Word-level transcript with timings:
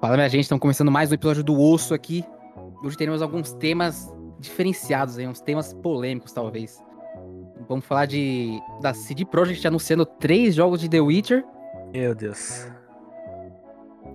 Fala, 0.00 0.16
minha 0.16 0.28
gente, 0.28 0.42
estamos 0.42 0.60
começando 0.62 0.90
mais 0.90 1.10
um 1.10 1.14
episódio 1.14 1.44
do 1.44 1.60
Osso 1.60 1.92
aqui. 1.94 2.24
Hoje 2.82 2.96
teremos 2.96 3.20
alguns 3.20 3.52
temas 3.52 4.10
diferenciados 4.40 5.18
aí, 5.18 5.26
uns 5.28 5.40
temas 5.40 5.74
polêmicos, 5.74 6.32
talvez. 6.32 6.82
Vamos 7.68 7.84
falar 7.84 8.06
de 8.06 8.58
da 8.80 8.94
CD 8.94 9.24
Projekt 9.24 9.66
anunciando 9.66 10.06
três 10.06 10.54
jogos 10.54 10.80
de 10.80 10.88
The 10.88 11.00
Witcher, 11.00 11.44
Meu 11.92 12.14
Deus. 12.14 12.66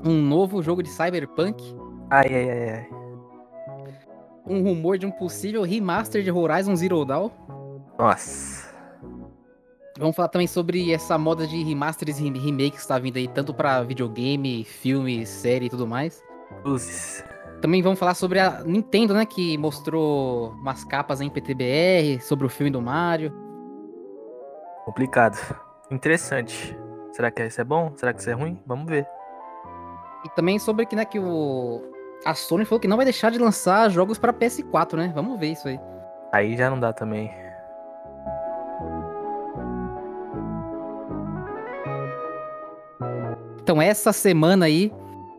um 0.03 0.21
novo 0.21 0.61
jogo 0.63 0.81
de 0.81 0.89
Cyberpunk, 0.89 1.63
Ai, 2.09 2.27
ai, 2.33 2.49
ai, 2.49 2.69
ai. 2.71 2.89
um 4.45 4.63
rumor 4.63 4.97
de 4.97 5.05
um 5.05 5.11
possível 5.11 5.61
remaster 5.61 6.23
de 6.23 6.31
Horizon 6.31 6.75
Zero 6.75 7.05
Dawn. 7.05 7.29
Nossa. 7.97 8.66
Vamos 9.97 10.15
falar 10.15 10.27
também 10.27 10.47
sobre 10.47 10.91
essa 10.91 11.17
moda 11.17 11.47
de 11.47 11.63
remasters 11.63 12.19
e 12.19 12.29
remakes 12.29 12.71
que 12.71 12.77
está 12.77 12.99
vindo 12.99 13.17
aí, 13.17 13.27
tanto 13.27 13.53
para 13.53 13.81
videogame, 13.83 14.63
filme, 14.63 15.25
série 15.25 15.65
e 15.65 15.69
tudo 15.69 15.87
mais. 15.87 16.23
Luzes. 16.63 17.23
Também 17.61 17.81
vamos 17.81 17.97
falar 17.97 18.13
sobre 18.13 18.39
a 18.39 18.63
Nintendo, 18.63 19.13
né, 19.13 19.25
que 19.25 19.57
mostrou 19.57 20.51
umas 20.51 20.83
capas 20.83 21.21
em 21.21 21.29
PTBR 21.29 22.21
sobre 22.21 22.45
o 22.45 22.49
filme 22.49 22.69
do 22.69 22.81
Mario. 22.81 23.33
Complicado. 24.85 25.37
Interessante. 25.89 26.77
Será 27.11 27.31
que 27.31 27.43
isso 27.43 27.59
é 27.59 27.63
bom? 27.63 27.91
Será 27.95 28.13
que 28.13 28.19
isso 28.19 28.29
é 28.29 28.33
ruim? 28.33 28.61
Vamos 28.67 28.87
ver. 28.87 29.07
E 30.23 30.29
também 30.35 30.59
sobre 30.59 30.85
que, 30.85 30.95
né, 30.95 31.05
que 31.05 31.17
o 31.17 31.81
a 32.25 32.33
Sony 32.33 32.65
falou 32.65 32.79
que 32.79 32.87
não 32.87 32.97
vai 32.97 33.05
deixar 33.05 33.31
de 33.31 33.39
lançar 33.39 33.89
jogos 33.89 34.17
para 34.17 34.33
PS4, 34.33 34.97
né? 34.97 35.11
Vamos 35.13 35.39
ver 35.39 35.47
isso 35.47 35.67
aí. 35.67 35.79
Aí 36.31 36.57
já 36.57 36.69
não 36.69 36.79
dá 36.79 36.91
também. 36.91 37.31
Então, 43.67 43.81
essa 43.81 44.13
semana 44.13 44.67
aí, 44.67 44.89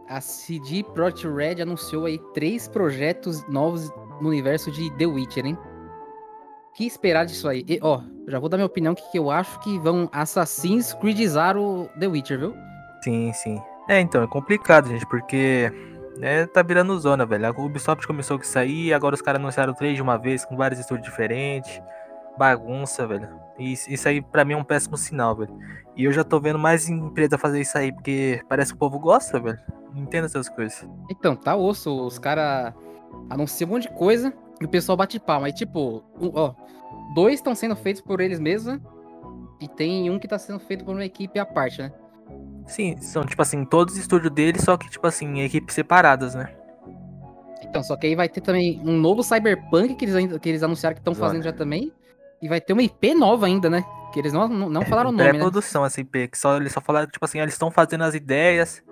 a 0.06 0.20
CD 0.20 0.84
Projekt 0.84 1.26
Red 1.26 1.62
anunciou 1.62 2.04
aí 2.04 2.18
três 2.34 2.68
projetos 2.68 3.42
novos 3.48 3.90
no 4.20 4.28
universo 4.28 4.70
de 4.70 4.90
The 4.98 5.06
Witcher, 5.06 5.46
hein? 5.46 5.56
O 6.68 6.74
que 6.74 6.84
esperar 6.84 7.24
disso 7.24 7.48
aí? 7.48 7.64
E, 7.66 7.78
ó, 7.80 8.02
já 8.26 8.38
vou 8.38 8.50
dar 8.50 8.58
minha 8.58 8.66
opinião 8.66 8.94
que, 8.94 9.00
que 9.10 9.18
eu 9.18 9.30
acho 9.30 9.58
que 9.60 9.78
vão 9.78 10.10
Assassin's 10.12 10.92
Creedizar 10.92 11.56
o 11.56 11.88
The 11.98 12.06
Witcher, 12.06 12.38
viu? 12.38 12.54
Sim, 13.02 13.32
sim. 13.32 13.58
É, 13.88 13.98
então, 13.98 14.22
é 14.22 14.26
complicado, 14.26 14.90
gente, 14.90 15.06
porque 15.06 15.72
é, 16.20 16.44
tá 16.44 16.62
virando 16.62 17.00
zona, 17.00 17.24
velho. 17.24 17.46
A 17.46 17.50
Ubisoft 17.50 18.06
começou 18.06 18.36
com 18.36 18.44
isso 18.44 18.58
aí, 18.58 18.92
agora 18.92 19.14
os 19.14 19.22
caras 19.22 19.40
anunciaram 19.40 19.72
três 19.72 19.96
de 19.96 20.02
uma 20.02 20.18
vez, 20.18 20.44
com 20.44 20.54
vários 20.54 20.78
estúdios 20.78 21.06
diferentes. 21.06 21.80
Bagunça, 22.38 23.06
velho. 23.06 23.28
E 23.58 23.72
isso 23.72 23.90
isso 23.90 24.08
aí 24.08 24.22
pra 24.22 24.44
mim 24.44 24.54
é 24.54 24.56
um 24.56 24.64
péssimo 24.64 24.96
sinal, 24.96 25.34
velho. 25.34 25.52
E 25.96 26.04
eu 26.04 26.12
já 26.12 26.22
tô 26.22 26.40
vendo 26.40 26.58
mais 26.58 26.88
empresa 26.88 27.36
fazer 27.36 27.60
isso 27.60 27.76
aí, 27.76 27.92
porque 27.92 28.40
parece 28.48 28.70
que 28.70 28.76
o 28.76 28.78
povo 28.78 28.98
gosta, 28.98 29.40
velho. 29.40 29.58
Não 29.92 30.02
entendo 30.02 30.26
essas 30.26 30.48
coisas. 30.48 30.88
Então, 31.10 31.34
tá 31.34 31.56
osso. 31.56 31.90
Os 32.06 32.18
caras 32.18 32.72
anunciam 33.28 33.68
um 33.68 33.72
monte 33.74 33.88
de 33.88 33.94
coisa 33.94 34.32
e 34.60 34.64
o 34.64 34.68
pessoal 34.68 34.96
bate 34.96 35.18
palma. 35.18 35.46
Aí, 35.46 35.52
tipo, 35.52 36.04
ó, 36.20 36.54
dois 37.14 37.34
estão 37.34 37.54
sendo 37.54 37.74
feitos 37.74 38.00
por 38.00 38.20
eles 38.20 38.38
mesmos? 38.38 38.80
E 39.60 39.66
tem 39.66 40.08
um 40.08 40.18
que 40.18 40.28
tá 40.28 40.38
sendo 40.38 40.60
feito 40.60 40.84
por 40.84 40.92
uma 40.92 41.04
equipe 41.04 41.38
à 41.38 41.44
parte, 41.44 41.82
né? 41.82 41.92
Sim, 42.66 42.96
são 42.98 43.24
tipo 43.24 43.40
assim, 43.42 43.64
todos 43.64 43.94
os 43.94 44.00
estúdios 44.00 44.32
deles, 44.32 44.62
só 44.62 44.76
que 44.76 44.88
tipo 44.88 45.06
assim, 45.06 45.40
equipes 45.40 45.74
separadas, 45.74 46.34
né? 46.34 46.54
Então, 47.64 47.82
só 47.82 47.96
que 47.96 48.06
aí 48.06 48.14
vai 48.14 48.28
ter 48.28 48.40
também 48.40 48.80
um 48.84 48.96
novo 48.96 49.22
Cyberpunk 49.22 49.94
que 49.96 50.04
eles, 50.04 50.38
que 50.38 50.48
eles 50.48 50.62
anunciaram 50.62 50.94
que 50.94 51.00
estão 51.00 51.14
fazendo 51.14 51.42
já 51.42 51.52
também. 51.52 51.92
E 52.40 52.48
vai 52.48 52.60
ter 52.60 52.72
uma 52.72 52.82
IP 52.82 53.14
nova 53.14 53.46
ainda, 53.46 53.68
né? 53.68 53.84
Que 54.12 54.20
eles 54.20 54.32
não, 54.32 54.48
não, 54.48 54.70
não 54.70 54.82
falaram 54.82 55.10
o 55.10 55.12
nome, 55.12 55.24
né? 55.24 55.30
Pré-produção, 55.30 55.84
essa 55.84 56.00
IP, 56.00 56.28
que 56.28 56.38
só, 56.38 56.56
eles 56.56 56.72
só 56.72 56.80
falaram, 56.80 57.06
tipo 57.06 57.24
assim, 57.24 57.40
eles 57.40 57.54
estão 57.54 57.70
fazendo 57.70 58.04
as 58.04 58.14
ideias. 58.14 58.82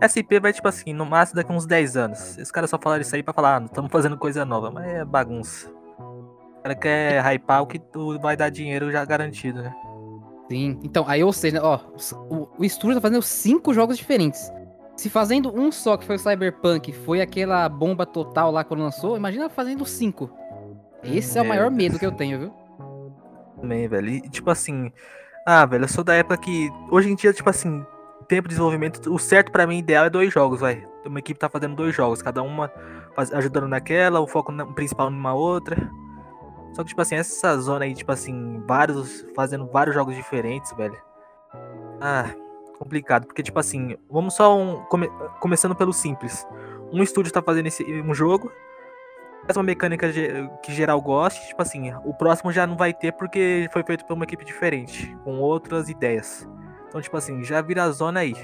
Essa 0.00 0.18
IP 0.18 0.40
vai, 0.40 0.52
tipo 0.52 0.66
assim, 0.66 0.92
no 0.92 1.04
máximo 1.04 1.36
daqui 1.36 1.52
uns 1.52 1.66
10 1.66 1.96
anos. 1.96 2.36
Os 2.38 2.50
caras 2.50 2.70
só 2.70 2.78
falaram 2.78 3.02
isso 3.02 3.14
aí 3.14 3.22
pra 3.22 3.34
falar, 3.34 3.56
ah, 3.56 3.60
não 3.60 3.66
estamos 3.66 3.90
fazendo 3.90 4.16
coisa 4.16 4.44
nova, 4.44 4.70
mas 4.70 4.86
é 4.86 5.04
bagunça. 5.04 5.68
O 5.98 6.62
cara 6.62 6.74
quer 6.74 7.34
hypar 7.34 7.62
o 7.62 7.66
que 7.66 7.78
tu 7.78 8.18
vai 8.18 8.36
dar 8.36 8.48
dinheiro 8.48 8.90
já 8.90 9.04
garantido, 9.04 9.62
né? 9.62 9.74
Sim. 10.50 10.78
Então, 10.82 11.04
aí, 11.06 11.22
ou 11.22 11.32
seja, 11.32 11.62
ó, 11.62 11.80
o, 12.30 12.48
o 12.58 12.64
estúdio 12.64 12.96
tá 12.96 13.00
fazendo 13.00 13.22
cinco 13.22 13.72
jogos 13.72 13.96
diferentes. 13.96 14.50
Se 14.96 15.10
fazendo 15.10 15.54
um 15.54 15.72
só, 15.72 15.96
que 15.96 16.04
foi 16.04 16.16
o 16.16 16.18
Cyberpunk, 16.18 16.92
foi 16.92 17.20
aquela 17.20 17.68
bomba 17.68 18.06
total 18.06 18.50
lá 18.50 18.62
quando 18.62 18.82
lançou, 18.82 19.16
imagina 19.16 19.48
fazendo 19.48 19.84
cinco. 19.84 20.30
Esse 21.02 21.38
é 21.38 21.42
o 21.42 21.44
Meu 21.44 21.54
maior 21.54 21.70
medo 21.70 21.98
que 21.98 22.06
eu 22.06 22.12
tenho, 22.12 22.38
viu? 22.38 22.63
Também, 23.64 23.88
velho. 23.88 24.08
E, 24.10 24.20
tipo 24.28 24.50
assim, 24.50 24.92
ah, 25.46 25.64
velho, 25.64 25.84
eu 25.84 25.88
sou 25.88 26.04
da 26.04 26.14
época 26.14 26.36
que, 26.36 26.70
hoje 26.90 27.10
em 27.10 27.14
dia, 27.14 27.32
tipo 27.32 27.48
assim, 27.48 27.84
tempo 28.28 28.46
de 28.46 28.50
desenvolvimento, 28.54 29.10
o 29.12 29.18
certo 29.18 29.50
pra 29.50 29.66
mim, 29.66 29.78
ideal 29.78 30.04
é 30.04 30.10
dois 30.10 30.30
jogos, 30.30 30.60
vai. 30.60 30.84
Uma 31.04 31.18
equipe 31.18 31.40
tá 31.40 31.48
fazendo 31.48 31.74
dois 31.74 31.94
jogos, 31.94 32.20
cada 32.20 32.42
uma 32.42 32.70
faz- 33.16 33.32
ajudando 33.32 33.66
naquela, 33.66 34.20
o 34.20 34.26
foco 34.26 34.52
na- 34.52 34.66
principal 34.66 35.08
numa 35.10 35.32
outra. 35.32 35.76
Só 36.74 36.82
que, 36.82 36.88
tipo 36.90 37.00
assim, 37.00 37.14
essa 37.14 37.56
zona 37.56 37.86
aí, 37.86 37.94
tipo 37.94 38.12
assim, 38.12 38.62
vários, 38.66 39.24
fazendo 39.34 39.66
vários 39.66 39.94
jogos 39.94 40.14
diferentes, 40.14 40.70
velho. 40.72 40.96
Ah, 42.00 42.30
complicado, 42.78 43.26
porque, 43.26 43.42
tipo 43.42 43.58
assim, 43.58 43.96
vamos 44.10 44.34
só 44.34 44.58
um, 44.58 44.76
come- 44.90 45.10
começando 45.40 45.74
pelo 45.74 45.92
simples. 45.92 46.46
Um 46.92 47.02
estúdio 47.02 47.32
tá 47.32 47.40
fazendo 47.40 47.66
esse, 47.66 47.82
um 48.02 48.12
jogo, 48.12 48.52
uma 49.52 49.62
mecânica 49.62 50.10
que 50.62 50.72
geral 50.72 51.00
goste, 51.00 51.48
tipo 51.48 51.60
assim, 51.60 51.92
o 52.04 52.14
próximo 52.14 52.50
já 52.50 52.66
não 52.66 52.76
vai 52.76 52.92
ter 52.94 53.12
porque 53.12 53.68
foi 53.72 53.82
feito 53.82 54.04
por 54.06 54.14
uma 54.14 54.24
equipe 54.24 54.44
diferente, 54.44 55.14
com 55.22 55.38
outras 55.38 55.88
ideias. 55.88 56.48
Então, 56.88 57.00
tipo 57.00 57.16
assim, 57.16 57.42
já 57.44 57.60
vira 57.60 57.84
a 57.84 57.90
zona 57.90 58.20
aí. 58.20 58.34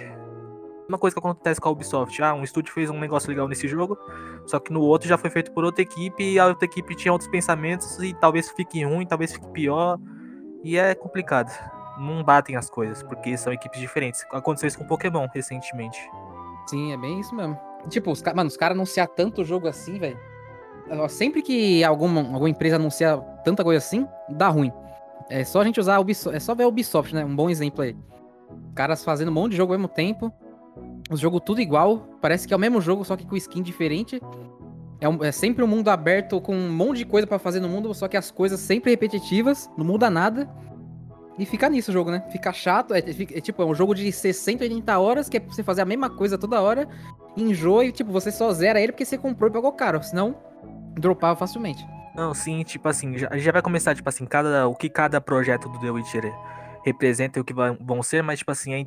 Uma 0.88 0.98
coisa 0.98 1.14
que 1.14 1.20
acontece 1.20 1.60
com 1.60 1.68
a 1.68 1.72
Ubisoft, 1.72 2.20
ah, 2.20 2.34
um 2.34 2.42
estúdio 2.42 2.72
fez 2.74 2.90
um 2.90 2.98
negócio 2.98 3.28
legal 3.30 3.46
nesse 3.46 3.68
jogo, 3.68 3.96
só 4.44 4.58
que 4.58 4.72
no 4.72 4.80
outro 4.80 5.08
já 5.08 5.16
foi 5.16 5.30
feito 5.30 5.52
por 5.52 5.64
outra 5.64 5.82
equipe 5.82 6.22
e 6.22 6.38
a 6.38 6.46
outra 6.46 6.64
equipe 6.64 6.96
tinha 6.96 7.12
outros 7.12 7.30
pensamentos 7.30 8.02
e 8.02 8.12
talvez 8.14 8.50
fique 8.50 8.82
ruim, 8.84 9.06
talvez 9.06 9.32
fique 9.32 9.46
pior. 9.52 9.98
E 10.62 10.76
é 10.76 10.94
complicado. 10.94 11.50
Não 11.98 12.22
batem 12.22 12.56
as 12.56 12.68
coisas, 12.68 13.02
porque 13.02 13.36
são 13.36 13.52
equipes 13.52 13.78
diferentes. 13.78 14.24
Aconteceu 14.32 14.68
isso 14.68 14.78
com 14.78 14.86
Pokémon 14.86 15.26
recentemente. 15.32 15.98
Sim, 16.66 16.92
é 16.92 16.96
bem 16.96 17.20
isso 17.20 17.34
mesmo. 17.34 17.58
Tipo, 17.88 18.10
os, 18.10 18.22
mano, 18.22 18.48
os 18.48 18.56
caras 18.56 18.76
anunciar 18.76 19.08
tanto 19.08 19.44
jogo 19.44 19.68
assim, 19.68 19.98
velho. 19.98 20.18
Sempre 21.08 21.42
que 21.42 21.82
alguma, 21.84 22.20
alguma 22.20 22.48
empresa 22.50 22.76
anuncia 22.76 23.16
tanta 23.44 23.62
coisa 23.64 23.78
assim, 23.78 24.06
dá 24.28 24.48
ruim. 24.48 24.72
É 25.28 25.44
só 25.44 25.60
a 25.60 25.64
gente 25.64 25.78
usar 25.78 25.96
a 25.96 26.00
Ubisoft, 26.00 26.36
é 26.36 26.40
só 26.40 26.54
ver 26.54 26.64
a 26.64 26.68
Ubisoft, 26.68 27.14
né? 27.14 27.24
Um 27.24 27.34
bom 27.36 27.48
exemplo 27.48 27.82
aí. 27.82 27.96
Caras 28.74 29.04
fazendo 29.04 29.28
um 29.28 29.34
monte 29.34 29.52
de 29.52 29.56
jogo 29.56 29.72
ao 29.72 29.78
mesmo 29.78 29.88
tempo. 29.88 30.32
Os 31.10 31.20
jogos 31.20 31.40
tudo 31.44 31.60
igual. 31.60 31.98
Parece 32.20 32.48
que 32.48 32.54
é 32.54 32.56
o 32.56 32.60
mesmo 32.60 32.80
jogo, 32.80 33.04
só 33.04 33.16
que 33.16 33.24
com 33.26 33.36
skin 33.36 33.62
diferente. 33.62 34.20
É, 35.00 35.08
um- 35.08 35.22
é 35.24 35.30
sempre 35.32 35.62
um 35.64 35.66
mundo 35.68 35.88
aberto 35.88 36.40
com 36.40 36.54
um 36.54 36.70
monte 36.72 36.98
de 36.98 37.04
coisa 37.06 37.26
pra 37.26 37.38
fazer 37.38 37.60
no 37.60 37.68
mundo, 37.68 37.94
só 37.94 38.06
que 38.08 38.16
as 38.16 38.30
coisas 38.30 38.58
sempre 38.60 38.90
repetitivas, 38.90 39.70
não 39.78 39.84
muda 39.84 40.10
nada. 40.10 40.48
E 41.38 41.46
fica 41.46 41.70
nisso 41.70 41.90
o 41.90 41.94
jogo, 41.94 42.10
né? 42.10 42.22
Fica 42.30 42.52
chato. 42.52 42.92
É, 42.92 42.98
é- 42.98 43.38
é 43.38 43.40
tipo, 43.40 43.62
é 43.62 43.64
um 43.64 43.74
jogo 43.74 43.94
de 43.94 44.10
60, 44.12 44.64
80 44.64 44.98
horas, 44.98 45.28
que 45.28 45.36
é 45.36 45.40
você 45.40 45.62
fazer 45.62 45.80
a 45.82 45.86
mesma 45.86 46.10
coisa 46.10 46.36
toda 46.36 46.60
hora 46.60 46.88
enjoa 47.36 47.84
e, 47.84 47.92
tipo, 47.92 48.10
você 48.10 48.30
só 48.32 48.52
zera 48.52 48.80
ele 48.80 48.92
porque 48.92 49.04
você 49.04 49.16
comprou 49.16 49.48
e 49.48 49.52
pagou 49.52 49.72
caro. 49.72 50.02
Senão, 50.02 50.34
dropava 50.94 51.36
facilmente. 51.36 51.86
Não, 52.14 52.34
sim, 52.34 52.62
tipo 52.62 52.88
assim, 52.88 53.16
já, 53.16 53.28
já 53.36 53.52
vai 53.52 53.62
começar, 53.62 53.94
tipo 53.94 54.08
assim, 54.08 54.26
cada, 54.26 54.66
o 54.68 54.74
que 54.74 54.88
cada 54.88 55.20
projeto 55.20 55.68
do 55.68 55.78
The 55.78 55.90
Witcher 55.90 56.32
representa 56.84 57.38
e 57.38 57.42
o 57.42 57.44
que 57.44 57.54
vai- 57.54 57.76
vão 57.80 58.02
ser, 58.02 58.22
mas, 58.22 58.38
tipo 58.40 58.50
assim, 58.50 58.74
é 58.74 58.86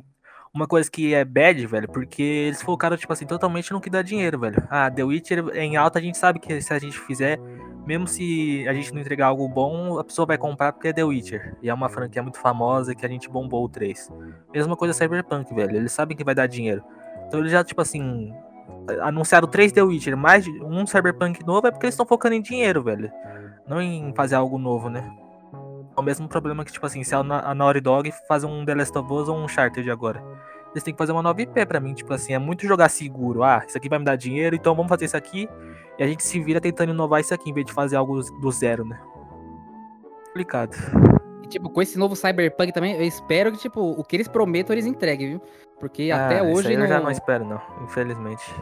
uma 0.52 0.66
coisa 0.66 0.90
que 0.90 1.14
é 1.14 1.24
bad, 1.24 1.66
velho, 1.66 1.88
porque 1.88 2.22
eles 2.22 2.62
focaram, 2.62 2.96
tipo 2.96 3.12
assim, 3.12 3.26
totalmente 3.26 3.72
no 3.72 3.80
que 3.80 3.90
dá 3.90 4.02
dinheiro, 4.02 4.38
velho. 4.38 4.62
Ah, 4.70 4.90
The 4.90 5.02
Witcher 5.02 5.48
em 5.56 5.76
alta, 5.76 5.98
a 5.98 6.02
gente 6.02 6.18
sabe 6.18 6.38
que 6.38 6.60
se 6.60 6.72
a 6.72 6.78
gente 6.78 6.98
fizer, 6.98 7.40
mesmo 7.86 8.06
se 8.06 8.64
a 8.68 8.72
gente 8.74 8.92
não 8.94 9.00
entregar 9.00 9.26
algo 9.26 9.48
bom, 9.48 9.98
a 9.98 10.04
pessoa 10.04 10.26
vai 10.26 10.38
comprar 10.38 10.72
porque 10.72 10.88
é 10.88 10.92
The 10.92 11.02
Witcher. 11.02 11.56
E 11.60 11.68
é 11.68 11.74
uma 11.74 11.88
franquia 11.88 12.22
muito 12.22 12.38
famosa 12.38 12.94
que 12.94 13.04
a 13.04 13.08
gente 13.08 13.28
bombou 13.28 13.64
o 13.64 13.68
3. 13.68 14.12
Mesma 14.52 14.76
coisa 14.76 14.94
Cyberpunk, 14.94 15.52
velho, 15.54 15.76
eles 15.76 15.90
sabem 15.92 16.16
que 16.16 16.22
vai 16.22 16.34
dar 16.36 16.46
dinheiro. 16.46 16.84
Então 17.26 17.40
eles 17.40 17.50
já, 17.50 17.64
tipo 17.64 17.80
assim, 17.80 18.32
anunciaram 19.02 19.48
três 19.48 19.72
The 19.72 19.82
Witcher, 19.82 20.16
mais 20.16 20.46
um 20.46 20.86
Cyberpunk 20.86 21.44
novo, 21.46 21.66
é 21.66 21.70
porque 21.70 21.86
eles 21.86 21.94
estão 21.94 22.06
focando 22.06 22.34
em 22.34 22.42
dinheiro, 22.42 22.82
velho. 22.82 23.10
Não 23.66 23.80
em 23.80 24.12
fazer 24.14 24.34
algo 24.34 24.58
novo, 24.58 24.88
né? 24.90 25.10
É 25.96 26.00
o 26.00 26.02
mesmo 26.02 26.28
problema 26.28 26.64
que, 26.64 26.72
tipo 26.72 26.84
assim, 26.84 27.04
se 27.04 27.14
a 27.14 27.22
Naughty 27.22 27.80
Dog 27.80 28.12
fazer 28.28 28.46
um 28.46 28.64
The 28.64 28.74
Last 28.74 28.98
of 28.98 29.12
Us 29.12 29.28
ou 29.28 29.36
um 29.36 29.44
Uncharted 29.44 29.90
agora. 29.90 30.22
Eles 30.72 30.82
têm 30.82 30.92
que 30.92 30.98
fazer 30.98 31.12
uma 31.12 31.22
nova 31.22 31.40
IP 31.40 31.64
pra 31.66 31.78
mim, 31.78 31.94
tipo 31.94 32.12
assim, 32.12 32.32
é 32.32 32.38
muito 32.38 32.66
jogar 32.66 32.88
seguro. 32.88 33.44
Ah, 33.44 33.62
isso 33.66 33.78
aqui 33.78 33.88
vai 33.88 34.00
me 34.00 34.04
dar 34.04 34.16
dinheiro, 34.16 34.56
então 34.56 34.74
vamos 34.74 34.88
fazer 34.88 35.04
isso 35.04 35.16
aqui. 35.16 35.48
E 35.96 36.02
a 36.02 36.06
gente 36.06 36.24
se 36.24 36.40
vira 36.40 36.60
tentando 36.60 36.90
inovar 36.90 37.20
isso 37.20 37.32
aqui, 37.32 37.50
em 37.50 37.52
vez 37.52 37.64
de 37.64 37.72
fazer 37.72 37.94
algo 37.94 38.20
do 38.20 38.50
zero, 38.50 38.84
né? 38.84 39.00
Complicado. 40.26 40.76
E, 41.44 41.46
tipo, 41.46 41.70
com 41.70 41.80
esse 41.80 41.96
novo 41.96 42.16
Cyberpunk 42.16 42.72
também, 42.72 42.96
eu 42.96 43.04
espero 43.04 43.52
que, 43.52 43.58
tipo, 43.58 43.80
o 43.80 44.02
que 44.02 44.16
eles 44.16 44.26
prometam, 44.26 44.74
eles 44.74 44.84
entreguem, 44.84 45.28
viu? 45.30 45.42
Porque 45.80 46.10
até 46.10 46.40
Ah, 46.40 46.44
isso 46.44 46.58
hoje 46.58 46.68
aí 46.68 46.76
não... 46.76 46.84
eu 46.84 46.88
já 46.88 47.00
não 47.00 47.10
espero, 47.10 47.44
não, 47.44 47.60
infelizmente. 47.82 48.54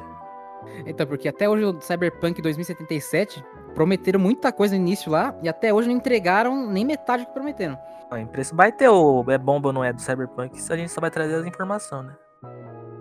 Então, 0.87 1.07
porque 1.07 1.29
até 1.29 1.49
hoje 1.49 1.65
o 1.65 1.81
Cyberpunk 1.81 2.41
2077 2.41 3.45
prometeram 3.75 4.21
muita 4.21 4.53
coisa 4.53 4.75
no 4.77 4.81
início 4.81 5.11
lá 5.11 5.35
e 5.43 5.49
até 5.49 5.73
hoje 5.75 5.89
não 5.89 5.97
entregaram 5.97 6.67
nem 6.71 6.85
metade 6.85 7.25
do 7.25 7.27
que 7.27 7.33
prometeram. 7.33 7.77
A 8.11 8.21
impressão 8.21 8.57
vai 8.57 8.71
ter 8.71 8.89
o 8.89 9.25
é 9.29 9.39
bomba 9.39 9.69
ou 9.69 9.73
não 9.73 9.83
é 9.83 9.93
do 9.93 10.01
Cyberpunk, 10.01 10.57
isso 10.57 10.73
a 10.73 10.77
gente 10.77 10.91
só 10.91 11.01
vai 11.01 11.11
trazer 11.11 11.35
as 11.35 11.47
informações, 11.47 12.07
né? 12.07 12.15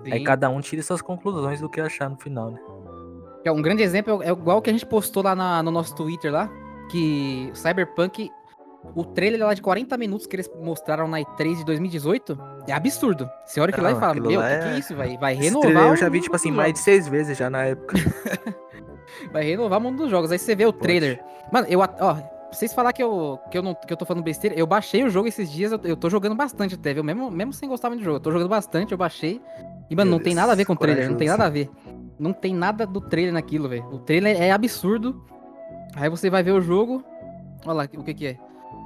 Aí 0.05 0.19
Sim. 0.19 0.23
cada 0.23 0.49
um 0.49 0.59
tira 0.59 0.81
suas 0.81 1.01
conclusões 1.01 1.61
do 1.61 1.69
que 1.69 1.79
achar 1.79 2.09
no 2.09 2.17
final, 2.17 2.49
né? 2.51 2.59
É, 3.45 3.51
Um 3.51 3.61
grande 3.61 3.83
exemplo 3.83 4.21
é 4.23 4.29
igual 4.29 4.57
o 4.57 4.61
que 4.61 4.69
a 4.69 4.73
gente 4.73 4.85
postou 4.85 5.21
lá 5.23 5.35
na- 5.35 5.61
no 5.61 5.69
nosso 5.71 5.95
Twitter 5.95 6.31
lá, 6.31 6.49
que 6.89 7.49
o 7.51 7.55
Cyberpunk, 7.55 8.31
o 8.95 9.03
trailer 9.05 9.45
lá 9.45 9.53
de 9.53 9.61
40 9.61 9.95
minutos 9.97 10.25
que 10.27 10.35
eles 10.35 10.49
mostraram 10.61 11.07
na 11.07 11.19
E3 11.19 11.57
de 11.57 11.65
2018, 11.65 12.37
é 12.67 12.73
absurdo. 12.73 13.29
Você 13.45 13.59
olha 13.61 13.69
aquilo 13.69 13.85
lá 13.85 13.91
e 13.91 13.95
fala, 13.95 14.13
meu, 14.15 14.23
o 14.39 14.41
lá 14.41 14.49
que, 14.49 14.57
que 14.59 14.65
é- 14.65 14.73
é 14.73 14.79
isso? 14.79 14.95
Vai, 14.95 15.17
vai 15.17 15.33
renovar 15.35 15.69
trailer 15.71 15.89
eu 15.91 15.95
já 15.95 16.09
vi, 16.09 16.21
tipo 16.21 16.35
assim, 16.35 16.51
mais 16.51 16.73
de 16.73 16.79
seis 16.79 17.07
vezes 17.07 17.37
já 17.37 17.49
na 17.49 17.63
época. 17.65 17.95
Vai 19.31 19.43
renovar 19.43 19.79
o 19.79 19.81
mundo 19.81 19.97
dos 19.97 20.09
jogos. 20.09 20.31
Aí 20.31 20.39
você 20.39 20.55
vê 20.55 20.65
o 20.65 20.71
Pode. 20.73 20.83
trailer. 20.83 21.23
Mano, 21.51 21.67
eu, 21.69 21.79
ó, 21.79 21.85
pra 21.85 22.23
vocês 22.51 22.73
falar 22.73 22.93
que 22.93 23.03
eu, 23.03 23.37
que, 23.51 23.57
eu 23.57 23.61
não, 23.61 23.75
que 23.75 23.91
eu 23.91 23.97
tô 23.97 24.05
falando 24.05 24.23
besteira, 24.23 24.55
eu 24.57 24.65
baixei 24.65 25.03
o 25.03 25.09
jogo 25.09 25.27
esses 25.27 25.51
dias, 25.51 25.71
eu, 25.71 25.79
eu 25.83 25.95
tô 25.97 26.09
jogando 26.09 26.35
bastante 26.35 26.75
até, 26.75 26.93
viu? 26.93 27.03
Mesmo, 27.03 27.29
mesmo 27.29 27.53
sem 27.53 27.67
gostar 27.69 27.89
muito 27.89 28.01
do 28.01 28.05
jogo. 28.05 28.17
Eu 28.17 28.21
tô 28.21 28.31
jogando 28.31 28.49
bastante, 28.49 28.91
eu 28.93 28.97
baixei. 28.97 29.41
E, 29.89 29.95
mano, 29.95 30.09
Meu 30.11 30.17
não 30.17 30.23
tem 30.23 30.33
nada 30.33 30.53
a 30.53 30.55
ver 30.55 30.65
com 30.65 30.73
o 30.73 30.75
trailer, 30.77 31.09
não 31.09 31.17
tem 31.17 31.27
nada 31.27 31.45
a 31.45 31.49
ver. 31.49 31.69
Não 32.17 32.33
tem 32.33 32.53
nada 32.53 32.85
do 32.85 33.01
trailer 33.01 33.33
naquilo, 33.33 33.67
velho. 33.67 33.85
O 33.91 33.99
trailer 33.99 34.41
é 34.41 34.51
absurdo. 34.51 35.23
Aí 35.95 36.09
você 36.09 36.29
vai 36.29 36.41
ver 36.41 36.51
o 36.51 36.61
jogo. 36.61 37.03
Olha 37.65 37.73
lá, 37.73 37.83
o 37.97 38.03
que 38.03 38.13
que 38.13 38.27
é. 38.27 38.37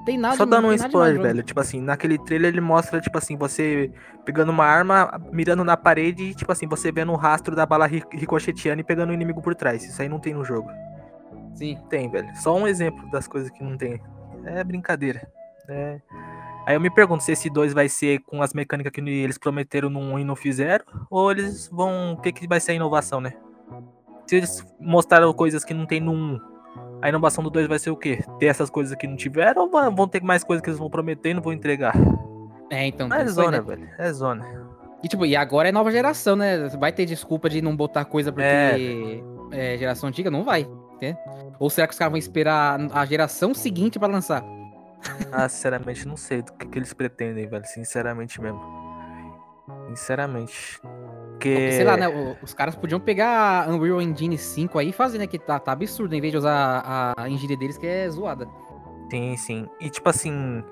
Tem 0.06 0.18
nada 0.18 0.36
Só 0.38 0.46
não 0.46 0.52
dando 0.62 0.68
um 0.68 0.74
spoiler, 0.74 1.22
velho. 1.22 1.44
Tipo 1.44 1.60
assim, 1.60 1.82
naquele 1.82 2.18
trailer 2.20 2.52
ele 2.52 2.62
mostra, 2.62 3.02
tipo 3.02 3.18
assim, 3.18 3.36
você 3.36 3.92
pegando 4.24 4.52
uma 4.52 4.64
arma, 4.66 5.20
mirando 5.32 5.64
na 5.64 5.76
parede 5.76 6.24
e, 6.24 6.36
tipo 6.36 6.52
assim, 6.52 6.68
você 6.68 6.92
vendo 6.92 7.12
o 7.12 7.16
rastro 7.16 7.56
da 7.56 7.66
bala 7.66 7.88
ri- 7.88 8.04
ricocheteando 8.12 8.82
e 8.82 8.84
pegando 8.84 9.10
o 9.10 9.14
inimigo 9.14 9.42
por 9.42 9.56
trás. 9.56 9.84
Isso 9.84 10.00
aí 10.02 10.08
não 10.08 10.20
tem 10.20 10.34
no 10.34 10.46
jogo. 10.46 10.70
Sim. 11.56 11.80
Tem, 11.90 12.10
velho. 12.10 12.30
Só 12.36 12.56
um 12.56 12.68
exemplo 12.68 13.10
das 13.10 13.28
coisas 13.28 13.50
que 13.50 13.64
não 13.64 13.78
tem. 13.78 14.00
É 14.46 14.64
brincadeira. 14.64 15.28
É. 15.68 16.00
Aí 16.68 16.76
eu 16.76 16.82
me 16.82 16.90
pergunto 16.90 17.24
se 17.24 17.32
esse 17.32 17.50
2 17.50 17.74
vai 17.74 17.90
ser 17.90 18.20
com 18.22 18.42
as 18.42 18.54
mecânicas 18.54 18.92
que 18.92 19.02
eles 19.02 19.38
prometeram 19.38 19.90
no 19.90 20.00
1 20.00 20.20
e 20.20 20.24
não 20.24 20.36
fizeram, 20.36 20.86
ou 21.10 21.32
eles 21.32 21.68
vão. 21.72 22.14
O 22.14 22.18
que, 22.18 22.32
que 22.32 22.48
vai 22.48 22.60
ser 22.60 22.74
a 22.74 22.76
inovação, 22.76 23.22
né? 23.22 23.34
Se 24.28 24.36
eles 24.36 24.66
mostraram 24.80 25.32
coisas 25.34 25.64
que 25.64 25.74
não 25.74 25.86
tem 25.86 26.00
no 26.02 26.12
1, 26.12 26.40
a 27.02 27.10
inovação 27.10 27.44
do 27.44 27.50
2 27.50 27.68
vai 27.68 27.80
ser 27.80 27.90
o 27.92 27.98
quê? 27.98 28.24
Ter 28.40 28.48
essas 28.48 28.70
coisas 28.70 28.96
que 28.98 29.08
não 29.08 29.16
tiveram, 29.16 29.64
ou 29.64 29.92
vão 29.92 30.08
ter 30.08 30.22
mais 30.24 30.44
coisas 30.44 30.64
que 30.64 30.70
eles 30.70 30.80
vão 30.80 30.90
prometer 30.90 31.30
e 31.30 31.34
não 31.34 31.42
vão 31.42 31.54
entregar? 31.54 31.96
É, 32.70 32.86
então. 32.88 33.12
É 33.14 33.26
zona, 33.26 33.52
né? 33.52 33.62
velho. 33.62 33.90
É 33.98 34.12
zona. 34.12 34.46
E, 35.04 35.08
tipo, 35.08 35.26
e 35.26 35.36
agora 35.36 35.70
é 35.70 35.72
nova 35.72 35.92
geração, 35.92 36.36
né? 36.36 36.68
Vai 36.80 36.92
ter 36.92 37.06
desculpa 37.06 37.48
de 37.50 37.62
não 37.62 37.76
botar 37.76 38.06
coisa 38.06 38.32
porque 38.32 39.24
é, 39.52 39.78
geração 39.78 40.10
antiga? 40.10 40.32
Não 40.32 40.44
vai. 40.44 40.68
né? 41.02 41.16
Ou 41.60 41.70
será 41.70 41.86
que 41.88 41.94
os 41.94 42.00
caras 42.00 42.12
vão 42.12 42.18
esperar 42.18 42.80
a 42.92 43.06
geração 43.06 43.54
seguinte 43.54 44.00
pra 44.00 44.08
lançar? 44.08 44.44
Ah, 45.32 45.48
sinceramente, 45.48 46.08
não 46.08 46.18
sei 46.18 46.42
do 46.42 46.52
que, 46.54 46.66
que 46.66 46.80
eles 46.80 46.92
pretendem, 46.92 47.48
velho. 47.48 47.64
Sinceramente 47.66 48.42
mesmo. 48.42 48.60
Sinceramente. 49.90 50.82
Porque. 51.36 51.50
Porque, 51.50 51.72
sei 51.74 51.84
lá, 51.84 51.98
né? 51.98 52.08
Os 52.42 52.54
caras 52.54 52.76
podiam 52.76 53.00
pegar 53.00 53.66
a 53.66 53.70
Unreal 53.70 54.02
Engine 54.02 54.38
5 54.38 54.80
aí 54.80 54.90
e 54.90 54.94
fazer, 54.94 55.18
né? 55.18 55.28
Que 55.28 55.38
tá, 55.38 55.60
tá 55.60 55.72
absurdo, 55.72 56.16
em 56.16 56.22
vez 56.22 56.32
de 56.32 56.38
usar 56.38 56.82
a, 56.86 57.14
a 57.24 57.30
engine 57.30 57.56
deles, 57.56 57.78
que 57.78 57.86
é 57.86 58.10
zoada. 58.10 58.48
Sim, 59.12 59.38
sim. 59.38 59.68
E 59.80 59.90
tipo 59.90 60.10
assim. 60.10 60.64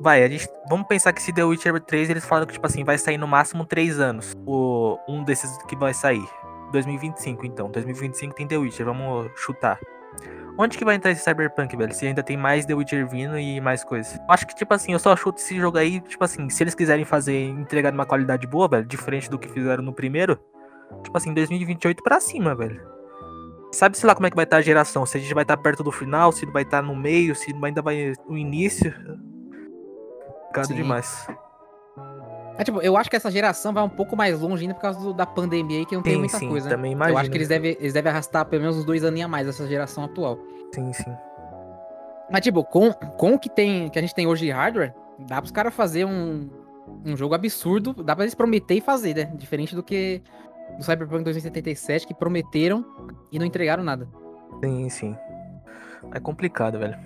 Vai, 0.00 0.22
a 0.22 0.28
gente. 0.28 0.48
Vamos 0.68 0.86
pensar 0.86 1.12
que 1.12 1.22
se 1.22 1.32
The 1.32 1.44
Witcher 1.44 1.80
3, 1.80 2.10
eles 2.10 2.24
falaram 2.24 2.46
que, 2.46 2.54
tipo 2.54 2.66
assim, 2.66 2.84
vai 2.84 2.98
sair 2.98 3.16
no 3.16 3.26
máximo 3.26 3.64
3 3.64 4.00
anos. 4.00 4.34
O, 4.46 4.98
um 5.08 5.22
desses 5.22 5.56
que 5.64 5.76
vai 5.76 5.94
sair. 5.94 6.26
2025, 6.72 7.46
então. 7.46 7.70
2025 7.70 8.34
tem 8.34 8.46
The 8.46 8.58
Witcher, 8.58 8.84
vamos 8.84 9.30
chutar. 9.36 9.78
Onde 10.58 10.78
que 10.78 10.84
vai 10.84 10.94
entrar 10.94 11.10
esse 11.10 11.22
Cyberpunk, 11.22 11.76
velho? 11.76 11.92
Se 11.92 12.06
ainda 12.06 12.22
tem 12.22 12.36
mais 12.36 12.64
The 12.64 12.74
Witcher 12.74 13.06
vindo 13.06 13.38
e 13.38 13.60
mais 13.60 13.84
coisas. 13.84 14.18
Acho 14.28 14.46
que, 14.46 14.54
tipo 14.54 14.72
assim, 14.72 14.92
eu 14.92 14.98
só 14.98 15.14
chuto 15.14 15.38
esse 15.38 15.56
jogo 15.56 15.76
aí, 15.76 16.00
tipo 16.00 16.24
assim, 16.24 16.48
se 16.48 16.62
eles 16.62 16.74
quiserem 16.74 17.04
fazer, 17.04 17.48
entregar 17.48 17.92
numa 17.92 18.06
qualidade 18.06 18.46
boa, 18.46 18.66
velho, 18.66 18.86
diferente 18.86 19.28
do 19.28 19.38
que 19.38 19.48
fizeram 19.48 19.82
no 19.82 19.92
primeiro, 19.92 20.38
tipo 21.02 21.16
assim, 21.16 21.34
2028 21.34 22.02
pra 22.02 22.20
cima, 22.20 22.54
velho. 22.54 22.80
Sabe-se 23.72 24.06
lá 24.06 24.14
como 24.14 24.26
é 24.26 24.30
que 24.30 24.36
vai 24.36 24.44
estar 24.44 24.56
a 24.56 24.62
geração, 24.62 25.04
se 25.04 25.18
a 25.18 25.20
gente 25.20 25.34
vai 25.34 25.42
estar 25.42 25.56
perto 25.58 25.82
do 25.82 25.92
final, 25.92 26.32
se 26.32 26.46
vai 26.46 26.62
estar 26.62 26.82
no 26.82 26.96
meio, 26.96 27.34
se 27.34 27.54
ainda 27.62 27.82
vai 27.82 28.14
no 28.26 28.38
início. 28.38 28.94
Sim. 30.68 30.74
demais. 30.74 31.26
É, 32.58 32.64
tipo, 32.64 32.80
eu 32.80 32.96
acho 32.96 33.10
que 33.10 33.16
essa 33.16 33.30
geração 33.30 33.72
vai 33.72 33.82
um 33.82 33.88
pouco 33.88 34.16
mais 34.16 34.40
longe 34.40 34.62
ainda 34.62 34.74
por 34.74 34.80
causa 34.80 34.98
do- 34.98 35.12
da 35.12 35.26
pandemia 35.26 35.78
aí, 35.80 35.86
que 35.86 35.94
não 35.94 36.02
tem 36.02 36.14
Sim, 36.14 36.18
muita 36.20 36.38
sim, 36.38 36.48
coisa. 36.48 36.68
né? 36.70 36.74
também 36.74 36.92
Eu 36.92 36.96
imagino. 36.96 37.18
acho 37.18 37.30
que 37.30 37.36
eles 37.36 37.48
devem, 37.48 37.76
eles 37.78 37.92
devem 37.92 38.10
arrastar 38.10 38.46
pelo 38.46 38.62
menos 38.62 38.78
uns 38.78 38.84
dois 38.84 39.04
aninhos 39.04 39.26
a 39.26 39.28
mais 39.28 39.46
essa 39.46 39.66
geração 39.66 40.04
atual. 40.04 40.38
Sim, 40.74 40.92
sim. 40.92 41.14
Mas, 42.30 42.40
tipo, 42.40 42.64
com, 42.64 42.92
com 42.92 43.34
o 43.34 43.38
que, 43.38 43.48
tem, 43.50 43.88
que 43.90 43.98
a 43.98 44.02
gente 44.02 44.14
tem 44.14 44.26
hoje 44.26 44.46
de 44.46 44.50
hardware, 44.50 44.94
dá 45.18 45.40
pros 45.40 45.52
caras 45.52 45.72
fazer 45.74 46.04
um, 46.06 46.48
um 47.04 47.16
jogo 47.16 47.34
absurdo, 47.34 47.92
dá 48.02 48.16
pra 48.16 48.24
eles 48.24 48.34
prometer 48.34 48.74
e 48.74 48.80
fazer, 48.80 49.14
né? 49.14 49.30
Diferente 49.36 49.74
do 49.74 49.82
que 49.82 50.22
do 50.76 50.82
Cyberpunk 50.82 51.22
2077, 51.24 52.06
que 52.06 52.14
prometeram 52.14 52.84
e 53.30 53.38
não 53.38 53.46
entregaram 53.46 53.84
nada. 53.84 54.08
Sim, 54.64 54.88
sim. 54.88 55.16
É 56.12 56.18
complicado, 56.18 56.78
velho. 56.78 56.96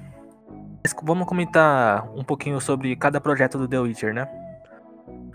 Mas 0.83 0.95
Vamos 1.03 1.27
comentar 1.27 2.09
um 2.17 2.25
pouquinho 2.25 2.59
sobre 2.61 2.97
cada 2.97 3.21
projeto 3.21 3.59
do 3.59 3.69
The 3.69 3.79
Witcher, 3.81 4.15
né? 4.15 4.27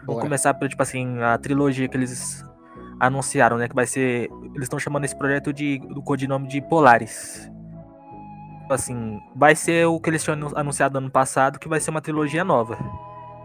Vamos 0.06 0.22
começar 0.22 0.54
pelo, 0.54 0.69
tipo 0.69 0.81
assim, 0.81 1.19
a 1.22 1.38
trilogia 1.38 1.88
que 1.88 1.98
eles 1.98 2.44
anunciaram, 3.00 3.57
né? 3.57 3.68
Que 3.68 3.75
vai 3.75 3.86
ser. 3.86 4.30
Eles 4.54 4.63
estão 4.63 4.80
chamando 4.80 5.06
esse 5.06 5.16
projeto 5.18 5.52
de 5.52 5.80
do 5.80 6.02
codinome 6.02 6.48
de 6.48 6.62
Polaris. 6.62 7.50
Tipo 8.62 8.74
assim, 8.74 9.19
vai 9.36 9.56
ser 9.56 9.86
o 9.86 10.00
que 10.00 10.10
eles 10.10 10.24
tinham 10.24 10.36
anu- 10.38 10.52
anunciado 10.57 10.98
ano 10.98 11.10
passado, 11.12 11.60
que 11.60 11.68
vai 11.68 11.80
ser 11.80 11.92
uma 11.92 12.02
trilogia 12.02 12.44
nova. 12.44 12.78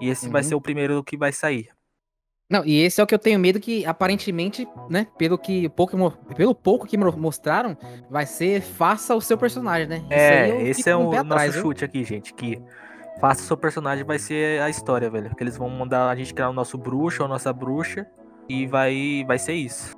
E 0.01 0.09
esse 0.09 0.29
vai 0.31 0.41
Uhum. 0.43 0.49
ser 0.49 0.55
o 0.55 0.61
primeiro 0.61 1.05
que 1.05 1.17
vai 1.17 1.31
sair. 1.33 1.69
Não, 2.51 2.65
e 2.65 2.81
esse 2.81 3.01
é 3.01 3.05
o 3.05 3.07
que 3.07 3.15
eu 3.15 3.19
tenho 3.19 3.39
medo 3.39 3.61
que, 3.61 3.87
aparentemente, 3.87 4.67
né, 4.89 5.07
pelo 5.17 5.39
que 5.39 5.69
pouco, 5.69 5.97
pelo 6.35 6.53
pouco 6.55 6.85
que 6.87 6.97
mo- 6.97 7.17
mostraram, 7.17 7.77
vai 8.11 8.27
ser 8.27 8.61
faça 8.61 9.15
o 9.15 9.21
seu 9.21 9.39
personagem, 9.39 9.87
né? 9.87 10.03
É, 10.11 10.63
esse 10.63 10.89
é 10.91 10.97
o 10.97 11.23
nosso 11.23 11.53
viu? 11.53 11.63
chute 11.63 11.85
aqui, 11.85 12.03
gente. 12.03 12.35
Que 12.35 12.61
faça 13.21 13.43
seu 13.43 13.57
personagem 13.57 14.05
vai 14.05 14.19
ser 14.19 14.61
a 14.63 14.71
história, 14.71 15.11
velho. 15.11 15.35
Que 15.35 15.43
eles 15.43 15.57
vão 15.57 15.69
mandar 15.69 16.09
a 16.09 16.17
gente 16.17 16.33
criar 16.33 16.51
o 16.51 16.53
nosso 16.53 16.79
bruxo 16.79 17.23
ou 17.23 17.29
nossa 17.29 17.53
bruxa. 17.53 18.07
E 18.49 18.67
vai, 18.67 19.25
vai 19.27 19.39
ser 19.39 19.53
isso. 19.53 19.95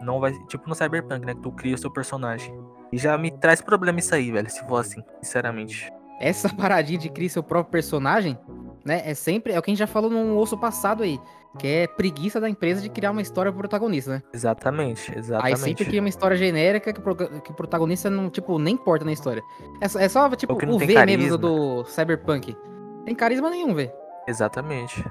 Não 0.00 0.18
vai. 0.18 0.32
Tipo 0.46 0.68
no 0.68 0.74
Cyberpunk, 0.74 1.24
né? 1.24 1.34
Que 1.34 1.42
tu 1.42 1.52
cria 1.52 1.74
o 1.74 1.78
seu 1.78 1.92
personagem. 1.92 2.52
E 2.92 2.98
já 2.98 3.16
me 3.18 3.30
traz 3.30 3.60
problema 3.60 3.98
isso 3.98 4.14
aí, 4.14 4.32
velho. 4.32 4.50
Se 4.50 4.66
for 4.66 4.78
assim, 4.78 5.02
sinceramente. 5.22 5.88
Essa 6.20 6.48
paradinha 6.54 6.98
de 6.98 7.08
criar 7.08 7.28
seu 7.28 7.42
próprio 7.42 7.70
personagem, 7.70 8.38
né, 8.84 9.02
é 9.04 9.14
sempre, 9.14 9.52
é 9.52 9.58
o 9.58 9.62
que 9.62 9.70
a 9.70 9.72
gente 9.72 9.78
já 9.78 9.86
falou 9.86 10.10
num 10.10 10.36
osso 10.38 10.56
passado 10.58 11.02
aí, 11.02 11.20
que 11.58 11.66
é 11.66 11.86
preguiça 11.86 12.40
da 12.40 12.48
empresa 12.48 12.80
de 12.80 12.88
criar 12.88 13.10
uma 13.10 13.20
história 13.22 13.50
pro 13.50 13.58
protagonista, 13.60 14.10
né? 14.12 14.22
Exatamente, 14.32 15.10
Aí 15.12 15.18
exatamente. 15.18 15.58
sempre 15.58 15.84
cria 15.84 16.00
uma 16.00 16.08
história 16.08 16.36
genérica 16.36 16.92
que, 16.92 17.00
o 17.00 17.02
proga- 17.02 17.28
que 17.40 17.50
o 17.50 17.54
protagonista 17.54 18.08
não, 18.10 18.30
tipo, 18.30 18.58
nem 18.58 18.74
importa 18.74 19.04
na 19.04 19.12
história. 19.12 19.42
É 19.80 19.88
só, 19.88 19.98
é 19.98 20.08
só, 20.08 20.28
tipo, 20.36 20.52
o 20.54 20.78
V 20.78 20.86
mesmo 20.86 20.94
carisma. 20.94 21.38
do 21.38 21.84
Cyberpunk. 21.84 22.56
Tem 23.04 23.14
carisma 23.14 23.50
nenhum, 23.50 23.74
velho. 23.74 23.90
Exatamente. 24.26 25.02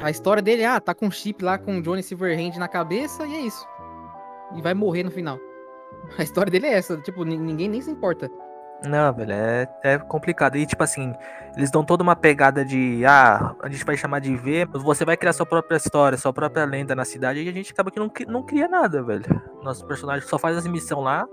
A 0.00 0.10
história 0.10 0.42
dele, 0.42 0.64
ah, 0.64 0.80
tá 0.80 0.94
com 0.94 1.06
um 1.06 1.10
chip 1.10 1.42
lá 1.44 1.58
com 1.58 1.78
o 1.78 1.82
Johnny 1.82 2.02
Silverhand 2.02 2.56
na 2.58 2.68
cabeça 2.68 3.26
e 3.26 3.34
é 3.34 3.40
isso. 3.40 3.66
E 4.56 4.62
vai 4.62 4.74
morrer 4.74 5.02
no 5.02 5.10
final. 5.10 5.38
A 6.18 6.22
história 6.22 6.50
dele 6.50 6.66
é 6.66 6.74
essa, 6.74 6.96
tipo, 6.98 7.24
ni- 7.24 7.36
ninguém 7.38 7.68
nem 7.68 7.80
se 7.80 7.90
importa. 7.90 8.30
Não, 8.84 9.12
velho, 9.12 9.32
é, 9.32 9.68
é 9.82 9.98
complicado. 9.98 10.56
E, 10.56 10.64
tipo 10.64 10.82
assim, 10.84 11.12
eles 11.56 11.70
dão 11.70 11.84
toda 11.84 12.02
uma 12.02 12.14
pegada 12.14 12.64
de, 12.64 13.04
ah, 13.04 13.54
a 13.62 13.68
gente 13.68 13.84
vai 13.84 13.96
chamar 13.96 14.20
de 14.20 14.36
V, 14.36 14.66
você 14.66 15.04
vai 15.04 15.16
criar 15.16 15.32
sua 15.32 15.44
própria 15.44 15.76
história, 15.76 16.16
sua 16.16 16.32
própria 16.32 16.64
lenda 16.64 16.94
na 16.94 17.04
cidade, 17.04 17.42
e 17.42 17.48
a 17.48 17.52
gente 17.52 17.72
acaba 17.72 17.90
que 17.90 17.98
não, 17.98 18.10
não 18.28 18.42
cria 18.44 18.68
nada, 18.68 19.02
velho. 19.02 19.24
Nosso 19.62 19.84
personagem 19.86 20.26
só 20.28 20.38
faz 20.38 20.56
as 20.56 20.66
missões 20.66 21.02
lá, 21.02 21.26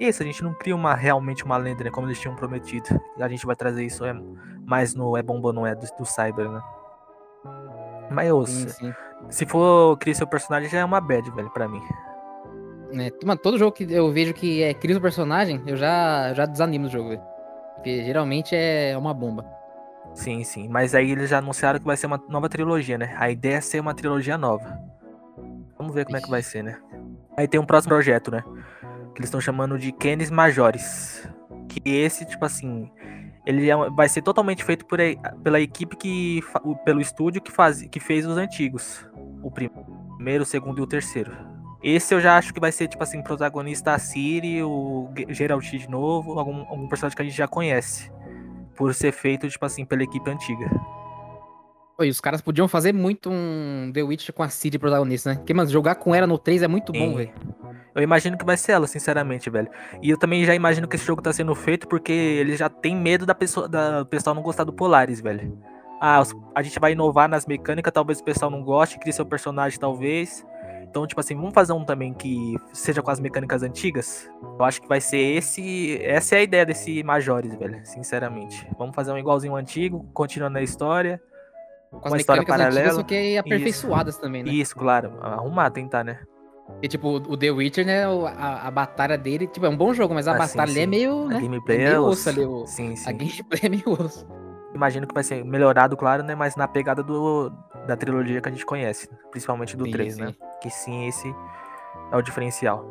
e 0.00 0.08
isso, 0.08 0.22
a 0.22 0.26
gente 0.26 0.42
não 0.42 0.54
cria 0.54 0.74
uma, 0.74 0.94
realmente 0.94 1.44
uma 1.44 1.56
lenda, 1.58 1.84
né, 1.84 1.90
como 1.90 2.06
eles 2.06 2.18
tinham 2.18 2.34
prometido. 2.34 2.88
A 3.20 3.28
gente 3.28 3.46
vai 3.46 3.54
trazer 3.54 3.84
isso 3.84 4.04
é, 4.04 4.14
mais 4.64 4.94
no 4.94 5.16
É 5.16 5.22
Bomba 5.22 5.52
Não 5.52 5.66
É, 5.66 5.74
do, 5.74 5.86
do 5.98 6.04
Cyber, 6.06 6.48
né. 6.48 6.60
Mas, 8.10 8.28
Sim, 8.48 8.68
se, 8.68 8.70
sim. 8.70 8.94
se 9.28 9.46
for 9.46 9.96
criar 9.98 10.14
seu 10.14 10.26
personagem, 10.26 10.68
já 10.68 10.78
é 10.78 10.84
uma 10.84 11.00
bad, 11.00 11.30
velho, 11.30 11.50
pra 11.50 11.68
mim. 11.68 11.82
É, 12.92 13.12
mano, 13.24 13.40
todo 13.40 13.58
jogo 13.58 13.72
que 13.72 13.84
eu 13.92 14.10
vejo 14.12 14.34
que 14.34 14.62
é 14.62 14.74
cria 14.74 14.96
o 14.96 15.00
personagem, 15.00 15.62
eu 15.66 15.76
já, 15.76 16.32
já 16.34 16.46
desanimo 16.46 16.86
do 16.86 16.92
jogo, 16.92 17.10
velho. 17.10 17.22
Porque 17.76 18.04
geralmente 18.04 18.54
é 18.54 18.96
uma 18.98 19.14
bomba. 19.14 19.44
Sim, 20.14 20.42
sim. 20.44 20.68
Mas 20.68 20.94
aí 20.94 21.10
eles 21.12 21.30
já 21.30 21.38
anunciaram 21.38 21.78
que 21.78 21.86
vai 21.86 21.96
ser 21.96 22.06
uma 22.06 22.20
nova 22.28 22.48
trilogia, 22.48 22.98
né? 22.98 23.14
A 23.18 23.30
ideia 23.30 23.56
é 23.56 23.60
ser 23.60 23.80
uma 23.80 23.94
trilogia 23.94 24.36
nova. 24.36 24.78
Vamos 25.78 25.94
ver 25.94 26.04
como 26.04 26.16
é 26.16 26.20
que 26.20 26.28
vai 26.28 26.42
ser, 26.42 26.62
né? 26.62 26.78
Aí 27.36 27.46
tem 27.48 27.60
um 27.60 27.64
próximo 27.64 27.94
projeto, 27.94 28.30
né? 28.30 28.42
Que 29.14 29.20
eles 29.20 29.28
estão 29.28 29.40
chamando 29.40 29.78
de 29.78 29.92
Canis 29.92 30.30
Majores. 30.30 31.26
Que 31.68 31.80
esse, 31.88 32.26
tipo 32.26 32.44
assim, 32.44 32.90
ele 33.46 33.70
é 33.70 33.76
vai 33.90 34.08
ser 34.08 34.20
totalmente 34.22 34.64
feito 34.64 34.84
por, 34.84 34.98
pela 35.42 35.60
equipe 35.60 35.96
que. 35.96 36.42
pelo 36.84 37.00
estúdio 37.00 37.40
que, 37.40 37.52
faz, 37.52 37.82
que 37.82 38.00
fez 38.00 38.26
os 38.26 38.36
antigos. 38.36 39.08
O 39.42 39.50
prim- 39.50 39.70
primeiro, 40.16 40.42
o 40.42 40.46
segundo 40.46 40.80
e 40.80 40.82
o 40.82 40.86
terceiro. 40.86 41.30
Esse 41.82 42.14
eu 42.14 42.20
já 42.20 42.36
acho 42.36 42.52
que 42.52 42.60
vai 42.60 42.70
ser, 42.72 42.88
tipo 42.88 43.02
assim, 43.02 43.22
protagonista 43.22 43.92
a 43.92 43.98
Siri, 43.98 44.62
o 44.62 45.08
Ge- 45.16 45.26
Geralt 45.30 45.64
de 45.70 45.88
novo, 45.88 46.38
algum, 46.38 46.60
algum 46.68 46.88
personagem 46.88 47.16
que 47.16 47.22
a 47.22 47.24
gente 47.24 47.36
já 47.36 47.48
conhece. 47.48 48.10
Por 48.76 48.94
ser 48.94 49.12
feito, 49.12 49.48
tipo 49.48 49.64
assim, 49.64 49.84
pela 49.84 50.02
equipe 50.02 50.30
antiga. 50.30 50.70
Oi, 51.98 52.08
os 52.08 52.20
caras 52.20 52.40
podiam 52.40 52.66
fazer 52.66 52.94
muito 52.94 53.30
um 53.30 53.90
The 53.92 54.02
Witch 54.02 54.30
com 54.30 54.42
a 54.42 54.48
Cid 54.48 54.78
protagonista, 54.78 55.30
né? 55.30 55.36
Porque, 55.36 55.52
mano, 55.52 55.68
jogar 55.70 55.96
com 55.96 56.14
ela 56.14 56.26
no 56.26 56.38
3 56.38 56.62
é 56.62 56.68
muito 56.68 56.92
bom, 56.92 57.10
Sim. 57.10 57.16
velho. 57.16 57.32
Eu 57.94 58.02
imagino 58.02 58.38
que 58.38 58.44
vai 58.44 58.56
ser 58.56 58.72
ela, 58.72 58.86
sinceramente, 58.86 59.50
velho. 59.50 59.68
E 60.02 60.08
eu 60.08 60.18
também 60.18 60.44
já 60.44 60.54
imagino 60.54 60.88
que 60.88 60.96
esse 60.96 61.04
jogo 61.04 61.20
tá 61.20 61.32
sendo 61.32 61.54
feito 61.54 61.86
porque 61.88 62.12
eles 62.12 62.58
já 62.58 62.68
tem 62.70 62.96
medo 62.96 63.26
da 63.26 63.34
pessoa, 63.34 63.68
da 63.68 64.04
pessoal 64.04 64.34
não 64.34 64.42
gostar 64.42 64.64
do 64.64 64.72
Polaris, 64.72 65.20
velho. 65.20 65.58
Ah, 66.00 66.22
a 66.54 66.62
gente 66.62 66.78
vai 66.80 66.92
inovar 66.92 67.28
nas 67.28 67.44
mecânicas, 67.44 67.92
talvez 67.92 68.20
o 68.20 68.24
pessoal 68.24 68.50
não 68.50 68.62
goste, 68.62 68.98
crie 68.98 69.12
seu 69.12 69.26
personagem, 69.26 69.78
talvez. 69.78 70.46
Então, 70.90 71.06
tipo 71.06 71.20
assim, 71.20 71.36
vamos 71.36 71.54
fazer 71.54 71.72
um 71.72 71.84
também 71.84 72.12
que 72.12 72.56
seja 72.72 73.00
com 73.00 73.12
as 73.12 73.20
mecânicas 73.20 73.62
antigas. 73.62 74.28
Eu 74.58 74.64
acho 74.64 74.82
que 74.82 74.88
vai 74.88 75.00
ser 75.00 75.18
esse. 75.18 75.96
Essa 76.02 76.34
é 76.34 76.38
a 76.38 76.42
ideia 76.42 76.66
desse 76.66 77.02
Majores, 77.04 77.54
velho. 77.54 77.80
Sinceramente. 77.84 78.66
Vamos 78.76 78.94
fazer 78.94 79.12
um 79.12 79.18
igualzinho 79.18 79.54
antigo, 79.54 80.04
continuando 80.12 80.58
a 80.58 80.62
história. 80.62 81.22
Com 81.92 81.98
as 82.08 82.12
Uma 82.12 82.16
história 82.18 82.42
mecânicas 82.42 82.66
antigas, 82.66 82.74
paralela. 82.74 83.00
só 83.00 83.02
que 83.04 83.38
aperfeiçoadas 83.38 84.16
também, 84.18 84.42
né? 84.42 84.50
Isso, 84.50 84.74
claro. 84.76 85.12
Arrumar, 85.20 85.70
tentar, 85.70 86.02
né? 86.04 86.18
E, 86.82 86.88
tipo, 86.88 87.08
o 87.16 87.36
The 87.36 87.50
Witcher, 87.50 87.84
né, 87.84 88.04
a, 88.04 88.68
a 88.68 88.70
batalha 88.70 89.18
dele, 89.18 89.46
tipo, 89.48 89.66
é 89.66 89.68
um 89.68 89.76
bom 89.76 89.92
jogo, 89.92 90.14
mas 90.14 90.28
a 90.28 90.32
Ah, 90.32 90.46
sim, 90.46 90.56
batalha 90.56 90.70
ali 90.70 90.80
é 90.80 90.84
sim. 90.84 90.88
meio, 90.88 91.24
A 91.24 91.28
né? 91.28 91.40
gameplay 91.40 91.78
é 91.78 91.82
é 91.82 91.84
meio 91.90 92.02
osso. 92.04 92.10
osso 92.12 92.28
ali, 92.28 92.44
o- 92.46 92.66
Sim, 92.66 92.92
A 92.92 92.94
sim. 92.96 93.12
gameplay 93.16 93.60
é 93.64 93.68
meio 93.68 93.82
osso. 93.92 94.24
Imagino 94.80 95.06
que 95.06 95.12
vai 95.12 95.22
ser 95.22 95.44
melhorado, 95.44 95.94
claro, 95.94 96.22
né? 96.22 96.34
Mas 96.34 96.56
na 96.56 96.66
pegada 96.66 97.02
do, 97.02 97.52
da 97.86 97.94
trilogia 97.98 98.40
que 98.40 98.48
a 98.48 98.50
gente 98.50 98.64
conhece, 98.64 99.10
principalmente 99.30 99.76
do 99.76 99.84
Sim, 99.84 99.90
3, 99.90 100.14
sim. 100.14 100.22
né? 100.22 100.34
Que 100.62 100.70
sim, 100.70 101.06
esse 101.06 101.34
é 102.10 102.16
o 102.16 102.22
diferencial. 102.22 102.82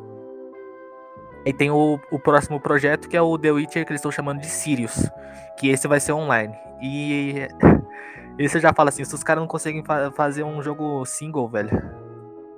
E 1.44 1.52
tem 1.52 1.72
o, 1.72 2.00
o 2.12 2.20
próximo 2.20 2.60
projeto 2.60 3.10
que 3.10 3.18
é 3.18 3.22
o 3.24 3.36
The 3.40 3.50
Witcher, 3.52 3.86
que 3.88 3.92
eles 3.92 4.02
estão 4.02 4.12
chamando 4.12 4.40
de 4.40 4.46
Sirius. 4.46 5.10
Que 5.58 5.70
esse 5.70 5.88
vai 5.88 6.00
ser 6.00 6.12
online. 6.12 6.56
E 6.80 7.48
esse 8.38 8.58
eu 8.58 8.62
já 8.62 8.72
falo 8.72 8.90
assim: 8.90 9.04
se 9.04 9.16
os 9.16 9.24
caras 9.24 9.42
não 9.42 9.48
conseguem 9.48 9.84
fa- 9.84 10.12
fazer 10.12 10.44
um 10.44 10.62
jogo 10.62 11.04
single, 11.06 11.50
velho. 11.50 11.72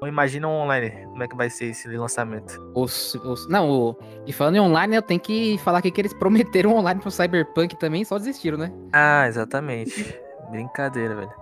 Imagina 0.07 0.47
online. 0.47 1.05
Como 1.05 1.21
é 1.21 1.27
que 1.27 1.35
vai 1.35 1.49
ser 1.49 1.65
esse 1.65 1.87
lançamento? 1.95 2.59
Os, 2.73 3.13
os, 3.15 3.47
não, 3.47 3.69
o, 3.69 3.95
e 4.25 4.33
falando 4.33 4.55
em 4.55 4.59
online, 4.59 4.95
eu 4.95 5.01
tenho 5.01 5.19
que 5.19 5.59
falar 5.59 5.77
aqui 5.77 5.91
que 5.91 6.01
eles 6.01 6.13
prometeram 6.13 6.75
online 6.75 6.99
pro 6.99 7.11
Cyberpunk 7.11 7.77
também, 7.77 8.03
só 8.03 8.17
desistiram, 8.17 8.57
né? 8.57 8.71
Ah, 8.91 9.27
exatamente. 9.27 10.19
Brincadeira, 10.49 11.15
velho. 11.15 11.33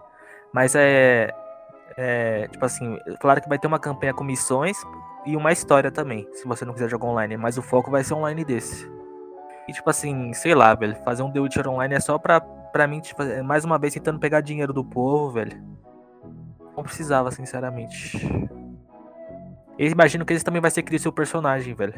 Mas 0.51 0.75
é, 0.75 1.33
é. 1.95 2.49
Tipo 2.49 2.65
assim, 2.65 2.97
claro 3.21 3.41
que 3.41 3.47
vai 3.47 3.57
ter 3.57 3.67
uma 3.67 3.79
campanha 3.79 4.13
com 4.13 4.25
missões 4.25 4.77
e 5.25 5.37
uma 5.37 5.53
história 5.53 5.89
também, 5.89 6.27
se 6.33 6.45
você 6.45 6.65
não 6.65 6.73
quiser 6.73 6.89
jogar 6.89 7.07
online. 7.07 7.37
Mas 7.37 7.57
o 7.57 7.61
foco 7.61 7.89
vai 7.89 8.03
ser 8.03 8.13
online 8.13 8.43
desse. 8.43 8.91
E 9.69 9.71
tipo 9.71 9.89
assim, 9.89 10.33
sei 10.33 10.53
lá, 10.53 10.75
velho. 10.75 10.97
Fazer 11.05 11.23
um 11.23 11.31
The 11.31 11.39
Witcher 11.39 11.67
online 11.69 11.95
é 11.95 11.99
só 12.01 12.17
pra, 12.17 12.41
pra 12.41 12.87
mim, 12.87 12.99
tipo, 12.99 13.23
é 13.23 13.41
mais 13.41 13.63
uma 13.63 13.79
vez 13.79 13.93
tentando 13.93 14.19
pegar 14.19 14.41
dinheiro 14.41 14.73
do 14.73 14.83
povo, 14.83 15.31
velho. 15.31 15.63
Não 16.75 16.83
precisava, 16.83 17.29
sinceramente. 17.31 18.48
Eu 19.79 19.89
imagino 19.89 20.25
que 20.25 20.33
esse 20.33 20.43
também 20.43 20.61
vai 20.61 20.69
ser 20.69 20.83
criar 20.83 20.99
seu 20.99 21.11
personagem, 21.11 21.73
velho. 21.73 21.93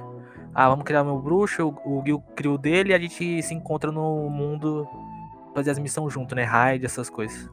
Ah, 0.53 0.69
vamos 0.69 0.85
criar 0.85 1.03
meu 1.03 1.17
bruxo, 1.17 1.73
o, 1.83 1.99
o 1.99 2.03
Gil 2.05 2.21
cria 2.35 2.51
o 2.51 2.57
dele 2.57 2.91
e 2.91 2.93
a 2.93 2.99
gente 2.99 3.41
se 3.41 3.55
encontra 3.55 3.91
no 3.91 4.29
mundo 4.29 4.87
fazer 5.55 5.71
as 5.71 5.79
missões 5.79 6.13
junto, 6.13 6.35
né? 6.35 6.43
Raid, 6.43 6.85
essas 6.85 7.09
coisas. 7.09 7.49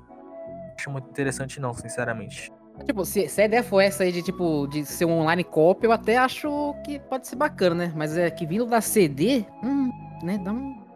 Acho 0.79 0.91
muito 0.91 1.09
interessante 1.09 1.59
não, 1.59 1.73
sinceramente. 1.73 2.53
Tipo, 2.85 3.07
se, 3.07 3.27
se 3.27 3.41
a 3.41 3.47
ideia 3.47 3.63
for 3.63 3.81
essa 3.81 4.05
aí 4.05 4.13
de, 4.13 4.23
tipo, 4.23 4.67
de 4.67 4.85
ser 4.85 5.07
um 5.07 5.21
online 5.21 5.43
co-op, 5.43 5.83
eu 5.83 5.93
até 5.93 6.19
acho 6.19 6.75
que 6.85 6.99
pode 6.99 7.27
ser 7.27 7.37
bacana, 7.37 7.87
né? 7.87 7.93
Mas 7.97 8.17
é 8.17 8.31
que 8.31 8.47
vindo 8.47 8.67
da 8.67 8.83
CD, 8.83 9.47
hum, 9.65 9.91
né, 10.23 10.39
dá 10.39 10.53
um... 10.53 10.87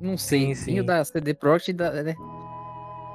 Não 0.00 0.16
sei, 0.16 0.54
Sim, 0.54 0.72
vindo 0.72 0.80
sim. 0.80 0.86
da 0.86 1.04
CD 1.04 1.34
Projekt, 1.34 1.74
né? 1.74 2.14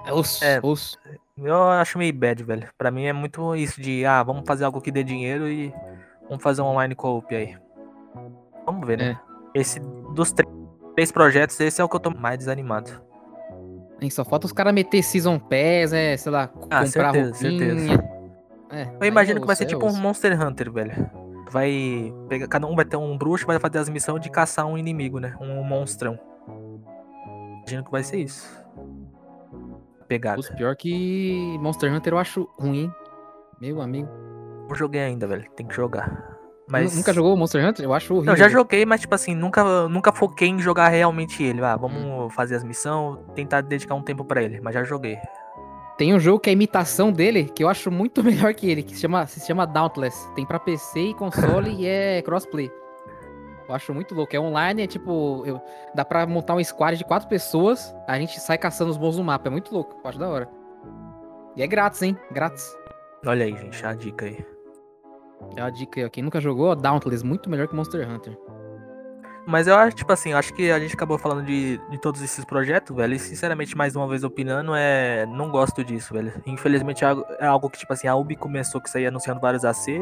É 0.06 0.14
osso, 0.14 0.44
É. 0.44 0.60
osso. 0.62 0.98
Eu 1.38 1.64
acho 1.72 1.98
meio 1.98 2.14
bad, 2.14 2.44
velho. 2.44 2.70
Pra 2.78 2.90
mim 2.92 3.06
é 3.06 3.14
muito 3.14 3.56
isso 3.56 3.82
de, 3.82 4.06
ah, 4.06 4.24
vamos 4.24 4.44
fazer 4.48 4.64
algo 4.64 4.80
que 4.80 4.92
dê 4.92 5.04
dinheiro 5.04 5.50
e 5.50 5.74
vamos 6.30 6.42
fazer 6.44 6.62
um 6.62 6.66
online 6.66 6.96
co-op 6.96 7.36
aí. 7.36 7.58
Vamos 8.66 8.88
ver, 8.88 8.98
né? 8.98 9.20
Esse 9.54 9.80
dos 10.14 10.34
três, 10.94 11.12
projetos, 11.12 11.60
esse 11.60 11.82
é 11.82 11.84
o 11.84 11.90
que 11.90 11.96
eu 11.96 12.00
tô 12.00 12.10
mais 12.12 12.38
desanimado. 12.38 12.90
Hein, 14.02 14.10
só 14.10 14.24
falta 14.26 14.46
os 14.46 14.52
caras 14.52 14.74
meter 14.74 15.02
Season 15.04 15.40
Pass, 15.40 15.94
é, 15.94 16.16
sei 16.18 16.32
lá, 16.32 16.44
Ah, 16.70 16.84
comprar 16.84 16.86
certeza, 17.14 17.50
roupinha. 17.50 18.16
É, 18.72 18.82
aí 18.84 18.90
Eu 19.00 19.08
imagino 19.08 19.38
é 19.38 19.42
que 19.42 19.48
vai 19.48 19.56
ser 19.56 19.64
é 19.64 19.68
tipo 19.68 19.86
um. 19.86 19.96
Monster 19.96 20.42
Hunter, 20.42 20.72
velho. 20.72 21.10
Vai 21.50 22.14
pegar, 22.28 22.48
cada 22.48 22.66
um 22.68 22.76
vai 22.76 22.84
ter 22.86 22.98
um 22.98 23.18
bruxo, 23.18 23.46
vai 23.46 23.60
fazer 23.60 23.78
as 23.78 23.88
missões 23.88 24.22
de 24.22 24.30
caçar 24.30 24.66
um 24.66 24.78
inimigo, 24.78 25.20
né? 25.20 25.36
Um 25.40 25.64
monstrão. 25.64 26.20
Imagino 27.60 27.84
que 27.86 27.92
vai 27.92 28.04
ser 28.04 28.18
isso. 28.18 28.65
Pegada. 30.08 30.40
Os 30.40 30.50
pior 30.50 30.76
que 30.76 31.58
Monster 31.60 31.94
Hunter 31.94 32.14
eu 32.14 32.18
acho 32.18 32.48
ruim, 32.60 32.80
hein? 32.84 32.94
Meu 33.60 33.82
amigo. 33.82 34.10
Não 34.68 34.76
joguei 34.76 35.02
ainda, 35.02 35.28
velho. 35.28 35.46
Tem 35.56 35.66
que 35.66 35.76
jogar. 35.76 36.36
Mas. 36.68 36.96
Nunca 36.96 37.14
jogou 37.14 37.36
Monster 37.38 37.64
Hunter? 37.68 37.86
Eu 37.86 37.94
acho 37.94 38.14
horrível. 38.14 38.32
Não, 38.32 38.38
já 38.38 38.50
joguei, 38.50 38.86
mas 38.86 39.02
tipo 39.02 39.14
assim, 39.16 39.36
nunca, 39.36 39.88
nunca 39.88 40.12
foquei 40.12 40.48
em 40.48 40.60
jogar 40.60 40.90
realmente 40.90 41.44
ele. 41.44 41.64
Ah, 41.64 41.76
vamos 41.76 42.04
Hum. 42.04 42.30
fazer 42.30 42.56
as 42.56 42.64
missões, 42.64 43.20
tentar 43.36 43.62
dedicar 43.62 43.94
um 43.96 44.02
tempo 44.02 44.26
pra 44.26 44.42
ele, 44.42 44.60
mas 44.62 44.74
já 44.74 44.84
joguei. 44.84 45.18
Tem 45.98 46.14
um 46.14 46.20
jogo 46.20 46.40
que 46.40 46.50
é 46.50 46.54
imitação 46.54 47.12
dele, 47.12 47.46
que 47.46 47.64
eu 47.64 47.70
acho 47.70 47.90
muito 47.90 48.22
melhor 48.50 48.54
que 48.54 48.70
ele, 48.70 48.84
que 48.84 48.96
se 48.96 49.02
chama, 49.02 49.26
se 49.28 49.46
chama 49.46 49.66
Dauntless. 49.66 50.28
Tem 50.36 50.46
pra 50.46 50.60
PC 50.60 51.00
e 51.00 51.14
console 51.14 51.72
e 51.72 51.86
é 51.88 52.22
crossplay. 52.24 52.70
Eu 53.68 53.74
acho 53.76 53.94
muito 53.94 54.14
louco. 54.14 54.36
É 54.36 54.40
online, 54.40 54.84
é 54.84 54.88
tipo. 54.88 55.44
eu- 55.46 55.62
dá 55.94 56.06
pra 56.06 56.26
montar 56.26 56.54
um 56.56 56.64
squad 56.64 56.98
de 56.98 57.04
quatro 57.04 57.28
pessoas, 57.28 57.96
a 58.08 58.18
gente 58.20 58.40
sai 58.40 58.58
caçando 58.58 58.92
os 58.92 58.98
bons 58.98 59.18
no 59.18 59.24
mapa. 59.24 59.48
É 59.48 59.52
muito 59.52 59.74
louco, 59.74 60.00
eu 60.04 60.10
acho 60.10 60.20
da 60.20 60.30
hora. 60.30 60.50
E 61.56 61.64
é 61.64 61.68
grátis, 61.68 62.02
hein? 62.02 62.18
Grátis. 62.32 62.76
Olha 63.26 63.46
aí, 63.46 63.56
gente, 63.56 63.86
a 63.86 63.94
dica 63.94 64.26
aí. 64.26 64.46
É 65.56 65.62
uma 65.62 65.72
dica 65.72 66.00
aí, 66.00 66.06
ó. 66.06 66.10
Quem 66.10 66.24
nunca 66.24 66.40
jogou, 66.40 66.76
Dauntless, 66.76 67.26
muito 67.26 67.50
melhor 67.50 67.68
que 67.68 67.76
Monster 67.76 68.08
Hunter. 68.10 68.38
Mas 69.48 69.68
eu 69.68 69.76
acho, 69.76 69.96
tipo 69.96 70.12
assim, 70.12 70.32
eu 70.32 70.38
acho 70.38 70.52
que 70.56 70.72
a 70.72 70.80
gente 70.80 70.96
acabou 70.96 71.20
falando 71.20 71.44
de, 71.46 71.78
de 71.90 71.98
todos 72.00 72.20
esses 72.22 72.44
projetos, 72.44 72.96
velho. 72.96 73.14
E 73.14 73.20
sinceramente, 73.20 73.78
mais 73.78 73.96
uma 73.96 74.08
vez 74.08 74.24
opinando, 74.24 74.74
é. 74.76 75.26
Não 75.28 75.50
gosto 75.52 75.84
disso, 75.84 76.14
velho. 76.14 76.34
Infelizmente 76.48 77.04
é 77.04 77.08
algo, 77.08 77.26
é 77.40 77.46
algo 77.46 77.70
que, 77.70 77.78
tipo 77.78 77.94
assim, 77.94 78.08
a 78.08 78.16
Ubi 78.16 78.36
começou 78.36 78.82
com 78.82 78.88
isso 78.88 78.98
aí 78.98 79.06
anunciando 79.06 79.40
vários 79.40 79.64
AC. 79.64 80.02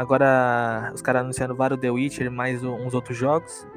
Agora 0.00 0.90
os 0.94 1.02
caras 1.02 1.20
anunciando 1.20 1.54
vários 1.54 1.78
The 1.78 1.90
Witcher 1.90 2.30
mais 2.30 2.64
uns 2.64 2.94
outros 2.94 3.18
jogos. 3.18 3.68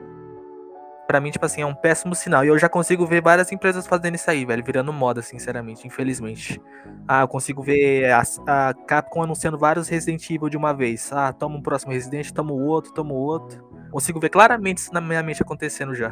Pra 1.06 1.20
mim, 1.20 1.32
tipo 1.32 1.46
assim, 1.46 1.60
é 1.60 1.66
um 1.66 1.76
péssimo 1.76 2.16
sinal. 2.16 2.46
E 2.46 2.48
eu 2.48 2.58
já 2.58 2.70
consigo 2.70 3.06
ver 3.06 3.22
várias 3.22 3.52
empresas 3.52 3.86
fazendo 3.86 4.16
isso 4.16 4.32
aí, 4.32 4.46
velho. 4.46 4.64
Virando 4.64 4.94
moda, 4.94 5.22
sinceramente, 5.22 5.86
infelizmente. 5.86 6.62
Ah, 7.06 7.24
eu 7.24 7.28
consigo 7.28 7.62
ver 7.62 8.10
a, 8.10 8.24
a 8.48 8.74
Capcom 8.74 9.24
anunciando 9.24 9.58
vários 9.58 9.90
Resident 9.90 10.30
Evil 10.30 10.48
de 10.48 10.56
uma 10.56 10.74
vez. 10.74 11.12
Ah, 11.12 11.34
toma 11.34 11.58
um 11.58 11.62
próximo 11.62 11.92
Resident, 11.92 12.32
toma 12.32 12.54
o 12.54 12.68
outro, 12.68 12.94
toma 12.94 13.12
o 13.12 13.18
outro. 13.18 13.62
Consigo 13.92 14.18
ver 14.18 14.30
claramente 14.30 14.78
isso 14.78 14.94
na 14.94 15.02
minha 15.02 15.22
mente 15.22 15.42
acontecendo 15.42 15.94
já. 15.94 16.10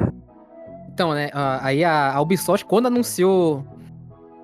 Então, 0.92 1.14
né, 1.14 1.30
aí 1.32 1.82
a 1.84 2.20
Ubisoft, 2.20 2.66
quando 2.66 2.84
anunciou, 2.84 3.64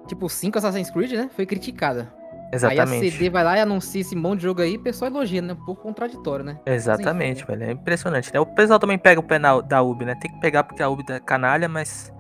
tipo, 0.06 0.30
5 0.30 0.56
Assassin's 0.56 0.90
Creed, 0.90 1.12
né, 1.12 1.28
foi 1.36 1.44
criticada. 1.44 2.16
Aí 2.50 2.54
a 2.54 2.56
Exatamente. 2.56 3.10
CD 3.10 3.28
vai 3.30 3.44
lá 3.44 3.58
e 3.58 3.60
anuncia 3.60 4.00
esse 4.00 4.16
monte 4.16 4.38
de 4.38 4.44
jogo 4.44 4.62
aí, 4.62 4.76
o 4.76 4.82
pessoal 4.82 5.10
elogia, 5.10 5.42
né, 5.42 5.54
pouco 5.66 5.82
contraditório, 5.82 6.44
né. 6.44 6.58
Exatamente, 6.64 7.42
enfim, 7.42 7.52
velho. 7.52 7.64
É 7.64 7.72
impressionante, 7.72 8.32
né? 8.32 8.40
O 8.40 8.46
pessoal 8.46 8.78
também 8.78 8.98
pega 8.98 9.20
o 9.20 9.22
pé 9.22 9.38
na- 9.38 9.60
da 9.60 9.82
Ubi, 9.82 10.04
né? 10.06 10.14
Tem 10.14 10.30
que 10.32 10.40
pegar 10.40 10.64
porque 10.64 10.82
a 10.82 10.88
Ubi 10.88 11.04
é 11.10 11.20
canalha, 11.20 11.68
mas. 11.68 12.12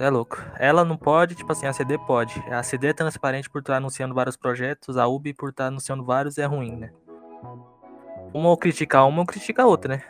É 0.00 0.10
louco. 0.10 0.42
Ela 0.58 0.84
não 0.84 0.96
pode, 0.96 1.36
tipo 1.36 1.52
assim, 1.52 1.64
a 1.66 1.72
CD 1.72 1.96
pode. 1.98 2.34
A 2.50 2.60
CD 2.64 2.88
é 2.88 2.92
transparente 2.92 3.48
por 3.48 3.60
estar 3.60 3.76
anunciando 3.76 4.12
vários 4.12 4.36
projetos, 4.36 4.96
a 4.96 5.06
Ubi 5.06 5.32
por 5.32 5.50
estar 5.50 5.66
anunciando 5.66 6.04
vários 6.04 6.36
é 6.38 6.44
ruim, 6.44 6.74
né? 6.74 6.90
Uma 8.34 8.48
ou 8.48 8.56
criticar 8.56 9.06
uma 9.06 9.20
ou 9.20 9.26
criticar 9.26 9.64
a 9.66 9.68
outra, 9.68 9.96
né? 9.96 10.02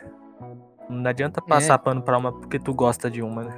Não 0.89 1.07
adianta 1.09 1.39
passar 1.41 1.75
É. 1.75 1.77
pano 1.77 2.01
pra 2.01 2.17
uma 2.17 2.31
porque 2.31 2.57
tu 2.57 2.73
gosta 2.73 3.09
de 3.11 3.21
uma, 3.21 3.43
né? 3.43 3.53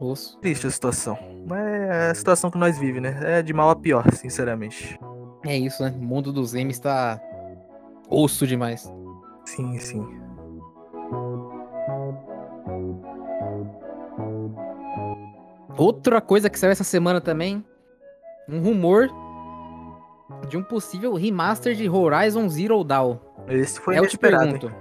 Osso. 0.00 0.38
Triste 0.40 0.66
a 0.66 0.70
situação. 0.70 1.16
Mas 1.46 1.60
é 1.60 2.10
a 2.10 2.14
situação 2.14 2.50
que 2.50 2.58
nós 2.58 2.76
vivemos, 2.76 3.02
né? 3.12 3.38
É 3.38 3.42
de 3.42 3.52
mal 3.52 3.70
a 3.70 3.76
pior, 3.76 4.04
sinceramente. 4.14 4.98
É 5.44 5.56
isso, 5.56 5.82
né, 5.82 5.92
o 5.96 6.02
mundo 6.02 6.32
dos 6.32 6.52
games 6.52 6.78
tá 6.78 7.20
osso 8.08 8.46
demais. 8.46 8.90
Sim, 9.44 9.78
sim. 9.78 10.06
Outra 15.76 16.20
coisa 16.20 16.50
que 16.50 16.58
saiu 16.58 16.70
essa 16.70 16.84
semana 16.84 17.20
também, 17.20 17.64
um 18.48 18.60
rumor 18.60 19.08
de 20.48 20.56
um 20.56 20.62
possível 20.62 21.14
remaster 21.14 21.74
de 21.74 21.88
Horizon 21.88 22.48
Zero 22.48 22.84
Dawn. 22.84 23.16
Esse 23.48 23.80
foi 23.80 23.94
Aí 23.94 24.00
eu 24.00 24.06
te 24.06 24.14
inesperado. 24.14 24.44
hein? 24.44 24.58
pergunto. 24.58 24.76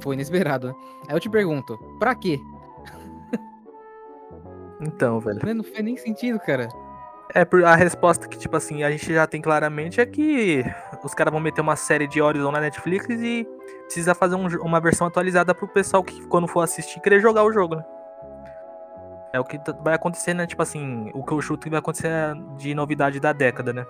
Foi 0.00 0.14
inesperado, 0.14 0.68
né? 0.68 0.74
Aí 1.08 1.16
eu 1.16 1.20
te 1.20 1.28
pergunto, 1.28 1.76
pra 1.98 2.14
quê? 2.14 2.38
Então, 4.80 5.18
velho. 5.18 5.44
Né, 5.44 5.52
Não 5.52 5.64
fez 5.64 5.82
nem 5.82 5.96
sentido, 5.96 6.38
cara. 6.38 6.68
É, 7.34 7.46
a 7.66 7.76
resposta 7.76 8.26
que, 8.26 8.38
tipo 8.38 8.56
assim, 8.56 8.82
a 8.82 8.90
gente 8.90 9.12
já 9.12 9.26
tem 9.26 9.40
claramente 9.40 10.00
é 10.00 10.06
que 10.06 10.64
os 11.04 11.12
caras 11.12 11.30
vão 11.30 11.40
meter 11.40 11.60
uma 11.60 11.76
série 11.76 12.06
de 12.06 12.22
Horizon 12.22 12.50
na 12.50 12.60
Netflix 12.60 13.06
e 13.10 13.46
precisa 13.84 14.14
fazer 14.14 14.34
um 14.34 14.46
uma 14.62 14.80
versão 14.80 15.06
atualizada 15.06 15.54
pro 15.54 15.68
pessoal 15.68 16.02
que, 16.02 16.26
quando 16.26 16.48
for 16.48 16.60
assistir, 16.60 17.00
querer 17.00 17.20
jogar 17.20 17.44
o 17.44 17.52
jogo, 17.52 17.76
né? 17.76 17.84
É 19.32 19.38
o 19.38 19.44
que 19.44 19.60
vai 19.82 19.94
acontecer, 19.94 20.32
né? 20.32 20.46
Tipo 20.46 20.62
assim, 20.62 21.10
o 21.12 21.22
que 21.22 21.32
eu 21.32 21.40
chuto 21.42 21.64
que 21.64 21.70
vai 21.70 21.80
acontecer 21.80 22.10
de 22.56 22.74
novidade 22.74 23.20
da 23.20 23.32
década, 23.32 23.74
né? 23.74 23.86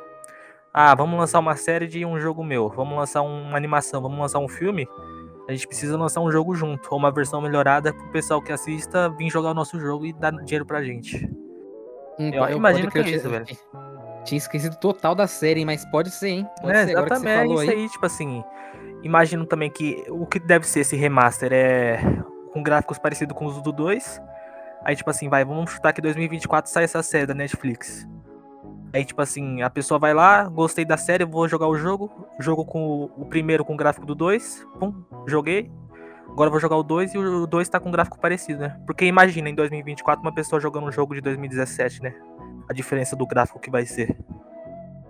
Ah, 0.75 0.95
vamos 0.95 1.18
lançar 1.18 1.38
uma 1.38 1.54
série 1.54 1.87
de 1.87 2.04
um 2.04 2.18
jogo 2.18 2.42
meu, 2.42 2.68
vamos 2.68 2.97
lançar 2.99 3.23
uma 3.23 3.57
animação, 3.57 4.02
vamos 4.02 4.18
lançar 4.18 4.40
um 4.40 4.49
filme. 4.49 4.87
A 5.49 5.52
gente 5.52 5.66
precisa 5.66 5.97
lançar 5.97 6.21
um 6.21 6.30
jogo 6.30 6.54
junto, 6.54 6.88
ou 6.90 6.99
uma 6.99 7.11
versão 7.11 7.40
melhorada 7.40 7.92
pro 7.92 8.11
pessoal 8.11 8.42
que 8.42 8.52
assista 8.52 9.09
vir 9.09 9.30
jogar 9.30 9.52
o 9.52 9.54
nosso 9.54 9.78
jogo 9.80 10.04
e 10.04 10.12
dar 10.12 10.33
dinheiro 10.33 10.66
pra 10.66 10.83
gente. 10.83 11.26
Hum, 12.18 12.30
Eu 12.32 12.56
imagino 12.56 12.90
que 12.90 12.98
é 12.98 13.00
eu 13.02 13.06
isso, 13.06 13.28
tinha- 13.28 13.40
velho. 13.44 13.46
Tinha 14.25 14.37
esquecido 14.37 14.76
total 14.76 15.14
da 15.14 15.26
série, 15.26 15.64
mas 15.64 15.87
pode 15.87 16.10
ser, 16.10 16.28
hein? 16.28 16.46
Pode 16.60 16.76
é, 16.76 16.84
ser, 16.84 16.90
exatamente, 16.90 17.38
falou 17.38 17.62
isso 17.62 17.70
aí. 17.72 17.78
aí, 17.78 17.88
tipo 17.88 18.04
assim. 18.04 18.44
Imagino 19.02 19.46
também 19.46 19.70
que 19.70 20.04
o 20.10 20.26
que 20.26 20.38
deve 20.38 20.66
ser 20.66 20.80
esse 20.80 20.96
remaster 20.96 21.50
é 21.52 21.98
com 22.52 22.62
gráficos 22.62 22.98
parecidos 22.98 23.34
com 23.37 23.46
os 23.46 23.62
do 23.62 23.72
2. 23.72 24.20
Aí, 24.84 24.94
tipo 24.94 25.08
assim, 25.08 25.28
vai, 25.30 25.44
vamos 25.46 25.70
chutar 25.70 25.92
que 25.94 26.02
2024 26.02 26.70
sai 26.70 26.84
essa 26.84 27.02
série 27.02 27.25
da 27.26 27.32
Netflix. 27.32 28.06
Aí, 28.92 29.04
tipo 29.04 29.22
assim, 29.22 29.62
a 29.62 29.70
pessoa 29.70 29.98
vai 29.98 30.12
lá, 30.12 30.44
gostei 30.44 30.84
da 30.84 30.96
série, 30.96 31.25
vou 31.25 31.48
jogar 31.48 31.68
o 31.68 31.76
jogo. 31.76 32.10
Jogo 32.38 32.64
com 32.66 32.87
o, 32.87 33.04
o 33.22 33.25
primeiro 33.26 33.64
com 33.64 33.72
o 33.75 33.76
gráfico 33.76 34.04
do 34.04 34.14
2. 34.14 34.66
Pum, 34.78 34.92
joguei. 35.26 35.70
Agora 36.28 36.49
eu 36.49 36.52
vou 36.52 36.61
jogar 36.61 36.76
o 36.76 36.82
2 36.82 37.14
e 37.14 37.18
o 37.18 37.47
2 37.47 37.68
tá 37.68 37.80
com 37.80 37.90
gráfico 37.90 38.18
parecido, 38.18 38.61
né? 38.61 38.80
Porque 38.87 39.04
imagina 39.04 39.49
em 39.49 39.54
2024 39.54 40.23
uma 40.23 40.32
pessoa 40.32 40.61
jogando 40.61 40.87
um 40.87 40.92
jogo 40.92 41.14
de 41.14 41.20
2017, 41.20 42.02
né? 42.02 42.14
A 42.68 42.73
diferença 42.73 43.16
do 43.16 43.26
gráfico 43.26 43.58
que 43.58 43.70
vai 43.70 43.85
ser. 43.87 44.16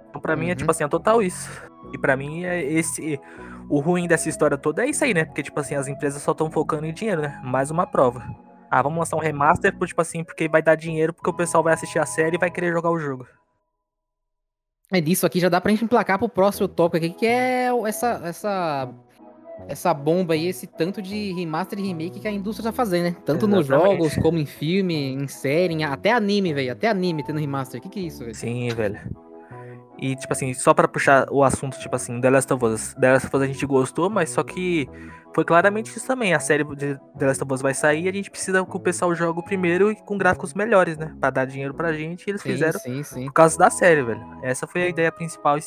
Então, 0.08 0.20
pra 0.20 0.34
mim, 0.36 0.46
é 0.46 0.50
Uhum. 0.50 0.56
tipo 0.56 0.70
assim, 0.70 0.84
é 0.84 0.88
total 0.88 1.20
isso. 1.22 1.50
E 1.92 1.98
pra 1.98 2.16
mim, 2.16 2.44
é 2.44 2.62
esse. 2.62 3.20
O 3.68 3.80
ruim 3.80 4.06
dessa 4.08 4.28
história 4.28 4.56
toda 4.56 4.84
é 4.84 4.88
isso 4.88 5.04
aí, 5.04 5.12
né? 5.12 5.24
Porque, 5.26 5.42
tipo 5.42 5.58
assim, 5.60 5.74
as 5.74 5.86
empresas 5.88 6.22
só 6.22 6.32
estão 6.32 6.50
focando 6.50 6.86
em 6.86 6.92
dinheiro, 6.94 7.20
né? 7.20 7.38
Mais 7.44 7.70
uma 7.70 7.86
prova. 7.86 8.24
Ah, 8.70 8.80
vamos 8.80 8.98
lançar 8.98 9.16
um 9.16 9.20
remaster, 9.20 9.76
por, 9.76 9.86
tipo 9.86 10.00
assim, 10.00 10.24
porque 10.24 10.48
vai 10.48 10.62
dar 10.62 10.74
dinheiro, 10.76 11.12
porque 11.12 11.28
o 11.28 11.34
pessoal 11.34 11.62
vai 11.62 11.74
assistir 11.74 11.98
a 11.98 12.06
série 12.06 12.36
e 12.36 12.38
vai 12.38 12.50
querer 12.50 12.72
jogar 12.72 12.90
o 12.90 12.98
jogo. 12.98 13.26
É 14.90 15.00
disso 15.00 15.26
aqui 15.26 15.38
já 15.38 15.50
dá 15.50 15.60
pra 15.60 15.70
gente 15.70 15.84
emplacar 15.84 16.18
pro 16.18 16.28
próximo 16.28 16.66
tópico 16.68 17.04
aqui, 17.04 17.14
que 17.14 17.26
é 17.26 17.68
essa, 17.86 18.20
essa, 18.24 18.88
essa 19.66 19.92
bomba 19.92 20.34
aí, 20.34 20.46
esse 20.46 20.66
tanto 20.66 21.02
de 21.02 21.32
remaster 21.32 21.78
e 21.78 21.82
remake 21.82 22.20
que 22.20 22.28
a 22.28 22.32
indústria 22.32 22.70
tá 22.70 22.76
fazendo, 22.76 23.04
né? 23.04 23.16
Tanto 23.24 23.46
nos 23.46 23.66
Exatamente. 23.66 23.96
jogos, 23.98 24.16
como 24.16 24.38
em 24.38 24.46
filme, 24.46 24.94
em 25.14 25.26
série, 25.28 25.74
em- 25.74 25.84
até 25.84 26.12
anime, 26.12 26.54
velho. 26.54 26.72
Até 26.72 26.88
anime 26.88 27.22
tendo 27.22 27.38
remaster. 27.40 27.80
Que 27.80 27.88
que 27.88 28.00
é 28.00 28.02
isso, 28.04 28.20
velho? 28.20 28.34
Sim, 28.34 28.68
velho. 28.68 28.98
E, 30.00 30.14
tipo 30.14 30.32
assim, 30.32 30.54
só 30.54 30.72
pra 30.72 30.86
puxar 30.86 31.26
o 31.28 31.42
assunto, 31.42 31.76
tipo 31.80 31.96
assim, 31.96 32.20
The 32.20 32.30
Last 32.30 32.52
of 32.52 32.64
Us. 32.64 32.94
The 32.94 33.12
Last 33.14 33.26
of 33.26 33.36
Us 33.36 33.42
a 33.42 33.46
gente 33.46 33.66
gostou, 33.66 34.08
mas 34.08 34.30
só 34.30 34.44
que 34.44 34.88
foi 35.34 35.44
claramente 35.44 35.88
isso 35.88 36.06
também. 36.06 36.32
A 36.32 36.38
série 36.38 36.62
de 36.76 36.96
The 37.18 37.26
Last 37.26 37.42
of 37.42 37.52
Us 37.52 37.60
vai 37.60 37.74
sair 37.74 38.04
e 38.04 38.08
a 38.08 38.12
gente 38.12 38.30
precisa 38.30 38.64
que 38.64 38.76
o 38.76 38.80
pessoal 38.80 39.12
jogue 39.12 39.40
o 39.40 39.42
primeiro 39.42 39.90
e 39.90 39.96
com 39.96 40.16
gráficos 40.16 40.54
melhores, 40.54 40.96
né? 40.96 41.12
Pra 41.20 41.30
dar 41.30 41.46
dinheiro 41.46 41.74
pra 41.74 41.92
gente. 41.92 42.26
E 42.26 42.30
eles 42.30 42.40
Sim, 42.42 42.50
fizeram 42.52 42.78
sim, 42.78 43.02
sim. 43.02 43.24
por 43.26 43.32
causa 43.32 43.58
da 43.58 43.70
série, 43.70 44.02
velho. 44.02 44.24
Essa 44.40 44.68
foi 44.68 44.84
a 44.84 44.88
ideia 44.88 45.10
principal 45.10 45.58
e 45.58 45.62